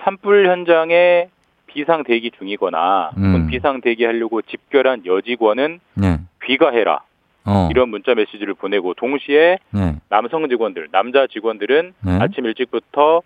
산불 0.00 0.48
현장에 0.48 1.28
비상 1.66 2.02
대기 2.04 2.30
중이거나 2.32 3.12
음. 3.16 3.46
비상 3.48 3.80
대기하려고 3.80 4.42
집결한 4.42 5.06
여직원은 5.06 5.80
네. 5.94 6.18
귀가해라 6.44 7.00
어. 7.46 7.68
이런 7.70 7.90
문자 7.90 8.14
메시지를 8.14 8.54
보내고 8.54 8.94
동시에 8.94 9.58
네. 9.70 9.96
남성 10.08 10.48
직원들 10.48 10.88
남자 10.92 11.26
직원들은 11.26 11.92
네. 12.04 12.18
아침 12.20 12.46
일찍부터 12.46 13.22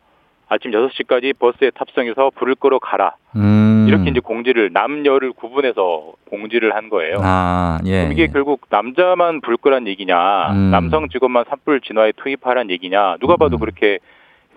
아침 0.49 0.71
6시까지 0.71 1.39
버스에 1.39 1.71
탑승해서 1.71 2.31
불을 2.35 2.55
끄러 2.55 2.79
가라. 2.79 3.15
음. 3.37 3.85
이렇게 3.87 4.11
이제 4.11 4.21
공지를 4.21 4.71
남녀를 4.73 5.33
구분해서 5.33 6.13
공지를 6.31 6.75
한 6.75 6.89
거예요. 6.89 7.19
아, 7.23 7.79
예. 7.85 8.01
그럼 8.01 8.13
이게 8.13 8.27
결국 8.29 8.63
남자만 8.71 9.43
불 9.43 9.57
끄란 9.59 9.87
얘기냐, 9.87 10.53
음. 10.53 10.71
남성 10.71 11.09
직원만 11.09 11.45
산불 11.49 11.83
진화에 11.83 12.13
투입하란 12.17 12.71
얘기냐, 12.71 13.17
누가 13.21 13.37
봐도 13.37 13.57
음. 13.57 13.61
그렇게 13.61 13.99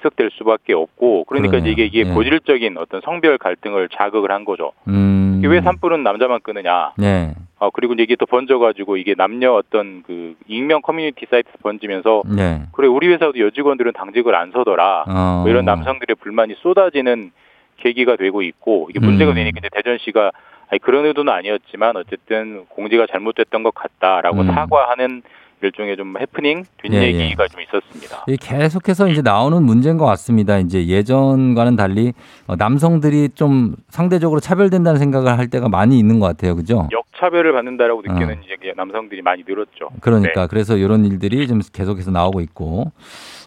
해석될 0.02 0.32
수밖에 0.34 0.74
없고, 0.74 1.26
그러니까 1.26 1.52
그러네요. 1.52 1.72
이게, 1.72 1.86
이게 1.86 2.00
예. 2.10 2.14
고질적인 2.14 2.78
어떤 2.78 3.02
성별 3.02 3.38
갈등을 3.38 3.90
자극을 3.90 4.32
한 4.32 4.44
거죠. 4.44 4.74
음. 4.88 5.42
왜 5.44 5.62
산불은 5.62 6.04
남자만 6.04 6.42
끄느냐? 6.42 6.94
네. 6.98 7.34
어, 7.60 7.70
그리고 7.70 7.94
이제 7.94 8.04
이게 8.04 8.16
또 8.16 8.26
번져가지고 8.26 8.98
이게 8.98 9.14
남녀 9.16 9.54
어떤 9.54 10.02
그 10.04 10.36
익명 10.48 10.82
커뮤니티 10.82 11.28
사이트에서 11.30 11.58
번지면서 11.62 12.24
네. 12.36 12.64
그래 12.72 12.88
우리 12.88 13.08
회사도 13.08 13.40
여직원들은 13.40 13.94
당직을 13.94 14.36
안 14.36 14.52
서더라. 14.52 15.06
어. 15.08 15.40
뭐 15.42 15.50
이런 15.50 15.66
남성들의 15.66 16.16
불만이 16.20 16.56
쏟아지는 16.58 17.32
계기가 17.78 18.16
되고 18.16 18.42
있고 18.42 18.88
이게 18.90 19.00
문제가 19.00 19.32
음. 19.32 19.36
되니까 19.36 19.60
이제 19.60 19.70
대전시가 19.72 20.32
아니 20.70 20.80
그런 20.80 21.06
의도는 21.06 21.32
아니었지만 21.32 21.98
어쨌든 21.98 22.66
공지가 22.70 23.06
잘못됐던 23.06 23.62
것 23.62 23.76
같다라고 23.76 24.42
음. 24.42 24.48
사과하는 24.48 25.22
일종의 25.62 25.96
좀 25.96 26.16
해프닝 26.20 26.66
뒷얘기가 26.82 27.48
좀 27.48 27.62
있었습니다. 27.62 28.26
이 28.28 28.38
계속해서 28.38 29.08
이제 29.10 29.22
나오는 29.22 29.62
문제인 29.64 29.98
것 29.98 30.06
같습니다. 30.06 30.58
이제 30.58 30.88
예전과는 30.88 31.76
달리 31.76 32.14
어, 32.48 32.56
남성들이 32.56 33.30
좀 33.36 33.76
상대적으로 33.90 34.40
차별된다는 34.40 35.00
생각을 35.00 35.38
할 35.38 35.50
때가 35.50 35.70
많이 35.70 36.00
있는 36.00 36.20
것 36.20 36.28
같아요. 36.28 36.56
그죠? 36.56 36.88
역차별을 36.92 37.54
받는다라고 37.54 38.02
느끼는 38.02 38.38
어. 38.38 38.42
이제 38.44 38.74
남성들이 38.76 39.22
많이 39.22 39.44
늘었죠. 39.48 39.90
그러니까 40.02 40.42
네. 40.42 40.48
그래서 40.50 40.78
이런 40.78 41.06
일들이 41.06 41.48
좀 41.48 41.62
계속해서 41.72 42.12
나오고 42.12 42.42
있고 42.42 42.92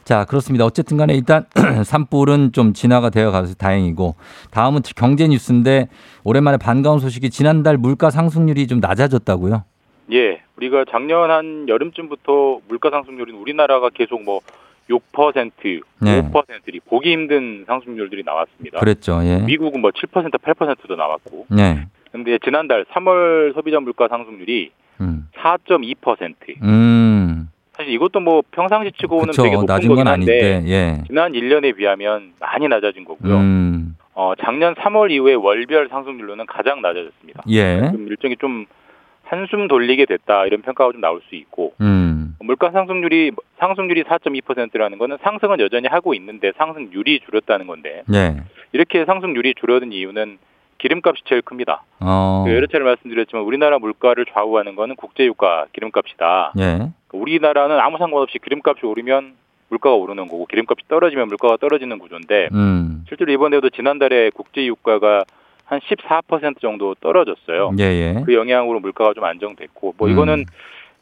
자 0.05 0.25
그렇습니다. 0.25 0.65
어쨌든 0.65 0.97
간에 0.97 1.15
일단 1.15 1.47
산불은 1.85 2.53
좀 2.53 2.73
진화가 2.73 3.11
되어 3.11 3.31
가서 3.31 3.55
다행이고 3.55 4.15
다음은 4.51 4.83
경제 4.97 5.27
뉴스인데 5.27 5.89
오랜만에 6.23 6.57
반가운 6.59 6.99
소식이 6.99 7.31
지난달 7.31 7.77
물가 7.77 8.11
상승률이 8.11 8.67
좀 8.67 8.81
낮아졌다고요. 8.81 9.65
예, 10.13 10.44
우리가 10.57 10.85
작년 10.91 11.31
한 11.31 11.69
여름쯤부터 11.69 12.61
물가 12.69 12.91
상승률은 12.91 13.35
우리나라가 13.35 13.91
계속 13.91 14.23
뭐 14.23 14.41
6%, 14.89 15.83
네. 16.01 16.23
5%리 16.23 16.81
보기 16.81 17.13
힘든 17.13 17.65
상승률들이 17.67 18.23
나왔습니다. 18.25 18.79
그랬죠. 18.79 19.21
예. 19.25 19.39
미국은 19.39 19.81
뭐 19.81 19.91
7%, 19.91 20.31
8%도 20.31 20.97
나왔고. 20.97 21.47
네. 21.51 21.87
근데 22.13 22.39
지난달 22.45 22.85
3월 22.85 23.55
소비자 23.55 23.81
물가 23.81 24.09
상승률이 24.09 24.71
음. 25.01 25.29
4.2%. 25.37 26.63
음. 26.63 27.49
사실 27.77 27.93
이것도 27.93 28.21
뭐 28.21 28.43
평상시 28.53 28.93
치고는 29.01 29.33
되게 29.33 29.49
그렇죠. 29.49 29.61
높은 29.63 29.67
낮은 29.67 29.89
거긴 29.89 30.05
건 30.05 30.13
한데 30.13 30.33
아닌데. 30.55 30.71
예. 30.71 31.03
지난 31.09 31.33
1년에 31.33 31.77
비하면 31.77 32.35
많이 32.39 32.69
낮아진 32.69 33.05
거고요. 33.05 33.35
음. 33.37 33.97
어, 34.13 34.35
작년 34.41 34.75
3월 34.77 35.11
이후에 35.11 35.35
월별 35.35 35.89
상승률로는 35.89 36.47
가장 36.47 36.83
낮아졌습니다. 36.83 37.43
예. 37.49 37.91
좀 37.91 38.07
일종의 38.07 38.37
좀 38.39 38.67
한숨 39.25 39.69
돌리게 39.69 40.07
됐다 40.07 40.47
이런 40.47 40.63
평가가 40.63 40.93
좀 40.93 41.01
나올 41.01 41.21
수 41.29 41.35
있고 41.35 41.75
음. 41.81 42.37
물가 42.41 42.71
상승률이 42.71 43.33
상승률이 43.59 44.05
4.2%라는 44.05 44.99
거는 44.99 45.19
상승은 45.23 45.61
여전히 45.61 45.89
하고 45.89 46.15
있는데 46.15 46.53
상승률이 46.57 47.21
줄었다는 47.21 47.67
건데 47.67 48.03
예. 48.13 48.37
이렇게 48.73 49.05
상승률이 49.05 49.55
줄어든 49.55 49.93
이유는 49.93 50.39
기름값이 50.79 51.23
제일 51.27 51.41
큽니다. 51.43 51.85
어. 52.01 52.45
그 52.47 52.55
여러 52.55 52.67
차례 52.67 52.85
말씀드렸지만 52.85 53.45
우리나라 53.45 53.79
물가를 53.79 54.27
좌우하는 54.27 54.77
거는 54.77 54.97
국제유가 54.97 55.67
기름값이다. 55.73 56.53
예. 56.59 56.89
우리나라는 57.13 57.79
아무 57.79 57.97
상관없이 57.99 58.39
기름값이 58.39 58.85
오르면 58.85 59.35
물가가 59.71 59.97
오르는 59.97 60.27
거고 60.29 60.47
기름값이 60.47 60.89
떨어지면 60.89 61.29
물가가 61.29 61.57
떨어지는 61.57 61.99
구조인데 61.99 62.49
음. 62.53 63.05
실제로 63.09 63.33
이번에도 63.33 63.71
지난달에 63.71 64.31
국제유가가 64.31 65.25
한 65.65 65.81
14% 65.81 66.61
정도 66.61 66.95
떨어졌어요. 66.95 67.73
예, 67.79 67.85
예. 67.85 68.23
그 68.25 68.35
영향으로 68.35 68.81
물가가 68.81 69.15
좀 69.15 69.25
안정됐고 69.25 69.95
뭐 69.97 70.09
음. 70.09 70.13
이거는 70.13 70.45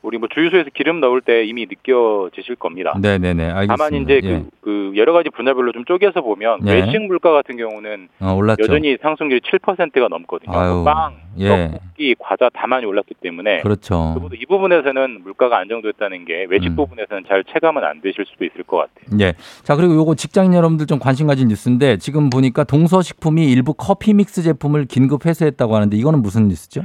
우리 0.03 0.19
뭐 0.19 0.29
주유소에서 0.33 0.71
기름 0.75 1.01
넣을 1.01 1.21
때 1.21 1.45
이미 1.45 1.67
느껴지실 1.67 2.57
겁니다. 2.57 2.93
네, 3.01 3.19
네, 3.19 3.35
네. 3.35 3.45
알겠습니다. 3.45 3.77
다만 3.77 3.95
이제 4.03 4.21
예. 4.25 4.29
그, 4.29 4.51
그 4.61 4.93
여러 4.97 5.13
가지 5.13 5.31
분야별로 5.31 5.71
좀 5.73 5.85
쪼개서 5.85 6.23
보면 6.23 6.67
예. 6.67 6.73
외식 6.73 7.01
물가 7.07 7.31
같은 7.31 7.57
경우는 7.57 8.09
어, 8.21 8.33
올랐죠. 8.35 8.65
여전히 8.65 8.97
상승률이 9.01 9.41
7%가 9.41 10.09
넘거든요. 10.09 10.59
아유, 10.59 10.75
뭐 10.75 10.85
빵, 10.85 11.15
예. 11.39 11.49
떡볶이, 11.49 12.17
과자 12.19 12.49
다 12.53 12.67
많이 12.67 12.85
올랐기 12.85 13.15
때문에 13.21 13.61
그렇죠. 13.61 14.17
이 14.35 14.45
부분에서는 14.47 15.21
물가가 15.23 15.59
안정됐다는 15.59 16.25
게 16.25 16.47
외식 16.51 16.71
음. 16.71 16.77
부분에서는 16.77 17.25
잘 17.29 17.45
체감은 17.53 17.85
안 17.85 18.01
되실 18.01 18.25
수도 18.27 18.45
있을 18.45 18.65
것 18.65 18.79
같아요. 18.79 19.19
예. 19.21 19.35
자, 19.63 19.77
그리고 19.77 19.95
요거 19.95 20.17
직장인 20.17 20.53
여러분들 20.53 20.87
좀 20.87 20.99
관심 20.99 21.29
가진 21.29 21.47
뉴스인데 21.47 21.99
지금 21.99 22.29
보니까 22.29 22.65
동서식품이 22.65 23.51
일부 23.53 23.73
커피 23.75 24.15
믹스 24.15 24.43
제품을 24.43 24.87
긴급 24.87 25.27
회수했다고 25.27 25.77
하는데 25.77 25.97
이거는 25.97 26.23
무슨 26.23 26.49
뉴스죠? 26.49 26.83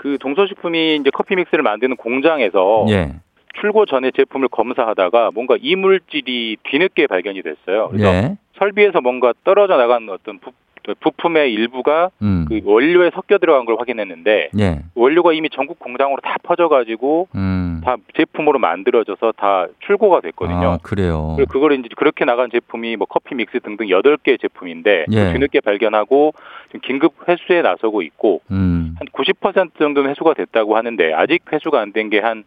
그 0.00 0.16
동서식품이 0.18 0.96
이제 0.96 1.10
커피 1.10 1.36
믹스를 1.36 1.62
만드는 1.62 1.96
공장에서 1.96 2.86
예. 2.88 3.16
출고 3.60 3.84
전에 3.84 4.10
제품을 4.12 4.48
검사하다가 4.48 5.32
뭔가 5.34 5.56
이물질이 5.60 6.56
뒤늦게 6.62 7.06
발견이 7.06 7.42
됐어요. 7.42 7.88
그래서 7.90 8.06
예. 8.06 8.36
설비에서 8.58 9.02
뭔가 9.02 9.34
떨어져 9.44 9.76
나간 9.76 10.08
어떤 10.08 10.38
부, 10.38 10.52
부품의 11.00 11.52
일부가 11.52 12.10
음. 12.22 12.46
그 12.48 12.60
원료에 12.64 13.10
섞여 13.14 13.38
들어간 13.38 13.64
걸 13.66 13.76
확인했는데 13.78 14.50
예. 14.58 14.78
원료가 14.94 15.32
이미 15.32 15.48
전국 15.50 15.78
공장으로 15.78 16.18
다 16.22 16.36
퍼져가지고 16.42 17.28
음. 17.34 17.80
다 17.84 17.96
제품으로 18.16 18.58
만들어져서 18.58 19.32
다 19.36 19.66
출고가 19.86 20.20
됐거든요. 20.20 20.68
아, 20.72 20.78
그래요. 20.82 21.36
그걸 21.48 21.72
이제 21.72 21.88
그렇게 21.96 22.24
나간 22.24 22.50
제품이 22.50 22.96
뭐 22.96 23.06
커피 23.06 23.34
믹스 23.34 23.60
등등 23.60 23.86
8개 23.86 24.40
제품인데 24.40 25.06
예. 25.12 25.32
뒤늦게 25.32 25.60
발견하고 25.60 26.34
지금 26.68 26.80
긴급 26.80 27.14
회수에 27.28 27.62
나서고 27.62 28.02
있고 28.02 28.40
음. 28.50 28.96
한90% 29.00 29.78
정도는 29.78 30.10
회수가 30.10 30.34
됐다고 30.34 30.76
하는데 30.76 31.12
아직 31.14 31.42
회수가 31.52 31.80
안 31.80 31.92
된 31.92 32.10
게 32.10 32.20
한 32.20 32.44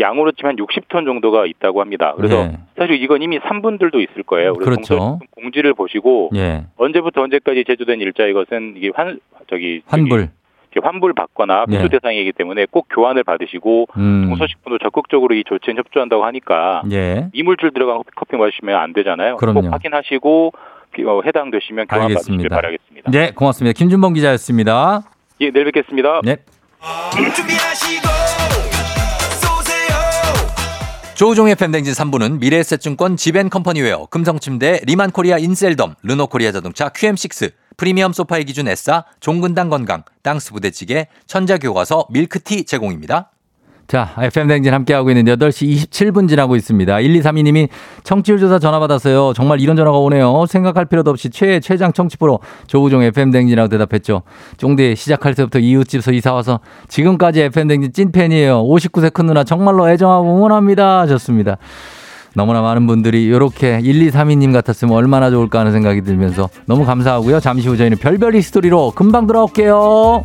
양으로 0.00 0.32
치면 0.32 0.56
60톤 0.56 1.04
정도가 1.06 1.46
있다고 1.46 1.80
합니다. 1.80 2.12
그래서 2.16 2.36
예. 2.44 2.58
사실 2.76 3.02
이건 3.02 3.20
이미 3.22 3.38
3분들도 3.40 3.94
있을 4.00 4.22
거예요. 4.22 4.54
그래서 4.54 4.70
그렇죠. 4.70 5.18
공지를 5.32 5.74
보시고 5.74 6.30
예. 6.36 6.64
언제부터 6.76 7.22
언제까지 7.22 7.64
제조된 7.66 8.00
일자 8.00 8.24
이것은 8.26 8.74
이게 8.76 8.90
환 8.94 9.18
저기 9.50 9.82
환불. 9.86 10.28
저기 10.74 10.84
환불 10.86 11.12
받거나 11.14 11.66
예. 11.70 11.76
회수 11.78 11.88
대상이기 11.88 12.32
때문에 12.32 12.66
꼭 12.70 12.86
교환을 12.90 13.24
받으시고 13.24 13.88
음. 13.96 14.26
동서식품도 14.28 14.78
적극적으로 14.78 15.34
이 15.34 15.42
조치에 15.44 15.74
협조한다고 15.76 16.24
하니까 16.26 16.82
예. 16.92 17.28
이물질 17.32 17.72
들어간 17.72 17.96
커피, 17.98 18.10
커피 18.14 18.36
마시면 18.36 18.76
안 18.78 18.92
되잖아요. 18.92 19.36
그럼요. 19.36 19.62
꼭 19.62 19.72
확인하시고 19.72 20.52
비- 20.92 21.04
어, 21.04 21.22
해당되시면 21.26 21.86
교환 21.88 22.02
받으시길 22.08 22.32
알겠습니다. 22.52 22.54
바라겠습니다. 22.56 23.10
네, 23.10 23.32
고맙습니다. 23.34 23.76
김준범 23.76 24.14
기자였습니다. 24.14 25.02
예, 25.40 25.50
내일 25.50 25.64
뵙겠습니다. 25.66 26.20
네. 26.24 26.36
조우종의 31.22 31.54
FM댕진 31.54 31.92
3부는 31.92 32.40
미래에셋증권 32.40 33.16
지벤컴퍼니웨어, 33.16 34.06
금성침대, 34.06 34.80
리만코리아 34.86 35.38
인셀덤, 35.38 35.94
르노코리아 36.02 36.50
자동차 36.50 36.88
QM6, 36.88 37.52
프리미엄 37.76 38.12
소파의 38.12 38.44
기준 38.44 38.66
S사, 38.66 39.04
종근당 39.20 39.68
건강, 39.68 40.02
땅스 40.24 40.50
부대찌개, 40.52 41.06
천자교과서 41.28 42.08
밀크티 42.10 42.64
제공입니다. 42.64 43.30
자, 43.92 44.08
FM댕진 44.16 44.72
함께하고 44.72 45.10
있는 45.10 45.26
8시 45.36 45.90
27분 45.90 46.26
지나고 46.26 46.56
있습니다. 46.56 46.96
1232님이 46.96 47.68
청취율 48.04 48.38
조사 48.38 48.58
전화 48.58 48.78
받았어요. 48.78 49.34
정말 49.34 49.60
이런 49.60 49.76
전화가 49.76 49.98
오네요. 49.98 50.46
생각할 50.46 50.86
필요도 50.86 51.10
없이 51.10 51.28
최, 51.28 51.60
최장 51.60 51.92
청취 51.92 52.16
프로 52.16 52.40
조우종 52.66 53.02
FM댕진이라고 53.02 53.68
대답했죠. 53.68 54.22
쫑대 54.56 54.94
시작할 54.94 55.34
때부터 55.34 55.58
이웃집에서 55.58 56.10
이사와서 56.12 56.60
지금까지 56.88 57.42
FM댕진 57.42 57.92
찐팬이에요. 57.92 58.64
59세 58.64 59.12
큰 59.12 59.26
누나 59.26 59.44
정말로 59.44 59.90
애정하고 59.90 60.38
응원합니다. 60.38 61.00
하셨습니다. 61.00 61.58
너무나 62.34 62.62
많은 62.62 62.86
분들이 62.86 63.24
이렇게 63.24 63.78
1232님 63.78 64.54
같았으면 64.54 64.94
얼마나 64.94 65.28
좋을까 65.28 65.58
하는 65.60 65.72
생각이 65.72 66.00
들면서 66.00 66.48
너무 66.64 66.86
감사하고요. 66.86 67.40
잠시 67.40 67.68
후 67.68 67.76
저희는 67.76 67.98
별별 67.98 68.36
히스토리로 68.36 68.92
금방 68.92 69.26
돌아올게요. 69.26 70.24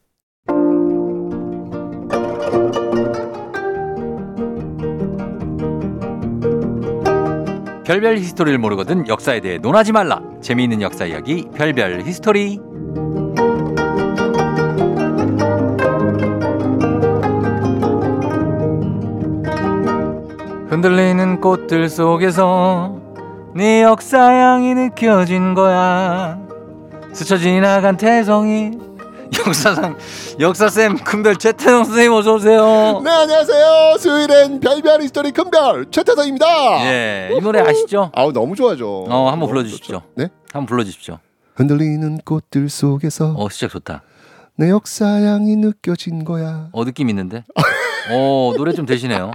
별별 7.91 8.19
히스토리를 8.19 8.57
모르거든 8.57 9.05
역사에 9.09 9.41
대해 9.41 9.57
논하지 9.57 9.91
말라. 9.91 10.21
재미있는 10.39 10.81
역사 10.81 11.03
이야기 11.03 11.49
별별 11.53 12.03
히스토리. 12.05 12.57
흔들리는 20.69 21.41
꽃들 21.41 21.89
속에서 21.89 22.95
네 23.53 23.83
역사향이 23.83 24.73
느껴진 24.73 25.53
거야. 25.53 26.39
스쳐 27.11 27.35
지나간 27.35 27.97
태성이 27.97 28.71
역사상 29.37 29.97
역사쌤 30.39 30.97
큰별 31.03 31.37
최태성 31.37 31.85
선생님 31.85 32.11
어서 32.13 32.35
오세요 32.35 33.01
네 33.03 33.09
안녕하세요. 33.11 33.97
수요일엔 33.97 34.59
별별 34.59 35.01
히스토리 35.01 35.31
큰별 35.31 35.85
최태성입니다. 35.89 36.45
예, 36.85 37.29
이 37.35 37.39
노래 37.41 37.61
아시죠? 37.61 38.11
아우 38.13 38.33
너무 38.33 38.55
좋아죠. 38.55 39.05
어 39.09 39.29
한번 39.31 39.47
불러주십시오 39.49 40.01
네? 40.15 40.27
한번 40.51 40.65
불러주십시오 40.67 41.19
흔들리는 41.55 42.19
꽃들 42.25 42.69
속에서 42.69 43.33
어 43.37 43.49
시작 43.49 43.71
좋다 43.71 44.03
내 44.57 44.69
역사향이 44.69 45.55
느껴진 45.55 46.25
거야. 46.25 46.67
어 46.73 46.83
느낌 46.85 47.09
있는데 47.09 47.43
어 48.11 48.53
노래 48.57 48.73
좀 48.73 48.85
되시네요 48.85 49.31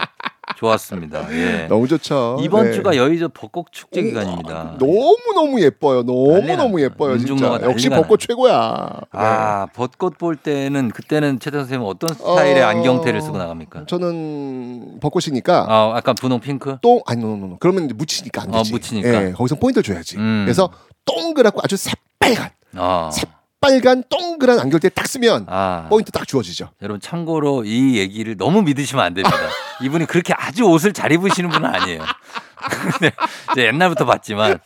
좋았습니다 0.57 1.26
예 1.32 1.66
너무 1.68 1.88
좋죠. 1.88 2.38
이번 2.40 2.66
네. 2.66 2.72
주가 2.72 2.97
여의도 2.97 3.28
벚꽃 3.30 3.66
축제 3.72 4.03
기간입니다 4.03 4.76
너무 4.78 5.16
너무 5.34 5.61
예뻐요. 5.61 6.03
너무 6.05 6.40
너무. 6.57 6.80
예뻐요. 6.80 7.18
진짜 7.18 7.59
역시 7.62 7.88
벚꽃 7.88 8.20
최고야. 8.20 9.01
아 9.12 9.66
벚꽃 9.74 10.18
볼 10.18 10.36
때는 10.36 10.90
그때는 10.90 11.40
최태 11.40 11.59
선생님 11.59 11.86
어떤 11.86 12.11
스타일의 12.14 12.62
어, 12.62 12.68
안경테를 12.68 13.20
쓰고 13.20 13.38
나갑니까? 13.38 13.80
네. 13.80 13.86
저는 13.86 15.01
벚꽃이니까 15.01 15.66
아 15.68 15.94
약간 15.97 16.14
분홍 16.14 16.40
핑크? 16.40 16.76
똥 16.80 17.01
아니 17.07 17.20
no 17.20 17.33
no 17.33 17.46
no 17.46 17.59
그러면 17.59 17.88
묻히니까 17.94 18.42
안 18.42 18.55
어, 18.55 18.59
되지. 18.59 18.72
묻히니까. 18.72 19.26
예, 19.28 19.32
거기서 19.32 19.57
포인트를 19.57 19.82
줘야지. 19.82 20.16
음. 20.18 20.42
그래서 20.47 20.70
동그랗고 21.05 21.61
아주 21.62 21.76
새빨간 21.76 22.51
아, 22.76 23.11
새 23.12 23.22
빨간 23.61 24.02
동그란 24.09 24.61
안경테 24.61 24.90
딱 24.90 25.07
쓰면 25.07 25.46
아 25.48 25.86
포인트 25.88 26.12
딱 26.12 26.26
주어지죠. 26.28 26.70
여러분 26.82 27.00
참고로 27.00 27.64
이 27.64 27.96
얘기를 27.98 28.36
너무 28.36 28.62
믿으시면 28.62 29.04
안 29.04 29.14
됩니다. 29.14 29.36
이분이 29.82 30.07
그렇게 30.07 30.34
아주 30.36 30.64
옷을 30.64 30.92
잘 30.92 31.11
입으시는 31.12 31.50
분은 31.50 31.68
아니에요. 31.74 32.02
이제 33.52 33.66
옛날부터 33.66 34.04
봤지만 34.04 34.59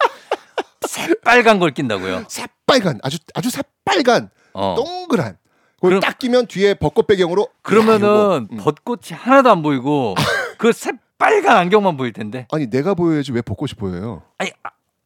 새빨간 0.87 1.59
걸 1.59 1.71
낀다고요. 1.73 2.25
새빨간 2.29 3.01
아주 3.03 3.19
아주 3.35 3.51
새빨간 3.51 4.31
어. 4.55 4.75
동그란 4.77 5.37
그걸 5.77 5.91
그럼- 5.91 6.01
딱 6.01 6.19
끼면 6.19 6.47
뒤에 6.47 6.75
벚꽃 6.75 7.07
배경으로 7.07 7.43
야, 7.43 7.47
그러면은 7.63 8.07
요거. 8.09 8.47
음. 8.53 8.57
벚꽃이 8.59 9.13
하나도 9.19 9.51
안 9.51 9.63
보이고 9.63 10.15
그 10.59 10.73
새빨간 10.73 11.57
안경만 11.57 11.97
보일 11.97 12.13
텐데. 12.13 12.47
아니 12.53 12.69
내가 12.69 12.95
보여야지 12.95 13.33
왜 13.33 13.41
벚꽃이 13.41 13.73
보여요? 13.79 14.23
아니 14.39 14.51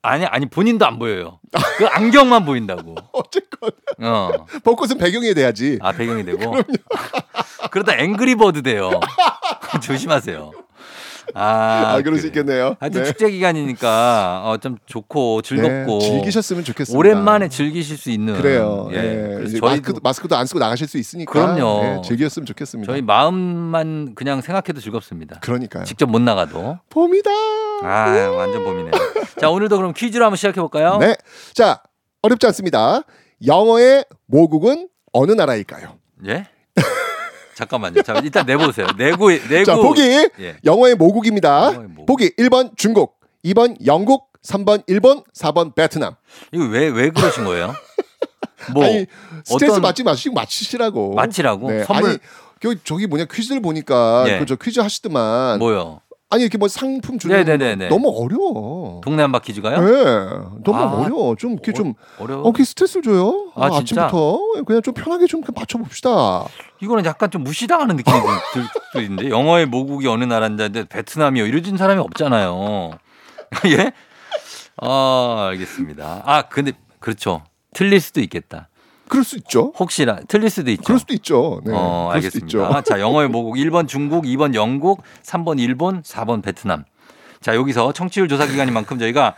아, 0.05 0.11
아니 0.11 0.27
아니 0.27 0.47
본인도 0.47 0.87
안 0.87 0.99
보여요. 0.99 1.41
그 1.79 1.87
안경만 1.87 2.45
보인다고. 2.45 2.95
어쨌건 3.13 3.71
어. 4.03 4.31
벚꽃은 4.63 4.99
배경이 4.99 5.33
돼야지. 5.35 5.79
아 5.81 5.93
배경이 5.93 6.25
되고 6.25 6.55
그러다 7.71 7.97
앵그리버드 7.97 8.63
돼요. 8.63 8.91
조심하세요. 9.83 10.53
아, 11.33 11.95
아, 11.97 12.03
그럴 12.03 12.17
수 12.19 12.23
그래. 12.23 12.29
있겠네요. 12.29 12.77
하여튼 12.79 13.03
네. 13.03 13.09
축제 13.09 13.31
기간이니까 13.31 14.43
어, 14.45 14.59
좀 14.59 14.77
좋고 14.85 15.41
즐겁고 15.41 15.99
네, 15.99 16.07
즐기셨으면 16.07 16.65
좋겠습니다. 16.65 16.97
오랜만에 16.99 17.49
즐기실 17.49 17.97
수 17.97 18.11
있는 18.11 18.37
그래요. 18.37 18.89
예. 18.93 18.97
예. 18.97 19.35
그래서 19.37 19.43
이제 19.45 19.59
저희도 19.59 19.67
마스크도, 19.69 20.01
마스크도 20.03 20.37
안 20.37 20.45
쓰고 20.47 20.59
나가실 20.61 20.87
수 20.87 20.99
있으니까 20.99 21.33
그럼요. 21.33 21.83
예, 21.83 22.03
즐겼으면 22.07 22.45
좋겠습니다. 22.45 22.93
저희 22.93 23.01
마음만 23.01 24.15
그냥 24.15 24.43
생각해도 24.43 24.81
즐겁습니다. 24.81 25.41
그러니까요. 25.41 25.85
직접 25.85 26.11
못 26.11 26.21
나가도 26.21 26.79
봄이다. 26.91 27.31
아 27.85 28.31
완전 28.31 28.65
봄이네. 28.65 28.91
자 29.41 29.51
오늘도 29.51 29.77
그럼 29.77 29.93
퀴즈로 29.93 30.25
한번 30.25 30.37
시작해 30.37 30.61
볼까요? 30.61 30.99
네. 30.99 31.17
자 31.53 31.83
어렵지 32.23 32.47
않습니다. 32.47 33.03
영어의 33.47 34.05
모국은 34.27 34.89
어느 35.13 35.33
나라일까요? 35.33 35.99
예? 36.27 36.47
잠깐만요. 37.55 38.03
자 38.03 38.15
일단 38.23 38.47
내보세요. 38.47 38.87
내고 38.97 39.31
내고. 39.31 39.65
자 39.65 39.77
보기 39.77 40.03
예. 40.41 40.57
영어의 40.65 40.95
모국입니다. 40.97 41.67
영어의 41.75 41.89
모국. 41.89 42.07
보기 42.07 42.31
1번 42.37 42.77
중국, 42.77 43.21
2번 43.45 43.77
영국, 43.87 44.29
3번 44.43 44.83
일본, 44.87 45.23
4번 45.35 45.75
베트남. 45.75 46.15
이거 46.53 46.65
왜 46.65 46.89
왜 46.91 47.11
그러신 47.11 47.45
거예요? 47.45 47.75
뭐 48.73 48.85
아니 48.85 49.07
스트레스 49.45 49.73
어떤- 49.75 49.83
받지 49.83 50.03
마시고 50.03 50.35
맞히시라고. 50.35 51.15
맞히라고? 51.15 51.71
네. 51.71 51.85
선물- 51.85 52.09
아니 52.11 52.19
저- 52.63 52.75
저기 52.83 53.07
뭐냐 53.07 53.27
퀴즈를 53.27 53.61
보니까 53.61 54.25
예. 54.27 54.39
그저 54.39 54.57
퀴즈 54.57 54.81
하시더만 54.81 55.59
뭐요? 55.59 56.01
아니 56.31 56.43
이렇게 56.43 56.59
뭐 56.59 56.69
상품 56.69 57.19
주는 57.19 57.37
네네네네. 57.37 57.89
거 57.89 57.95
너무 57.95 58.09
어려워. 58.09 59.01
동네 59.05 59.23
한 59.23 59.31
바 59.31 59.39
퀴즈가요? 59.41 59.81
네, 59.81 60.05
너무 60.65 60.77
아, 60.79 61.01
어려워. 61.03 61.37
좀 61.37 61.53
이렇게 61.53 61.73
좀 61.73 61.95
어려워. 62.19 62.43
어, 62.49 62.53
그 62.53 62.65
스트레스를 62.65 63.03
줘요. 63.03 63.53
아, 63.55 63.67
아? 63.67 63.71
침부터 63.85 64.39
그냥 64.67 64.83
좀 64.83 64.95
편하게 64.95 65.27
좀 65.27 65.43
맞춰 65.55 65.79
봅시다. 65.79 66.45
이거는 66.81 67.05
약간 67.05 67.31
좀 67.31 67.45
무시당하는 67.45 67.97
느낌이 67.97 68.17
들 68.53 68.63
수도 68.87 69.01
있는데 69.03 69.31
영어의 69.31 69.67
모국이 69.67 70.09
어느 70.09 70.25
나라인데 70.25 70.85
베트남이요 70.89 71.47
이러진 71.47 71.77
사람이 71.77 72.01
없잖아요. 72.01 72.91
예? 73.79 73.93
아 74.81 75.49
알겠습니다. 75.51 76.23
아 76.25 76.43
근데 76.49 76.73
그렇죠. 76.99 77.43
틀릴 77.75 78.01
수도 78.01 78.21
있겠다. 78.21 78.69
그럴 79.15 79.23
수 79.23 79.37
있죠. 79.37 79.73
혹시나 79.79 80.19
틀릴 80.27 80.51
수도 80.51 80.73
있죠. 80.73 80.83
그럴 80.83 80.99
수도 80.99 81.15
있죠. 81.15 81.61
네. 81.65 81.73
어, 81.73 82.11
알겠습니다. 82.15 82.47
있죠. 82.47 82.83
자, 82.85 82.99
영어의 82.99 83.29
모국 83.29 83.55
1번 83.55 83.87
중국, 83.87 84.25
2번 84.25 84.55
영국, 84.55 85.03
3번 85.23 85.61
일본, 85.61 86.03
4번 86.03 86.43
베트남. 86.43 86.85
자, 87.41 87.55
여기서 87.55 87.93
청취율 87.93 88.27
조사 88.27 88.45
기간인 88.45 88.75
만큼 88.75 88.99
저희가 88.99 89.37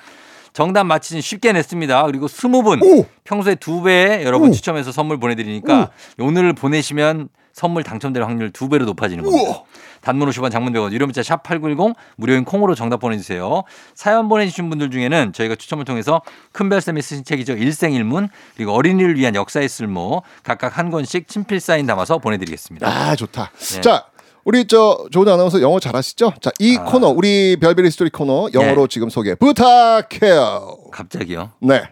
정답 0.54 0.84
맞히신 0.84 1.20
쉽게 1.20 1.52
냈습니다. 1.52 2.04
그리고 2.06 2.26
20분 2.26 2.82
오! 2.82 3.04
평소에 3.24 3.56
두배 3.56 4.22
여러분 4.24 4.48
오! 4.48 4.52
추첨해서 4.52 4.92
선물 4.92 5.18
보내 5.20 5.34
드리니까 5.34 5.90
오늘 6.18 6.54
보내시면 6.54 7.28
선물 7.52 7.82
당첨될 7.82 8.22
확률 8.22 8.50
두 8.52 8.70
배로 8.70 8.86
높아지는 8.86 9.24
겁니다. 9.24 9.50
우와! 9.50 9.62
단문 10.06 10.30
50원 10.30 10.52
장문 10.52 10.72
100원 10.72 10.92
유료 10.92 11.04
문자 11.04 11.20
샵 11.20 11.42
8910 11.42 11.96
무료인 12.14 12.44
콩으로 12.44 12.76
정답 12.76 13.00
보내주세요. 13.00 13.64
사연 13.96 14.28
보내주신 14.28 14.70
분들 14.70 14.92
중에는 14.92 15.32
저희가 15.32 15.56
추첨을 15.56 15.84
통해서 15.84 16.22
큰별쌤이 16.52 17.02
쓰신 17.02 17.24
책이죠. 17.24 17.54
일생일문 17.54 18.28
그리고 18.54 18.72
어린이를 18.72 19.16
위한 19.16 19.34
역사의 19.34 19.68
쓸모 19.68 20.22
각각 20.44 20.78
한 20.78 20.92
권씩 20.92 21.26
친필 21.26 21.58
사인 21.58 21.86
담아서 21.86 22.18
보내드리겠습니다. 22.18 22.86
아 22.86 23.16
좋다. 23.16 23.50
네. 23.58 23.80
자 23.80 24.04
우리 24.44 24.68
저 24.68 25.08
조우종 25.10 25.26
아나운서 25.26 25.60
영어 25.60 25.80
잘하시죠? 25.80 26.34
자 26.40 26.52
이 26.60 26.76
아. 26.78 26.84
코너 26.84 27.08
우리 27.08 27.56
별별 27.56 27.90
히스토리 27.90 28.10
코너 28.10 28.48
영어로 28.54 28.82
네. 28.82 28.88
지금 28.88 29.08
소개 29.10 29.34
부탁해요. 29.34 30.76
갑자기요? 30.92 31.50
네. 31.62 31.82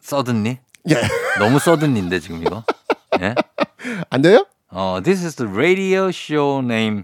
Suddenly? 0.00 0.58
예. 0.90 0.94
너무 1.40 1.58
suddenly인데 1.58 2.20
지금 2.20 2.40
이거? 2.40 2.62
예? 3.20 3.34
안 4.10 4.22
돼요? 4.22 4.46
어, 4.70 5.00
this 5.02 5.24
is 5.24 5.34
the 5.34 5.52
radio 5.52 6.08
show 6.10 6.62
name 6.64 7.02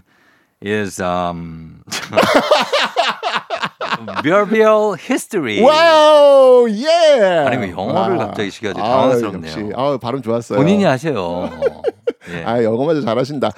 is 0.63 1.01
um 1.01 1.81
별별 4.23 4.97
history. 4.99 5.61
wow 5.61 6.67
예. 6.69 7.45
아니, 7.47 7.57
왜 7.57 7.71
영어를 7.71 8.17
갑자기 8.17 8.51
시켜가지고 8.51 8.85
당황스럽네요. 8.85 9.51
역시 9.51 9.73
아 9.75 9.97
발음 10.01 10.21
좋았어요. 10.21 10.57
본인이 10.59 10.83
하세요. 10.83 11.49
예. 12.33 12.43
아 12.43 12.63
영어마저 12.63 13.01
잘하신다. 13.01 13.51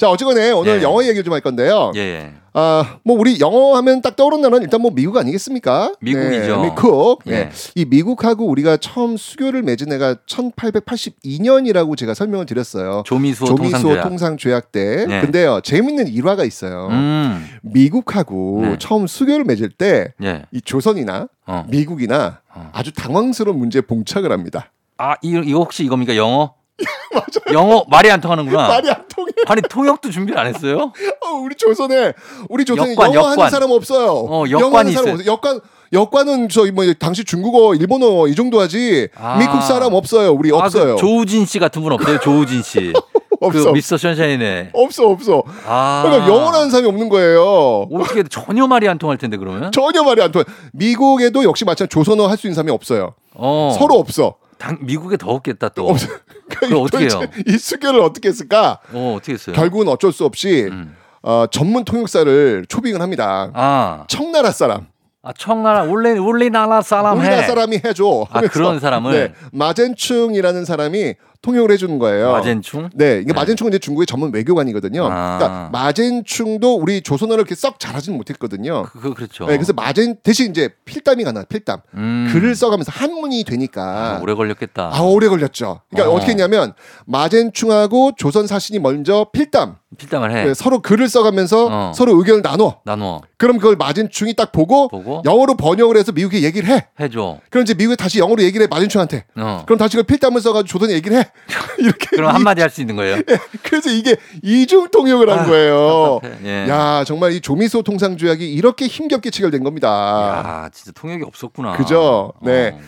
자 0.00 0.08
어쨌거나 0.08 0.56
오늘 0.56 0.78
예. 0.78 0.82
영어 0.82 1.02
얘기를 1.02 1.22
좀할 1.22 1.42
건데요. 1.42 1.92
예, 1.94 2.00
예. 2.00 2.32
아, 2.54 2.96
뭐 3.04 3.18
우리 3.18 3.38
영어 3.38 3.76
하면 3.76 4.00
딱 4.00 4.16
떠오르는 4.16 4.40
나라는 4.40 4.62
일단 4.62 4.80
뭐 4.80 4.90
미국 4.90 5.18
아니겠습니까? 5.18 5.92
미국이죠. 6.00 6.62
네, 6.62 6.70
미국. 6.70 7.18
예. 7.26 7.30
네. 7.30 7.50
이 7.74 7.84
미국하고 7.84 8.46
우리가 8.46 8.78
처음 8.78 9.18
수교를 9.18 9.60
맺은 9.60 9.92
해가 9.92 10.14
1882년이라고 10.26 11.98
제가 11.98 12.14
설명을 12.14 12.46
드렸어요. 12.46 13.02
조미수호 13.04 13.46
조미수호 13.46 13.70
통상 13.70 13.82
조약. 13.82 14.08
통상조약 14.08 14.72
때. 14.72 15.04
네. 15.06 15.20
근데요, 15.20 15.60
재밌는 15.62 16.08
일화가 16.08 16.44
있어요. 16.44 16.88
음. 16.90 17.46
미국하고 17.60 18.60
네. 18.62 18.76
처음 18.78 19.06
수교를 19.06 19.44
맺을 19.44 19.68
때이 19.68 20.06
예. 20.22 20.46
조선이나 20.64 21.28
어. 21.46 21.66
미국이나 21.68 22.40
어. 22.54 22.70
아주 22.72 22.90
당황스러운 22.94 23.58
문제에 23.58 23.82
봉착을 23.82 24.32
합니다. 24.32 24.72
아, 24.96 25.16
이거 25.20 25.58
혹시 25.58 25.84
이겁니까? 25.84 26.16
영어? 26.16 26.54
맞아요. 27.12 27.58
영어 27.58 27.84
말이 27.88 28.10
안 28.10 28.20
통하는구나. 28.20 28.68
말이 28.68 28.90
안 28.90 29.04
통해. 29.08 29.32
아니, 29.46 29.62
통역도 29.62 30.10
준비를 30.10 30.38
안 30.38 30.46
했어요? 30.46 30.92
어, 31.24 31.28
우리 31.42 31.54
조선에 31.56 32.12
우리 32.48 32.64
조선에 32.64 32.92
역관, 32.92 33.14
영어 33.14 33.26
하는 33.26 33.32
역관. 33.38 33.50
사람 33.50 33.70
없어요. 33.70 34.12
어, 34.12 34.44
역관이 34.48 34.74
하는 34.76 34.92
사람 34.92 34.92
있어요. 34.92 35.12
없어요. 35.14 35.32
역관 35.32 35.60
역관은 35.92 36.48
저기 36.50 36.70
뭐 36.70 36.84
당시 36.98 37.24
중국어, 37.24 37.74
일본어 37.74 38.28
이 38.28 38.34
정도 38.36 38.60
하지. 38.60 39.08
아. 39.16 39.38
미국 39.38 39.60
사람 39.62 39.92
없어요. 39.94 40.32
우리 40.32 40.52
아, 40.52 40.56
없어요. 40.56 40.94
그 40.94 41.00
조우진 41.00 41.46
씨 41.46 41.58
같은 41.58 41.82
분 41.82 41.92
없어요? 41.92 42.18
조우진 42.20 42.62
씨. 42.62 42.92
없어. 43.42 43.64
그 43.64 43.70
미스터 43.72 43.96
션샤인의. 43.96 44.70
없어 44.74 45.06
없어. 45.08 45.42
아. 45.66 46.02
그러니까 46.04 46.28
영어라는 46.28 46.70
사람이 46.70 46.86
없는 46.88 47.08
거예요. 47.08 47.88
어떻게 47.90 48.22
전혀 48.24 48.66
말이 48.66 48.86
안 48.88 48.98
통할 48.98 49.16
텐데 49.16 49.36
그러면? 49.38 49.72
전혀 49.72 50.02
말이 50.04 50.22
안 50.22 50.30
통해. 50.30 50.44
미국에도 50.72 51.42
역시 51.42 51.64
마찬가지 51.64 51.92
조선어 51.92 52.26
할 52.28 52.36
수 52.36 52.46
있는 52.46 52.54
사람이 52.54 52.70
없어요. 52.70 53.14
어. 53.34 53.74
서로 53.78 53.94
없어. 53.96 54.34
당, 54.60 54.76
미국에 54.82 55.16
더 55.16 55.30
없겠다 55.30 55.70
또. 55.70 55.88
없어. 55.88 56.06
그럼 56.50 56.82
어떻게 56.84 57.04
해요? 57.04 57.08
도대체 57.08 57.42
이 57.46 57.58
수교를 57.58 58.00
어떻게 58.00 58.28
했을까? 58.28 58.78
어, 58.92 59.14
어떻게 59.16 59.32
했어요? 59.32 59.56
결국은 59.56 59.88
어쩔 59.88 60.12
수 60.12 60.24
없이 60.26 60.68
음. 60.70 60.94
어, 61.22 61.46
전문 61.50 61.84
통역사를 61.84 62.66
초빙을 62.68 63.00
합니다. 63.00 63.50
아, 63.54 64.04
청나라 64.08 64.50
사람, 64.52 64.86
아 65.22 65.32
청나라 65.36 65.82
원래 65.84 66.12
우리나라 66.12 66.82
사람 66.82 67.18
우리나라 67.18 67.40
해. 67.42 67.46
사람이 67.46 67.80
해줘. 67.84 68.26
아, 68.30 68.40
그런 68.42 68.78
사람을? 68.80 69.12
네, 69.12 69.34
마젠충이라는 69.52 70.64
사람이 70.64 71.14
통역을 71.42 71.70
해주는 71.70 71.98
거예요. 71.98 72.32
마젠충? 72.32 72.90
네, 72.94 73.20
이게 73.22 73.32
마젠충은 73.32 73.72
이제 73.72 73.78
중국의 73.78 74.06
전문 74.06 74.32
외교관이거든요. 74.32 75.08
아. 75.10 75.38
그러니까 75.38 75.70
마젠충도 75.72 76.76
우리 76.76 77.00
조선어를 77.00 77.40
이렇게 77.40 77.54
썩 77.54 77.80
잘하지는 77.80 78.16
못했거든요. 78.18 78.82
그, 78.82 79.00
그 79.00 79.14
그렇죠. 79.14 79.46
네, 79.46 79.56
그래서 79.56 79.72
마젠 79.72 80.16
대신 80.22 80.50
이제 80.50 80.68
필담이 80.84 81.24
가나 81.24 81.44
필담 81.44 81.80
음. 81.94 82.28
글을 82.30 82.54
써가면서 82.54 82.92
한문이 82.94 83.44
되니까 83.44 84.16
아, 84.16 84.20
오래 84.20 84.34
걸렸겠다. 84.34 84.90
아, 84.92 85.00
오래 85.00 85.28
걸렸죠. 85.28 85.80
그러니까 85.90 86.12
어. 86.12 86.16
어. 86.16 86.20
떻게 86.20 86.32
했냐면 86.32 86.74
마젠충하고 87.06 88.12
조선 88.16 88.46
사신이 88.46 88.78
먼저 88.78 89.26
필담 89.32 89.76
필담을 89.96 90.30
해. 90.30 90.44
네, 90.44 90.54
서로 90.54 90.80
글을 90.80 91.08
써가면서 91.08 91.66
어. 91.70 91.92
서로 91.94 92.16
의견을 92.18 92.42
나눠. 92.42 92.80
나눠 92.84 93.22
그럼 93.38 93.56
그걸 93.58 93.76
마젠충이 93.76 94.34
딱 94.34 94.52
보고, 94.52 94.88
보고 94.88 95.22
영어로 95.24 95.56
번역을 95.56 95.96
해서 95.96 96.12
미국에 96.12 96.42
얘기를 96.42 96.68
해. 96.68 96.86
해줘. 97.00 97.38
그럼 97.50 97.62
이제 97.62 97.74
미국에 97.74 97.96
다시 97.96 98.18
영어로 98.18 98.42
얘기를 98.42 98.64
해 98.64 98.68
마젠충한테. 98.70 99.24
어. 99.36 99.62
그럼 99.66 99.78
다시 99.78 99.96
그걸 99.96 100.04
필담을 100.04 100.40
써가지고 100.40 100.68
조선에 100.68 100.94
얘기를 100.94 101.18
해. 101.18 101.29
이렇게. 101.78 102.08
그럼 102.16 102.34
한마디 102.34 102.60
할 102.60 102.70
수 102.70 102.80
있는 102.80 102.96
거예요. 102.96 103.20
그래서 103.64 103.90
이게 103.90 104.16
이중 104.42 104.88
통역을 104.90 105.28
한 105.28 105.40
아, 105.40 105.44
거예요. 105.46 106.20
예. 106.44 106.66
야 106.68 107.02
정말 107.04 107.32
이 107.32 107.40
조미소 107.40 107.82
통상 107.82 108.16
조약이 108.16 108.50
이렇게 108.52 108.86
힘겹게 108.86 109.30
체결된 109.30 109.64
겁니다. 109.64 109.88
야, 109.88 110.70
진짜 110.72 110.92
통역이 110.94 111.24
없었구나. 111.24 111.76
그죠? 111.76 112.32
네. 112.42 112.72
어. 112.74 112.80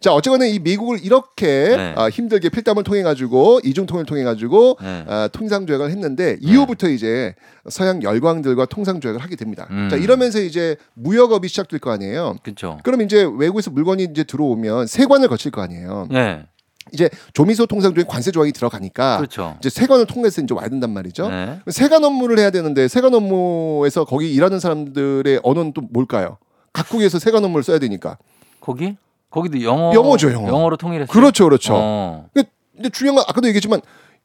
자 0.00 0.14
어쨌거나 0.14 0.46
이 0.46 0.58
미국을 0.58 0.98
이렇게 1.02 1.46
네. 1.76 1.94
아, 1.94 2.08
힘들게 2.08 2.48
필담을 2.48 2.84
통해 2.84 3.02
가지고 3.02 3.60
이중 3.64 3.84
통역을 3.84 4.06
통해 4.06 4.24
가지고 4.24 4.78
네. 4.80 5.04
아, 5.06 5.28
통상 5.30 5.66
조약을 5.66 5.90
했는데 5.90 6.38
이후부터 6.40 6.88
이제 6.88 7.34
서양 7.68 8.02
열광들과 8.02 8.64
통상 8.64 9.00
조약을 9.00 9.20
하게 9.22 9.36
됩니다. 9.36 9.66
음. 9.70 9.88
자 9.90 9.96
이러면서 9.96 10.40
이제 10.40 10.76
무역업이 10.94 11.48
시작될 11.48 11.80
거 11.80 11.90
아니에요. 11.92 12.36
그렇죠. 12.42 12.78
그럼 12.82 13.02
이제 13.02 13.28
외국에서 13.38 13.70
물건이 13.70 14.04
이제 14.10 14.24
들어오면 14.24 14.86
세관을 14.86 15.28
거칠 15.28 15.50
거 15.50 15.60
아니에요. 15.60 16.08
네. 16.10 16.44
이제 16.92 17.08
조미소 17.32 17.66
통상조약 17.66 18.08
관세 18.08 18.30
조항이 18.30 18.52
들어가니까 18.52 19.18
그렇죠. 19.18 19.56
이제 19.58 19.70
세관을 19.70 20.06
통해서 20.06 20.40
이제 20.42 20.54
와야 20.54 20.68
된단 20.68 20.90
말이죠. 20.90 21.28
네. 21.28 21.58
세관 21.68 22.04
업무를 22.04 22.38
해야 22.38 22.50
되는데 22.50 22.88
세관 22.88 23.14
업무에서 23.14 24.04
거기 24.04 24.32
일하는 24.32 24.60
사람들의 24.60 25.40
언어는 25.42 25.72
또 25.72 25.82
뭘까요? 25.90 26.38
각국에서 26.72 27.18
세관 27.18 27.44
업무를 27.44 27.62
써야 27.62 27.78
되니까. 27.78 28.18
거기? 28.60 28.96
거기도 29.30 29.62
영어 29.62 29.92
영어죠, 29.94 30.32
영어. 30.32 30.48
영어로 30.48 30.76
통일했어요. 30.76 31.12
그렇죠, 31.12 31.44
그렇죠. 31.44 31.74
어. 31.76 32.26
근데 32.74 32.88
중요한 32.90 33.16
건 33.16 33.24
아까도 33.28 33.46
얘기했지만 33.48 33.80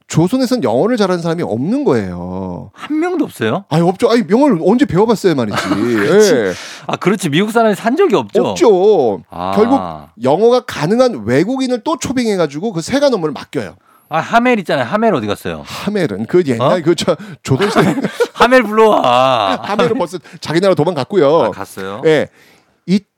조선에선 0.08 0.64
영어를 0.64 0.98
잘하는 0.98 1.22
사람이 1.22 1.44
없는 1.44 1.84
거예요. 1.84 2.70
한 2.74 3.00
명도 3.00 3.26
없어요? 3.26 3.66
아니 3.70 3.82
없죠. 3.88 4.10
아니 4.10 4.24
영어를 4.30 4.60
언제 4.64 4.86
배워봤어요 4.86 5.36
말이지. 5.36 5.58
예. 6.38 6.54
아, 6.88 6.96
그렇지. 6.96 7.30
미국 7.30 7.52
사람이 7.52 7.76
산 7.76 7.96
적이 7.96 8.16
없죠. 8.16 8.48
없죠. 8.50 9.22
아. 9.30 9.54
결국 9.56 9.80
영어가 10.24 10.62
가능한 10.66 11.24
외국인을 11.26 11.82
또 11.84 11.98
초빙해가지고 11.98 12.74
그 12.74 12.82
세관 12.82 13.14
업무를 13.14 13.34
맡겨요. 13.34 13.76
아, 14.08 14.20
하멜 14.20 14.60
있잖아요. 14.60 14.86
하멜 14.86 15.10
어디 15.10 15.26
갔어요? 15.26 15.64
하멜은 15.66 16.28
그 16.28 16.44
옛날 16.46 16.80
어? 16.80 16.84
그저 16.84 17.18
조선시대 17.42 18.02
하멜 18.34 18.62
불러와. 18.62 19.60
하멜은 19.66 19.98
벌써 19.98 20.20
자기 20.40 20.62
나라 20.62 20.76
도망갔고요. 20.76 21.42
아, 21.46 21.50
갔어요. 21.50 22.02
예. 22.06 22.28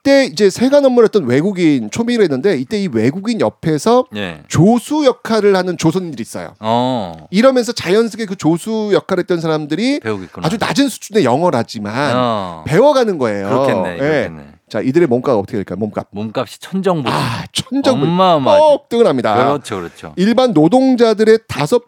이때 0.07 0.23
이제 0.23 0.49
세관 0.49 0.85
업무를 0.85 1.07
했던 1.07 1.25
외국인 1.25 1.91
초빙을 1.91 2.23
했는데 2.23 2.57
이때 2.57 2.79
이 2.81 2.87
외국인 2.87 3.41
옆에서 3.41 4.05
예. 4.15 4.41
조수 4.47 5.03
역할을 5.05 5.53
하는 5.53 5.77
조선인들이 5.77 6.21
있어요. 6.21 6.53
어. 6.61 7.27
이러면서 7.29 7.73
자연스럽게 7.73 8.25
그 8.25 8.37
조수 8.37 8.91
역할을 8.93 9.23
했던 9.23 9.41
사람들이 9.41 9.99
배우겠구나. 9.99 10.47
아주 10.47 10.55
낮은 10.57 10.87
수준의 10.87 11.25
영어라지만 11.25 12.13
어. 12.15 12.63
배워가는 12.65 13.17
거예요. 13.17 13.49
그렇겠네. 13.49 13.93
예. 13.95 13.97
그렇겠네. 13.97 14.47
자, 14.69 14.79
이들의 14.79 15.09
몸값 15.09 15.37
어떻게 15.37 15.57
될까요? 15.57 15.77
몸값. 15.77 16.07
몸값이 16.11 16.61
천정부. 16.61 17.09
아. 17.09 17.43
어마어마하죠. 17.85 18.77
폭등을 18.77 19.07
합니다. 19.07 19.35
그렇죠, 19.35 19.75
그렇죠. 19.75 20.13
일반 20.15 20.53
노동자들의 20.53 21.39
다섯 21.49 21.83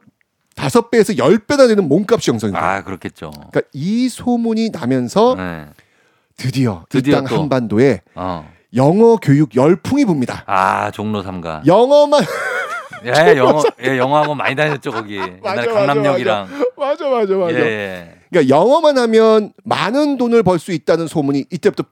다섯 0.56 0.92
배에서 0.92 1.18
열 1.18 1.40
배나 1.40 1.68
되는 1.68 1.88
몸값이 1.88 2.32
형성돼요. 2.32 2.62
아, 2.62 2.84
그렇겠죠. 2.84 3.32
그러니까 3.32 3.62
이 3.72 4.10
소문이 4.10 4.72
나면서 4.72 5.36
네. 5.38 5.66
드디어, 6.40 6.86
드디어 6.90 7.18
이 7.18 7.22
땅 7.22 7.26
또. 7.28 7.42
한반도에 7.42 8.02
어. 8.16 8.50
영어 8.76 9.18
교육 9.18 9.56
열풍이 9.56 10.06
붑니다. 10.06 10.44
아, 10.48 10.90
종로 10.92 11.22
삼가. 11.22 11.64
영어만 11.66 12.24
예, 13.06 13.36
영어, 13.38 13.62
예, 13.84 13.98
영어학원 13.98 14.38
많이 14.38 14.56
다녔죠, 14.56 14.92
거기. 14.92 15.18
옛날에 15.18 15.68
강남역이랑. 15.68 16.48
맞아 16.78 17.08
맞아 17.10 17.34
맞아. 17.36 17.54
예, 17.54 17.60
예. 17.60 18.16
그러니까 18.30 18.56
영어만 18.56 18.98
하면 18.98 19.54
많은 19.64 20.18
돈을 20.18 20.44
벌 20.44 20.60
수 20.60 20.72
있다는 20.72 21.08
소문이 21.08 21.46
이때부터 21.52 21.84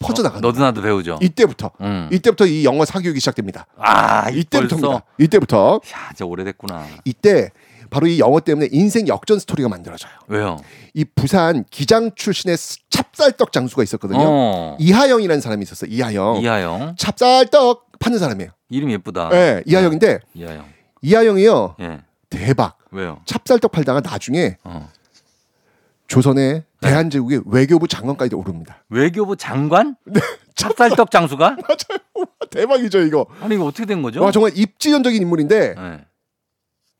퍼져나가는 0.00 0.40
너도 0.40 0.60
나도 0.60 0.82
배우죠. 0.82 1.18
이때부터 1.22 1.70
음. 1.80 2.08
이때부터 2.10 2.46
이 2.46 2.64
영어 2.64 2.84
사교육이 2.84 3.20
시작됩니다. 3.20 3.66
아, 3.78 4.28
이때부터입니다. 4.30 4.88
벌써? 4.88 5.02
이때부터 5.18 5.80
야, 5.94 6.08
진짜 6.08 6.24
오래됐구나. 6.24 6.84
이때 7.04 7.50
바로 7.92 8.06
이 8.06 8.18
영어 8.18 8.40
때문에 8.40 8.70
인생 8.72 9.06
역전 9.06 9.38
스토리가 9.38 9.68
만들어져요. 9.68 10.10
왜요? 10.28 10.56
이 10.94 11.04
부산 11.04 11.62
기장 11.70 12.10
출신의 12.14 12.56
찹쌀떡 12.88 13.52
장수가 13.52 13.82
있었거든요. 13.82 14.22
어. 14.24 14.76
이하영이라는 14.80 15.42
사람이 15.42 15.62
있었어. 15.62 15.86
요 15.86 15.90
이하영. 15.92 16.36
이하영. 16.40 16.94
찹쌀떡 16.96 17.98
파는 17.98 18.18
사람이에요. 18.18 18.50
이름 18.70 18.90
예쁘다. 18.90 19.28
네, 19.28 19.62
이하영인데 19.66 20.20
이하영. 20.32 20.64
이하영이요. 21.02 21.76
예. 21.80 22.00
대박. 22.30 22.78
왜요? 22.90 23.20
찹쌀떡 23.26 23.70
팔다가 23.70 24.00
나중에 24.00 24.56
어. 24.64 24.90
조선의 26.08 26.64
대한제국의 26.80 27.42
외교부 27.44 27.86
장관까지 27.88 28.34
오릅니다. 28.34 28.82
외교부 28.88 29.36
장관? 29.36 29.96
찹쌀떡 30.56 31.10
장수가? 31.10 31.50
맞아요. 31.60 32.26
대박이죠 32.50 33.00
이거. 33.00 33.26
아니 33.42 33.56
이거 33.56 33.66
어떻게 33.66 33.84
된 33.84 34.00
거죠? 34.00 34.22
와 34.22 34.32
정말 34.32 34.52
입지연적인 34.56 35.20
인물인데 35.20 35.74
예. 35.76 36.00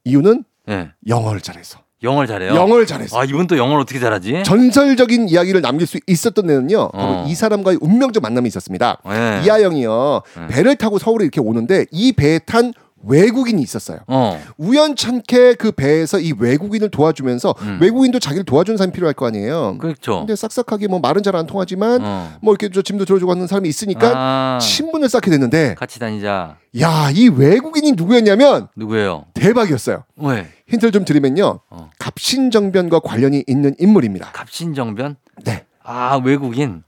이유는 0.04 0.44
예. 0.68 0.90
영어를 1.06 1.40
잘해서. 1.40 1.80
영어를 2.02 2.26
잘해요. 2.26 2.54
영어를 2.54 2.84
잘해서. 2.86 3.18
아, 3.20 3.24
이분 3.24 3.46
또 3.46 3.56
영어를 3.56 3.80
어떻게 3.82 4.00
잘하지? 4.00 4.42
전설적인 4.44 5.28
이야기를 5.28 5.60
남길 5.60 5.86
수 5.86 5.98
있었던 6.06 6.46
데는요. 6.46 6.90
바로 6.90 7.08
어. 7.12 7.26
이 7.28 7.34
사람과의 7.34 7.78
운명적 7.80 8.22
만남이 8.22 8.48
있었습니다. 8.48 8.98
예. 9.08 9.42
이하영이요. 9.44 10.22
네. 10.36 10.46
배를 10.48 10.76
타고 10.76 10.98
서울에 10.98 11.24
이렇게 11.24 11.40
오는데 11.40 11.86
이 11.92 12.12
배에 12.12 12.40
탄 12.40 12.72
외국인이 13.06 13.60
있었어요. 13.62 13.98
어. 14.06 14.40
우연찮게 14.58 15.54
그 15.54 15.72
배에서 15.72 16.18
이 16.20 16.32
외국인을 16.38 16.90
도와주면서 16.90 17.54
음. 17.62 17.78
외국인도 17.80 18.18
자기를 18.18 18.44
도와주는 18.44 18.76
사람이 18.76 18.92
필요할 18.92 19.14
거 19.14 19.26
아니에요. 19.26 19.76
그렇죠. 19.78 20.18
근데 20.20 20.36
싹싹하게 20.36 20.88
뭐 20.88 20.98
말은 21.00 21.22
잘 21.22 21.32
안 21.32 21.46
통하지만 21.46 22.00
어. 22.04 22.30
뭐 22.42 22.52
이렇게 22.52 22.68
저 22.72 22.82
짐도 22.82 23.06
들어주고 23.06 23.30
하는 23.30 23.46
사람이 23.46 23.66
있으니까 23.66 24.12
아, 24.14 24.58
친분을 24.60 25.08
쌓게 25.08 25.30
됐는데 25.30 25.74
같이 25.76 25.98
다니자. 25.98 26.58
야, 26.80 27.10
이 27.14 27.28
외국인이 27.28 27.92
누구였냐면 27.92 28.68
누구예요? 28.76 29.24
대박이었어요. 29.32 30.04
왜? 30.16 30.46
힌트를 30.68 30.92
좀 30.92 31.04
드리면요. 31.06 31.60
어. 31.70 31.90
갑신정변과 31.98 33.00
관련이 33.00 33.44
있는 33.46 33.74
인물입니다. 33.78 34.32
갑신정변? 34.32 35.16
네. 35.44 35.64
아, 35.82 36.20
외국인. 36.22 36.82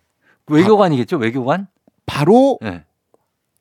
외교관이겠죠? 0.47 1.17
외교관? 1.17 1.69
바로 2.07 2.59
예. 2.65 2.85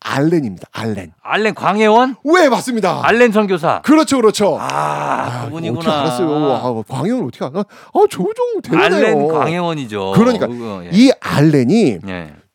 알렌입니다. 0.03 0.67
알렌. 0.71 1.13
알렌 1.21 1.55
광해원? 1.55 2.15
왜 2.23 2.49
맞습니다. 2.49 2.99
알렌 3.03 3.31
선교사. 3.31 3.81
그렇죠, 3.83 4.17
그렇죠. 4.17 4.57
아, 4.59 4.67
아, 4.67 5.45
그분이구나. 5.45 5.79
어떻게 5.79 5.91
알았어요? 5.91 6.53
아, 6.53 6.83
광해원 6.87 7.25
어떻게 7.27 7.45
알아? 7.45 7.59
아, 7.61 7.99
조종 8.09 8.61
대단해요. 8.61 9.05
알렌 9.05 9.27
광해원이죠. 9.27 10.11
그러니까 10.15 10.47
그거, 10.47 10.81
예. 10.85 10.89
이 10.91 11.11
알렌이 11.19 11.99
예. 12.07 12.12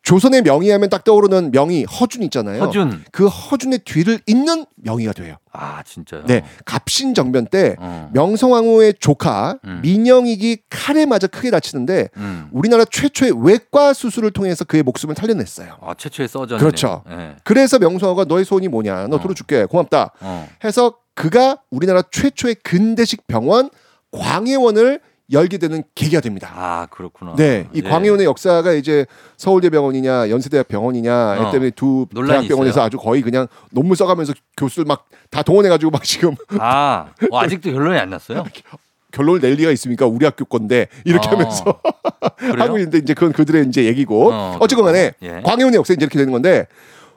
조선의 0.09 0.41
명의하면 0.41 0.89
딱 0.89 1.03
떠오르는 1.03 1.51
명의 1.51 1.83
허준 1.83 2.23
있잖아요. 2.23 2.63
허준. 2.63 3.03
그 3.11 3.27
허준의 3.27 3.81
뒤를 3.85 4.19
잇는 4.25 4.65
명의가 4.77 5.13
돼요. 5.13 5.35
아, 5.51 5.83
진짜요? 5.83 6.25
네, 6.25 6.43
갑신 6.65 7.13
정변 7.13 7.45
때 7.45 7.75
어. 7.77 8.09
명성황후의 8.13 8.95
조카 8.99 9.59
음. 9.65 9.81
민영익이 9.83 10.63
칼에 10.67 11.05
맞아 11.05 11.27
크게 11.27 11.51
다치는데 11.51 12.09
음. 12.17 12.49
우리나라 12.51 12.85
최초의 12.85 13.33
외과 13.45 13.93
수술을 13.93 14.31
통해서 14.31 14.65
그의 14.65 14.81
목숨을 14.81 15.13
살려냈어요. 15.13 15.77
아, 15.79 15.93
최초의 15.95 16.27
서전이네. 16.27 16.57
그렇죠. 16.57 17.03
예. 17.11 17.35
그래서 17.43 17.77
명성황후가 17.77 18.25
너의 18.25 18.45
소원이 18.45 18.67
뭐냐? 18.67 19.09
너 19.09 19.17
어. 19.17 19.21
들어줄게. 19.21 19.65
고맙다. 19.65 20.13
어. 20.21 20.49
해서 20.63 20.95
그가 21.13 21.59
우리나라 21.69 22.01
최초의 22.09 22.55
근대식 22.63 23.27
병원 23.27 23.69
광해원을 24.11 25.01
열게 25.31 25.57
되는 25.57 25.83
계기가 25.95 26.21
됩니다. 26.21 26.51
아, 26.55 26.87
그렇구나. 26.89 27.35
네, 27.35 27.67
이 27.73 27.81
예. 27.83 27.89
광해원의 27.89 28.25
역사가 28.25 28.73
이제 28.73 29.05
서울대병원이냐 29.37 30.29
연세대학 30.29 30.67
병원이냐 30.67 31.37
어, 31.39 31.51
때문에 31.51 31.71
두 31.71 32.07
대학병원에서 32.13 32.69
있어요. 32.75 32.83
아주 32.83 32.97
거의 32.97 33.21
그냥 33.21 33.47
논문 33.71 33.95
써가면서 33.95 34.33
교수들 34.57 34.85
막 34.85 35.09
다 35.29 35.43
동원해가지고 35.43 35.91
막 35.91 36.03
지금 36.03 36.35
아, 36.59 37.07
어, 37.31 37.39
아직도 37.39 37.71
결론이 37.71 37.97
안 37.99 38.09
났어요? 38.09 38.43
결론을 39.11 39.41
낼 39.41 39.53
리가 39.53 39.71
있습니까? 39.71 40.05
우리 40.05 40.25
학교 40.25 40.45
건데 40.45 40.87
이렇게 41.05 41.27
어. 41.27 41.31
하면서? 41.31 41.79
하고 42.57 42.77
있는데 42.77 42.99
이제 42.99 43.13
그건 43.13 43.31
그들의 43.31 43.67
이제 43.67 43.85
얘기고 43.85 44.31
어, 44.31 44.57
어, 44.59 44.67
쨌건 44.67 44.85
간에 44.85 45.13
예. 45.21 45.41
광해원의 45.43 45.77
역사 45.77 45.93
이제 45.93 46.03
이렇게 46.03 46.17
되는 46.17 46.31
건데 46.31 46.67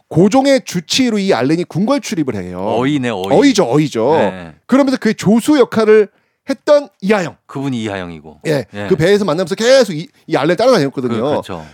고종의 0.08 0.62
주치의로 0.64 1.18
이 1.18 1.32
알렌이 1.32 1.64
궁궐 1.64 2.00
출입을 2.00 2.34
해요. 2.34 2.62
어이네, 2.62 3.08
어이. 3.08 3.24
어이죠, 3.30 3.70
어이죠. 3.70 4.12
네. 4.16 4.54
그러면서 4.66 4.98
그의 4.98 5.14
조수 5.14 5.58
역할을 5.58 6.08
했던 6.48 6.88
이하영. 7.00 7.36
그분이 7.46 7.80
이하영이고. 7.82 8.40
예, 8.46 8.66
예. 8.74 8.86
그 8.88 8.96
배에서 8.96 9.24
만나면서 9.24 9.54
계속 9.54 9.92
이, 9.92 10.08
이 10.26 10.36
알레 10.36 10.56
따라다녔거든요. 10.56 11.14
그, 11.14 11.20
그, 11.20 11.28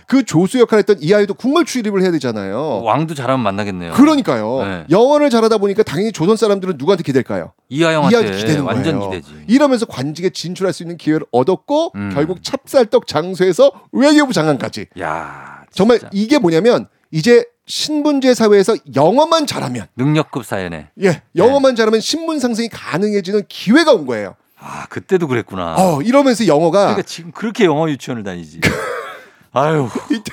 그렇죠. 0.07 0.25
조수 0.25 0.59
역할 0.59 0.79
했던 0.79 0.97
이하영도 1.01 1.33
국물 1.33 1.65
출입을 1.65 2.03
해야 2.03 2.11
되잖아요. 2.11 2.81
왕도 2.83 3.15
잘하면 3.15 3.39
만나겠네요. 3.41 3.93
그러니까요. 3.93 4.63
네. 4.63 4.85
영어를 4.91 5.31
잘하다 5.31 5.57
보니까 5.57 5.81
당연히 5.81 6.11
조선 6.11 6.37
사람들은 6.37 6.75
누구한테 6.77 7.03
기댈까요? 7.03 7.53
이하영한테 7.69 8.31
기대는 8.37 8.61
완전 8.61 8.99
거예요. 8.99 9.11
기대지. 9.11 9.33
이러면서 9.47 9.87
관직에 9.87 10.29
진출할 10.29 10.71
수 10.71 10.83
있는 10.83 10.97
기회를 10.97 11.25
얻었고 11.31 11.93
음. 11.95 12.11
결국 12.13 12.43
찹쌀떡 12.43 13.07
장소에서 13.07 13.71
외교부 13.91 14.33
장관까지. 14.33 14.87
야, 14.99 15.63
정말 15.71 15.97
진짜. 15.97 16.11
이게 16.13 16.37
뭐냐면 16.37 16.87
이제 17.11 17.43
신분제 17.65 18.33
사회에서 18.33 18.75
영어만 18.95 19.45
잘하면 19.45 19.87
능력급 19.95 20.45
사연에. 20.45 20.89
예, 21.03 21.21
영어만 21.35 21.75
잘하면 21.75 21.99
신분 22.01 22.39
상승이 22.39 22.69
가능해지는 22.69 23.43
기회가 23.47 23.93
온 23.93 24.05
거예요. 24.05 24.35
아, 24.61 24.85
그때도 24.89 25.27
그랬구나. 25.27 25.75
어, 25.77 26.01
이러면서 26.01 26.45
영어가 26.47 26.79
그러니까 26.79 27.01
지금 27.03 27.31
그렇게 27.31 27.65
영어 27.65 27.89
유치원을 27.89 28.23
다니지. 28.23 28.59
아유, 29.53 29.87
이때 30.11 30.31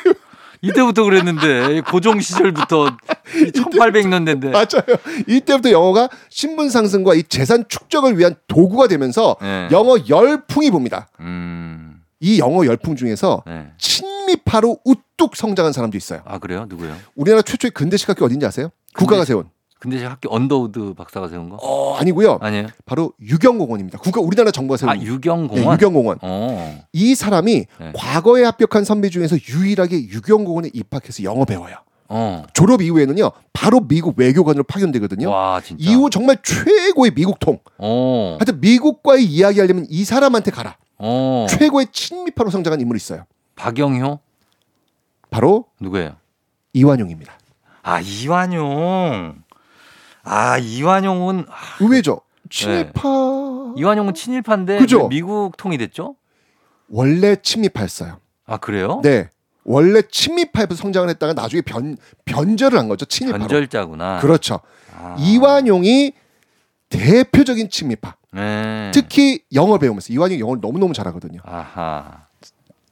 이때부터 0.63 1.05
그랬는데 1.05 1.81
고종 1.83 2.21
시절부터 2.21 2.97
1800년대인데. 3.55 4.51
맞아요. 4.51 4.99
이때부터 5.27 5.71
영어가 5.71 6.09
신분 6.29 6.71
상승과 6.71 7.15
이 7.15 7.23
재산 7.25 7.65
축적을 7.69 8.19
위한 8.19 8.35
도구가 8.49 8.89
되면서 8.89 9.37
네. 9.41 9.69
영어 9.71 9.97
열풍이 10.09 10.71
봅니다. 10.71 11.09
음, 11.21 12.01
이 12.21 12.39
영어 12.41 12.67
열풍 12.67 12.97
중에서 12.97 13.43
네. 13.47 13.69
친미파로 13.79 14.79
우뚝 14.85 15.37
성장한 15.37 15.73
사람도 15.73 15.97
있어요. 15.97 16.23
아 16.25 16.39
그래요? 16.39 16.67
누구요? 16.69 16.95
우리나라 17.15 17.43
최초의 17.43 17.71
근대식 17.73 18.09
학교 18.09 18.25
어딘지 18.25 18.45
아세요? 18.47 18.71
국가가 18.95 19.25
세운. 19.25 19.49
근데 19.79 19.99
제 19.99 20.07
학교 20.07 20.35
언더우드 20.35 20.95
박사가 20.95 21.29
세운 21.29 21.51
거? 21.51 21.57
어, 21.61 21.97
아니고요. 21.97 22.39
아니에요? 22.41 22.69
바로 22.87 23.13
육영공원입니다. 23.21 23.99
국가 23.99 24.21
우리나라 24.21 24.51
정부가 24.51 24.77
세운 24.79 24.91
아 24.91 24.97
육영공원. 24.97 25.65
네, 25.65 25.73
육영공원. 25.75 26.19
어. 26.23 26.83
이 26.93 27.15
사람이 27.15 27.67
네. 27.79 27.93
과거에 27.95 28.45
합격한 28.45 28.85
선배 28.85 29.11
중에서 29.11 29.37
유일하게 29.37 29.97
육영공원에 30.09 30.71
입학해서 30.73 31.23
영어 31.25 31.45
배워요. 31.45 31.77
어. 32.09 32.45
졸업 32.55 32.83
이후에는요, 32.83 33.33
바로 33.53 33.81
미국 33.81 34.19
외교관으로 34.19 34.65
파견되거든요. 34.65 35.29
와. 35.29 35.61
이후 35.77 36.09
정말 36.09 36.39
최고의 36.43 37.13
미국통. 37.15 37.59
어. 37.79 38.37
하여튼 38.39 38.61
미국과의 38.61 39.25
이야기하려면 39.25 39.87
이 39.91 40.05
사람한테 40.05 40.53
가라. 40.53 40.77
어. 40.99 41.47
최고의 41.51 41.89
친미파로 41.93 42.51
성장한 42.51 42.81
인물이 42.81 42.97
있어요. 42.97 43.25
박영효 43.57 44.21
바로 45.31 45.67
누구예요? 45.81 46.17
이완용입니다. 46.73 47.35
아 47.83 48.01
이완용. 48.01 49.43
아 50.27 50.59
이완용은 50.59 51.47
아, 51.49 51.55
의외죠. 51.81 52.21
친미파 52.51 53.75
이완용은 53.77 54.15
친일파인데 54.15 54.79
그죠? 54.79 55.03
왜 55.03 55.09
미국 55.09 55.57
통이 55.57 55.79
됐죠? 55.79 56.17
원래 56.89 57.37
친미파였어요. 57.37 58.19
아 58.47 58.57
그래요? 58.59 59.01
네. 59.03 59.29
원래 59.65 60.03
친미파에서 60.03 60.75
성장을 60.75 61.09
했다가 61.09 61.33
나중에 61.33 61.61
변 61.63 61.97
변절을 62.25 62.79
한 62.79 62.89
거죠. 62.89 63.05
친일파로. 63.05 63.41
변절자구나. 63.43 64.21
그렇죠. 64.21 64.61
아. 64.97 65.17
이완용이 65.19 66.13
대표적인 66.89 67.71
친미파. 67.71 68.15
네. 68.33 68.91
특히 68.95 69.41
영어 69.55 69.79
배우면서 69.79 70.13
이완용이 70.13 70.41
영어를 70.41 70.61
너무너무 70.61 70.93
잘하거든요. 70.93 71.41
아하. 71.45 72.27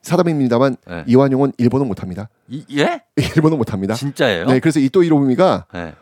사담입니다만 0.02 0.76
네. 0.86 1.04
이완용은 1.06 1.52
일본어 1.56 1.84
못합니다. 1.84 2.28
이, 2.48 2.64
예? 2.76 3.02
일본어 3.16 3.56
못합니다. 3.56 3.94
진짜예요? 3.94 4.46
네, 4.46 4.58
그래서 4.60 4.78
이또 4.80 5.02
이로미가 5.02 5.66
네. 5.72 5.94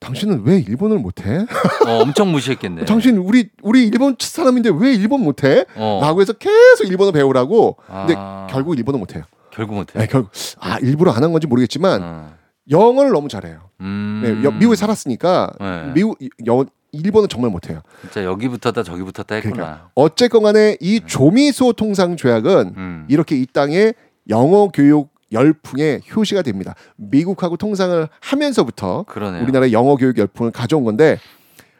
당신은 0.00 0.42
왜 0.44 0.58
일본어를 0.58 1.00
못해? 1.00 1.44
어, 1.86 1.98
엄청 2.02 2.32
무시했겠네. 2.32 2.86
당신 2.86 3.18
우리 3.18 3.50
우리 3.62 3.86
일본 3.86 4.16
사람인데 4.18 4.70
왜 4.78 4.94
일본 4.94 5.22
못해? 5.22 5.66
어. 5.76 6.00
라고 6.02 6.22
해서 6.22 6.32
계속 6.32 6.84
일본어 6.88 7.12
배우라고. 7.12 7.76
근데 7.86 8.14
아. 8.16 8.46
결국 8.50 8.76
일본어 8.78 8.96
못해요. 8.98 9.24
결국 9.52 9.74
못해. 9.74 9.98
네, 9.98 10.06
결국 10.06 10.30
아 10.58 10.78
일부러 10.78 11.12
안 11.12 11.22
한 11.22 11.32
건지 11.32 11.46
모르겠지만 11.46 12.00
어. 12.02 12.32
영어를 12.70 13.10
너무 13.10 13.28
잘해요. 13.28 13.60
음. 13.80 14.22
네, 14.24 14.44
여- 14.44 14.50
미국에 14.52 14.74
살았으니까 14.76 15.50
네. 15.60 15.92
미국 15.92 16.18
영어 16.46 16.64
일본어 16.92 17.26
정말 17.26 17.50
못해요. 17.50 17.82
진짜 18.00 18.24
여기부터다 18.24 18.82
저기부터다 18.82 19.34
했구나. 19.34 19.54
그러니까 19.54 19.88
어쨌건 19.94 20.44
간에 20.44 20.78
이 20.80 21.00
조미소 21.04 21.74
통상 21.74 22.16
조약은 22.16 22.74
음. 22.76 23.06
이렇게 23.10 23.36
이 23.36 23.44
땅에 23.44 23.92
영어 24.30 24.68
교육 24.68 25.09
열풍의 25.32 26.02
효시가 26.14 26.42
됩니다. 26.42 26.74
미국하고 26.96 27.56
통상을 27.56 28.08
하면서부터 28.20 29.04
그러네요. 29.04 29.42
우리나라의 29.42 29.72
영어 29.72 29.96
교육 29.96 30.18
열풍을 30.18 30.50
가져온 30.52 30.84
건데 30.84 31.18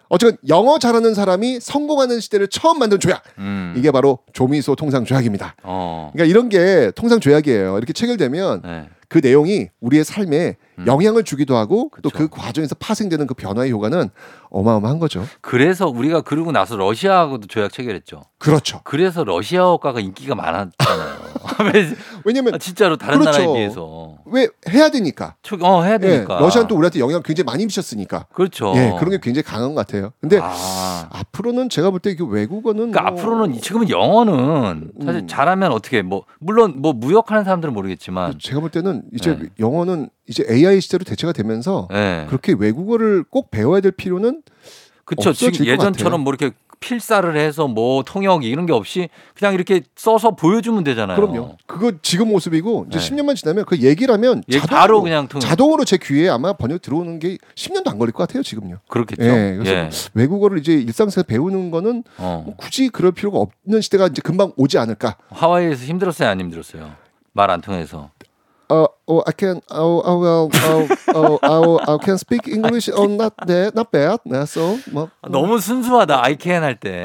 어쨌든 0.09 0.36
영어 0.48 0.78
잘하는 0.78 1.14
사람이 1.14 1.61
성공하는 1.61 2.18
시대를 2.18 2.48
처음 2.48 2.80
만든 2.80 2.98
조약 2.98 3.22
음. 3.38 3.74
이게 3.76 3.92
바로 3.92 4.18
조미소 4.32 4.74
통상 4.74 5.05
조약입니다. 5.05 5.55
어. 5.62 6.11
그러니까 6.12 6.28
이런 6.28 6.48
게 6.48 6.90
통상 6.96 7.20
조약이에요. 7.20 7.76
이렇게 7.78 7.92
체결되면 7.92 8.62
네. 8.62 8.88
그 9.09 9.20
내용이 9.22 9.68
우리의 9.80 10.05
삶에 10.05 10.48
음. 10.48 10.70
영향을 10.87 11.24
주기도 11.24 11.57
하고 11.57 11.91
또. 12.03 12.11
그 12.11 12.28
과정에서 12.28 12.74
파생되는 12.74 13.26
그 13.26 13.35
변화의 13.35 13.70
효과는 13.72 14.11
어마어마한 14.51 14.99
거죠. 14.99 15.24
그래서 15.41 15.87
우리가 15.89 16.22
그러고 16.22 16.51
나서 16.53 16.76
러시아하고도 16.76 17.47
조약 17.47 17.72
체결했죠. 17.72 18.22
그렇죠. 18.39 18.81
그래서 18.85 19.22
러시아어가가 19.24 20.01
인기가 20.01 20.35
많았잖아요. 20.35 21.31
왜- 21.74 21.95
왜냐면 22.24 22.55
아, 22.55 22.59
진짜로 22.59 22.97
다른 22.97 23.18
그렇죠. 23.20 23.39
나라에 23.41 23.53
비해서. 23.55 24.16
왜 24.26 24.49
해야 24.68 24.89
되니까. 24.91 25.35
초- 25.43 25.57
어 25.62 25.83
해야 25.83 25.95
예, 25.95 25.99
되니까. 25.99 26.39
러시아는 26.41 26.68
또 26.68 26.76
우리한테 26.76 27.01
영향 27.01 27.22
굉장히 27.22 27.47
많이 27.47 27.64
미쳤으니까. 27.66 28.26
그렇죠. 28.33 28.72
예, 28.76 28.95
그런 28.99 29.11
게 29.11 29.18
굉장히 29.22 29.43
강한 29.45 29.74
것 29.74 29.87
같아요. 29.87 30.12
근데 30.20 30.39
아. 30.43 31.09
앞으로는 31.11 31.68
제가 31.68 31.91
볼때그 31.91 32.24
외국어는 32.26 32.91
그러니까 32.91 33.11
뭐- 33.11 33.20
앞으로는 33.20 33.61
지금은 33.61 33.89
영어는 33.91 34.93
사실 35.05 35.20
음. 35.22 35.28
잘하면 35.28 35.72
어떻게 35.72 36.03
뭐 36.03 36.24
물론 36.39 36.74
뭐 36.78 36.93
무역하는 36.93 37.45
사람들은 37.45 37.72
모르겠지만 37.74 38.39
제가 38.41 38.61
볼 38.61 38.70
때는 38.70 39.03
이제 39.14 39.37
네. 39.37 39.47
영어는 39.59 40.11
이제 40.31 40.47
AI 40.49 40.81
시대로 40.81 41.05
대체가 41.05 41.33
되면서 41.33 41.89
예. 41.93 42.24
그렇게 42.28 42.55
외국어를 42.57 43.24
꼭 43.28 43.51
배워야 43.51 43.81
될 43.81 43.91
필요는 43.91 44.43
그렇죠. 45.05 45.33
지금 45.33 45.53
것 45.53 45.66
예전처럼. 45.66 46.20
뭐 46.20 46.33
이렇게 46.33 46.55
필사를 46.78 47.37
해서 47.37 47.66
뭐 47.66 48.05
통역 48.05 48.45
이런 48.45 48.64
게 48.64 48.72
없이 48.72 49.09
그냥 49.35 49.53
이렇게 49.55 49.83
써서 49.97 50.31
보여주면 50.31 50.85
되잖아요. 50.85 51.16
그럼요. 51.16 51.57
그거 51.66 51.93
지금 52.01 52.28
모습이고 52.28 52.87
이제 52.89 52.99
네. 52.99 53.05
10년만 53.11 53.35
지나면 53.37 53.64
그 53.66 53.78
얘기를 53.78 54.14
하면 54.14 54.43
예, 54.49 54.61
자동으로, 54.61 54.81
바로 54.81 55.03
그냥 55.03 55.26
통역. 55.28 55.41
자동으로 55.43 55.85
제 55.85 55.99
귀에 55.99 56.28
아마 56.28 56.53
번역 56.55 56.81
들어오는 56.81 57.18
게 57.18 57.37
10년도 57.57 57.89
안 57.89 57.99
걸릴 57.99 58.12
것 58.12 58.26
같아요, 58.26 58.43
지금요. 58.45 58.78
그렇겠죠. 58.89 59.22
예, 59.24 59.57
그래서 59.59 59.72
예. 59.72 59.91
외국어를 60.14 60.59
이제 60.59 60.72
일상생활 60.74 61.26
배우는 61.26 61.70
거는 61.72 62.05
어. 62.18 62.43
뭐 62.47 62.55
굳이 62.57 62.89
그럴 62.89 63.12
필요가 63.12 63.39
없는 63.41 63.81
시대가 63.83 64.07
이제 64.07 64.22
금방 64.22 64.53
오지 64.57 64.78
않을까. 64.78 65.16
하와이에서 65.31 65.85
힘들었어요, 65.85 66.28
안 66.28 66.41
힘들었어요? 66.41 66.93
말 67.33 67.51
안 67.51 67.61
통해서. 67.61 68.11
어, 68.71 68.87
oh, 69.09 69.21
I 69.27 69.33
can, 69.33 69.61
oh, 69.73 70.01
oh, 70.05 70.18
well, 70.21 70.49
oh, 70.62 70.89
oh, 71.12 71.39
oh, 71.43 71.81
I 71.83 71.99
can 71.99 72.16
speak 72.16 72.47
English, 72.47 72.89
oh, 72.89 73.07
not 73.09 73.35
that, 73.45 73.75
not 73.75 73.91
bad. 73.91 74.21
네, 74.25 74.43
so, 74.47 74.79
뭐, 74.93 75.11
아, 75.23 75.29
너무 75.29 75.59
순수하다. 75.59 76.23
I 76.23 76.37
can 76.41 76.62
할 76.62 76.79
때. 76.79 77.03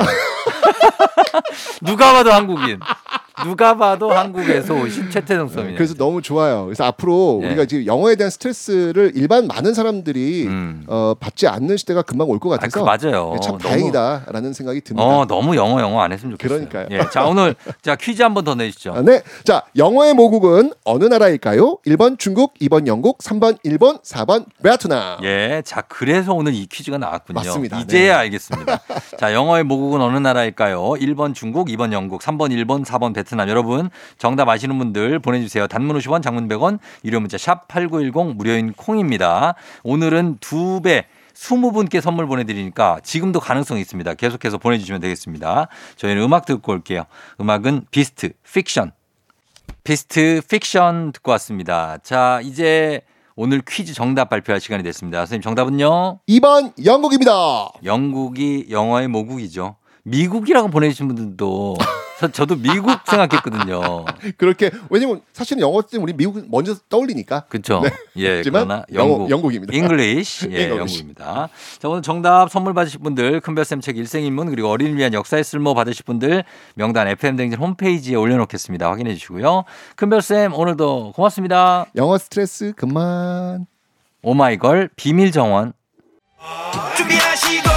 누가 1.81 2.13
봐도 2.13 2.31
한국인. 2.31 2.79
누가 3.43 3.75
봐도 3.77 4.11
한국에서 4.11 4.73
오신 4.73 5.09
최태성 5.11 5.49
썸이네. 5.49 5.71
네, 5.71 5.75
그래서 5.75 5.93
너무 5.95 6.21
좋아요. 6.21 6.65
그래서 6.65 6.83
앞으로 6.85 7.41
예. 7.43 7.47
우리가 7.47 7.65
지금 7.65 7.85
영어에 7.85 8.15
대한 8.15 8.29
스트레스를 8.29 9.11
일반 9.15 9.47
많은 9.47 9.73
사람들이 9.73 10.45
음. 10.47 10.83
어, 10.87 11.13
받지 11.19 11.47
않는 11.47 11.77
시대가 11.77 12.01
금방 12.01 12.29
올것 12.29 12.53
아, 12.53 12.57
그 12.57 12.69
같아서 12.79 12.85
맞아요. 13.09 13.31
네, 13.33 13.39
참 13.41 13.57
너무- 13.57 13.63
다행이다라는 13.63 14.53
생각이 14.53 14.81
듭니다. 14.81 15.05
어, 15.05 15.25
너무 15.25 15.55
영어 15.55 15.81
영어 15.81 16.01
안 16.01 16.11
했으면 16.13 16.33
좋겠어요. 16.37 16.67
그러니까요. 16.69 16.87
예. 16.91 17.09
자, 17.11 17.25
오늘 17.25 17.55
자 17.81 17.95
퀴즈 17.95 18.21
한번 18.21 18.43
더 18.45 18.55
내주시죠. 18.55 18.93
아, 18.93 19.01
네. 19.01 19.21
자, 19.43 19.63
영어의 19.75 20.13
모국은 20.13 20.71
어느 20.85 21.03
나라일까요? 21.05 21.79
1번 21.85 22.17
중국, 22.17 22.53
2번 22.61 22.87
영국, 22.87 23.17
3번 23.19 23.57
일본, 23.63 23.97
4번 23.99 24.45
베트남. 24.63 25.17
예, 25.23 25.61
자 25.65 25.81
그래서 25.81 26.33
오늘 26.33 26.53
이 26.53 26.65
퀴즈가 26.67 26.97
나왔군요. 26.97 27.35
맞습니다. 27.35 27.79
이제야 27.81 28.13
네. 28.13 28.19
알겠습니다. 28.21 28.79
자, 29.17 29.33
영어의 29.33 29.63
모국은 29.63 30.01
어느 30.01 30.17
나라일까요? 30.17 30.91
1번 30.93 31.33
중국, 31.35 31.67
2번 31.67 31.91
영국, 31.91 32.21
3번 32.21 32.51
일본, 32.51 32.83
4번 32.83 33.13
베트남. 33.13 33.24
여러분 33.49 33.89
정답 34.17 34.49
아시는 34.49 34.77
분들 34.77 35.19
보내주세요. 35.19 35.67
단문 35.67 35.97
50원, 35.97 36.21
장문 36.21 36.47
100원, 36.47 36.79
유료 37.03 37.19
문자 37.19 37.37
샵 37.37 37.67
#8910 37.67 38.35
무료인 38.35 38.73
콩입니다. 38.73 39.55
오늘은 39.83 40.37
두 40.39 40.81
배. 40.81 41.05
20분께 41.35 41.99
선물 41.99 42.27
보내드리니까 42.27 43.01
지금도 43.03 43.41
가능성이 43.41 43.81
있습니다. 43.81 44.13
계속해서 44.13 44.57
보내주시면 44.57 45.01
되겠습니다. 45.01 45.67
저희는 45.97 46.23
음악 46.23 46.45
듣고 46.45 46.71
올게요. 46.71 47.03
음악은 47.41 47.87
비스트, 47.91 48.31
픽션. 48.53 48.93
비스트, 49.83 50.41
픽션 50.47 51.11
듣고 51.11 51.31
왔습니다. 51.31 51.97
자, 52.03 52.39
이제 52.41 53.01
오늘 53.35 53.61
퀴즈 53.67 53.93
정답 53.93 54.29
발표할 54.29 54.61
시간이 54.61 54.81
됐습니다. 54.83 55.19
선생님 55.19 55.41
정답은요? 55.41 56.19
2번 56.29 56.71
영국입니다. 56.85 57.69
영국이 57.83 58.67
영어의 58.69 59.09
모국이죠. 59.09 59.75
미국이라고 60.03 60.69
보내주신 60.69 61.07
분들도 61.07 61.75
저, 62.19 62.29
저도 62.31 62.55
미국 62.55 62.97
생각했거든요. 63.05 64.05
그렇게 64.37 64.71
왜냐면 64.89 65.21
사실은 65.33 65.61
영어 65.61 65.81
때문에 65.81 66.11
우리 66.11 66.13
미국 66.17 66.45
먼저 66.49 66.73
떠올리니까. 66.89 67.41
그쵸? 67.49 67.81
네. 67.83 67.89
예, 68.17 68.41
그러나 68.41 68.83
영어- 68.93 69.11
영국. 69.11 69.29
영국 69.29 69.53
입니다. 69.53 69.75
English. 69.75 70.47
예, 70.51 70.63
English. 70.63 70.77
영국입니다. 70.79 71.49
자, 71.79 71.89
오늘 71.89 72.01
정답 72.01 72.49
선물 72.49 72.73
받으실 72.73 72.99
분들, 73.01 73.41
큰별쌤 73.41 73.81
책 73.81 73.97
일생일문, 73.97 74.49
그리고 74.49 74.69
어린이를 74.69 74.97
위한 74.97 75.13
역사의 75.13 75.43
쓸모 75.43 75.73
받으실 75.73 76.05
분들, 76.05 76.43
명단 76.75 77.07
FM대행진 77.09 77.59
홈페이지에 77.59 78.15
올려 78.15 78.37
놓겠습니다. 78.37 78.89
확인해 78.89 79.13
주시고요. 79.15 79.65
큰별쌤, 79.97 80.53
오늘도 80.53 81.13
고맙습니다. 81.15 81.85
영어 81.95 82.17
스트레스 82.17 82.71
그만. 82.77 83.65
오마이걸, 84.21 84.89
비밀 84.95 85.31
정원. 85.31 85.73
준비하시고 86.97 87.74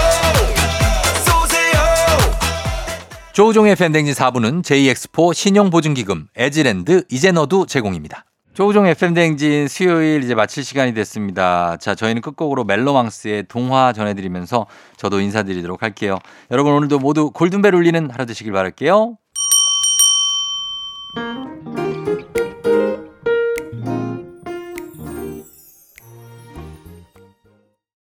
조우종의 3.38 3.70
FM댕진 3.70 4.14
4부는 4.14 4.64
JX포 4.64 5.32
신용보증기금, 5.32 6.26
에즈랜드, 6.34 7.04
이제 7.08 7.30
너도 7.30 7.66
제공입니다. 7.66 8.24
조우종 8.52 8.88
FM댕진 8.88 9.68
수요일 9.68 10.24
이제 10.24 10.34
마칠 10.34 10.64
시간이 10.64 10.92
됐습니다. 10.94 11.76
자, 11.76 11.94
저희는 11.94 12.20
끝곡으로 12.20 12.64
멜로망스의 12.64 13.44
동화 13.46 13.92
전해드리면서 13.92 14.66
저도 14.96 15.20
인사드리도록 15.20 15.84
할게요. 15.84 16.18
여러분 16.50 16.72
오늘도 16.72 16.98
모두 16.98 17.30
골든벨 17.30 17.76
울리는 17.76 18.10
하루 18.10 18.26
되시길 18.26 18.50
바랄게요. 18.50 19.16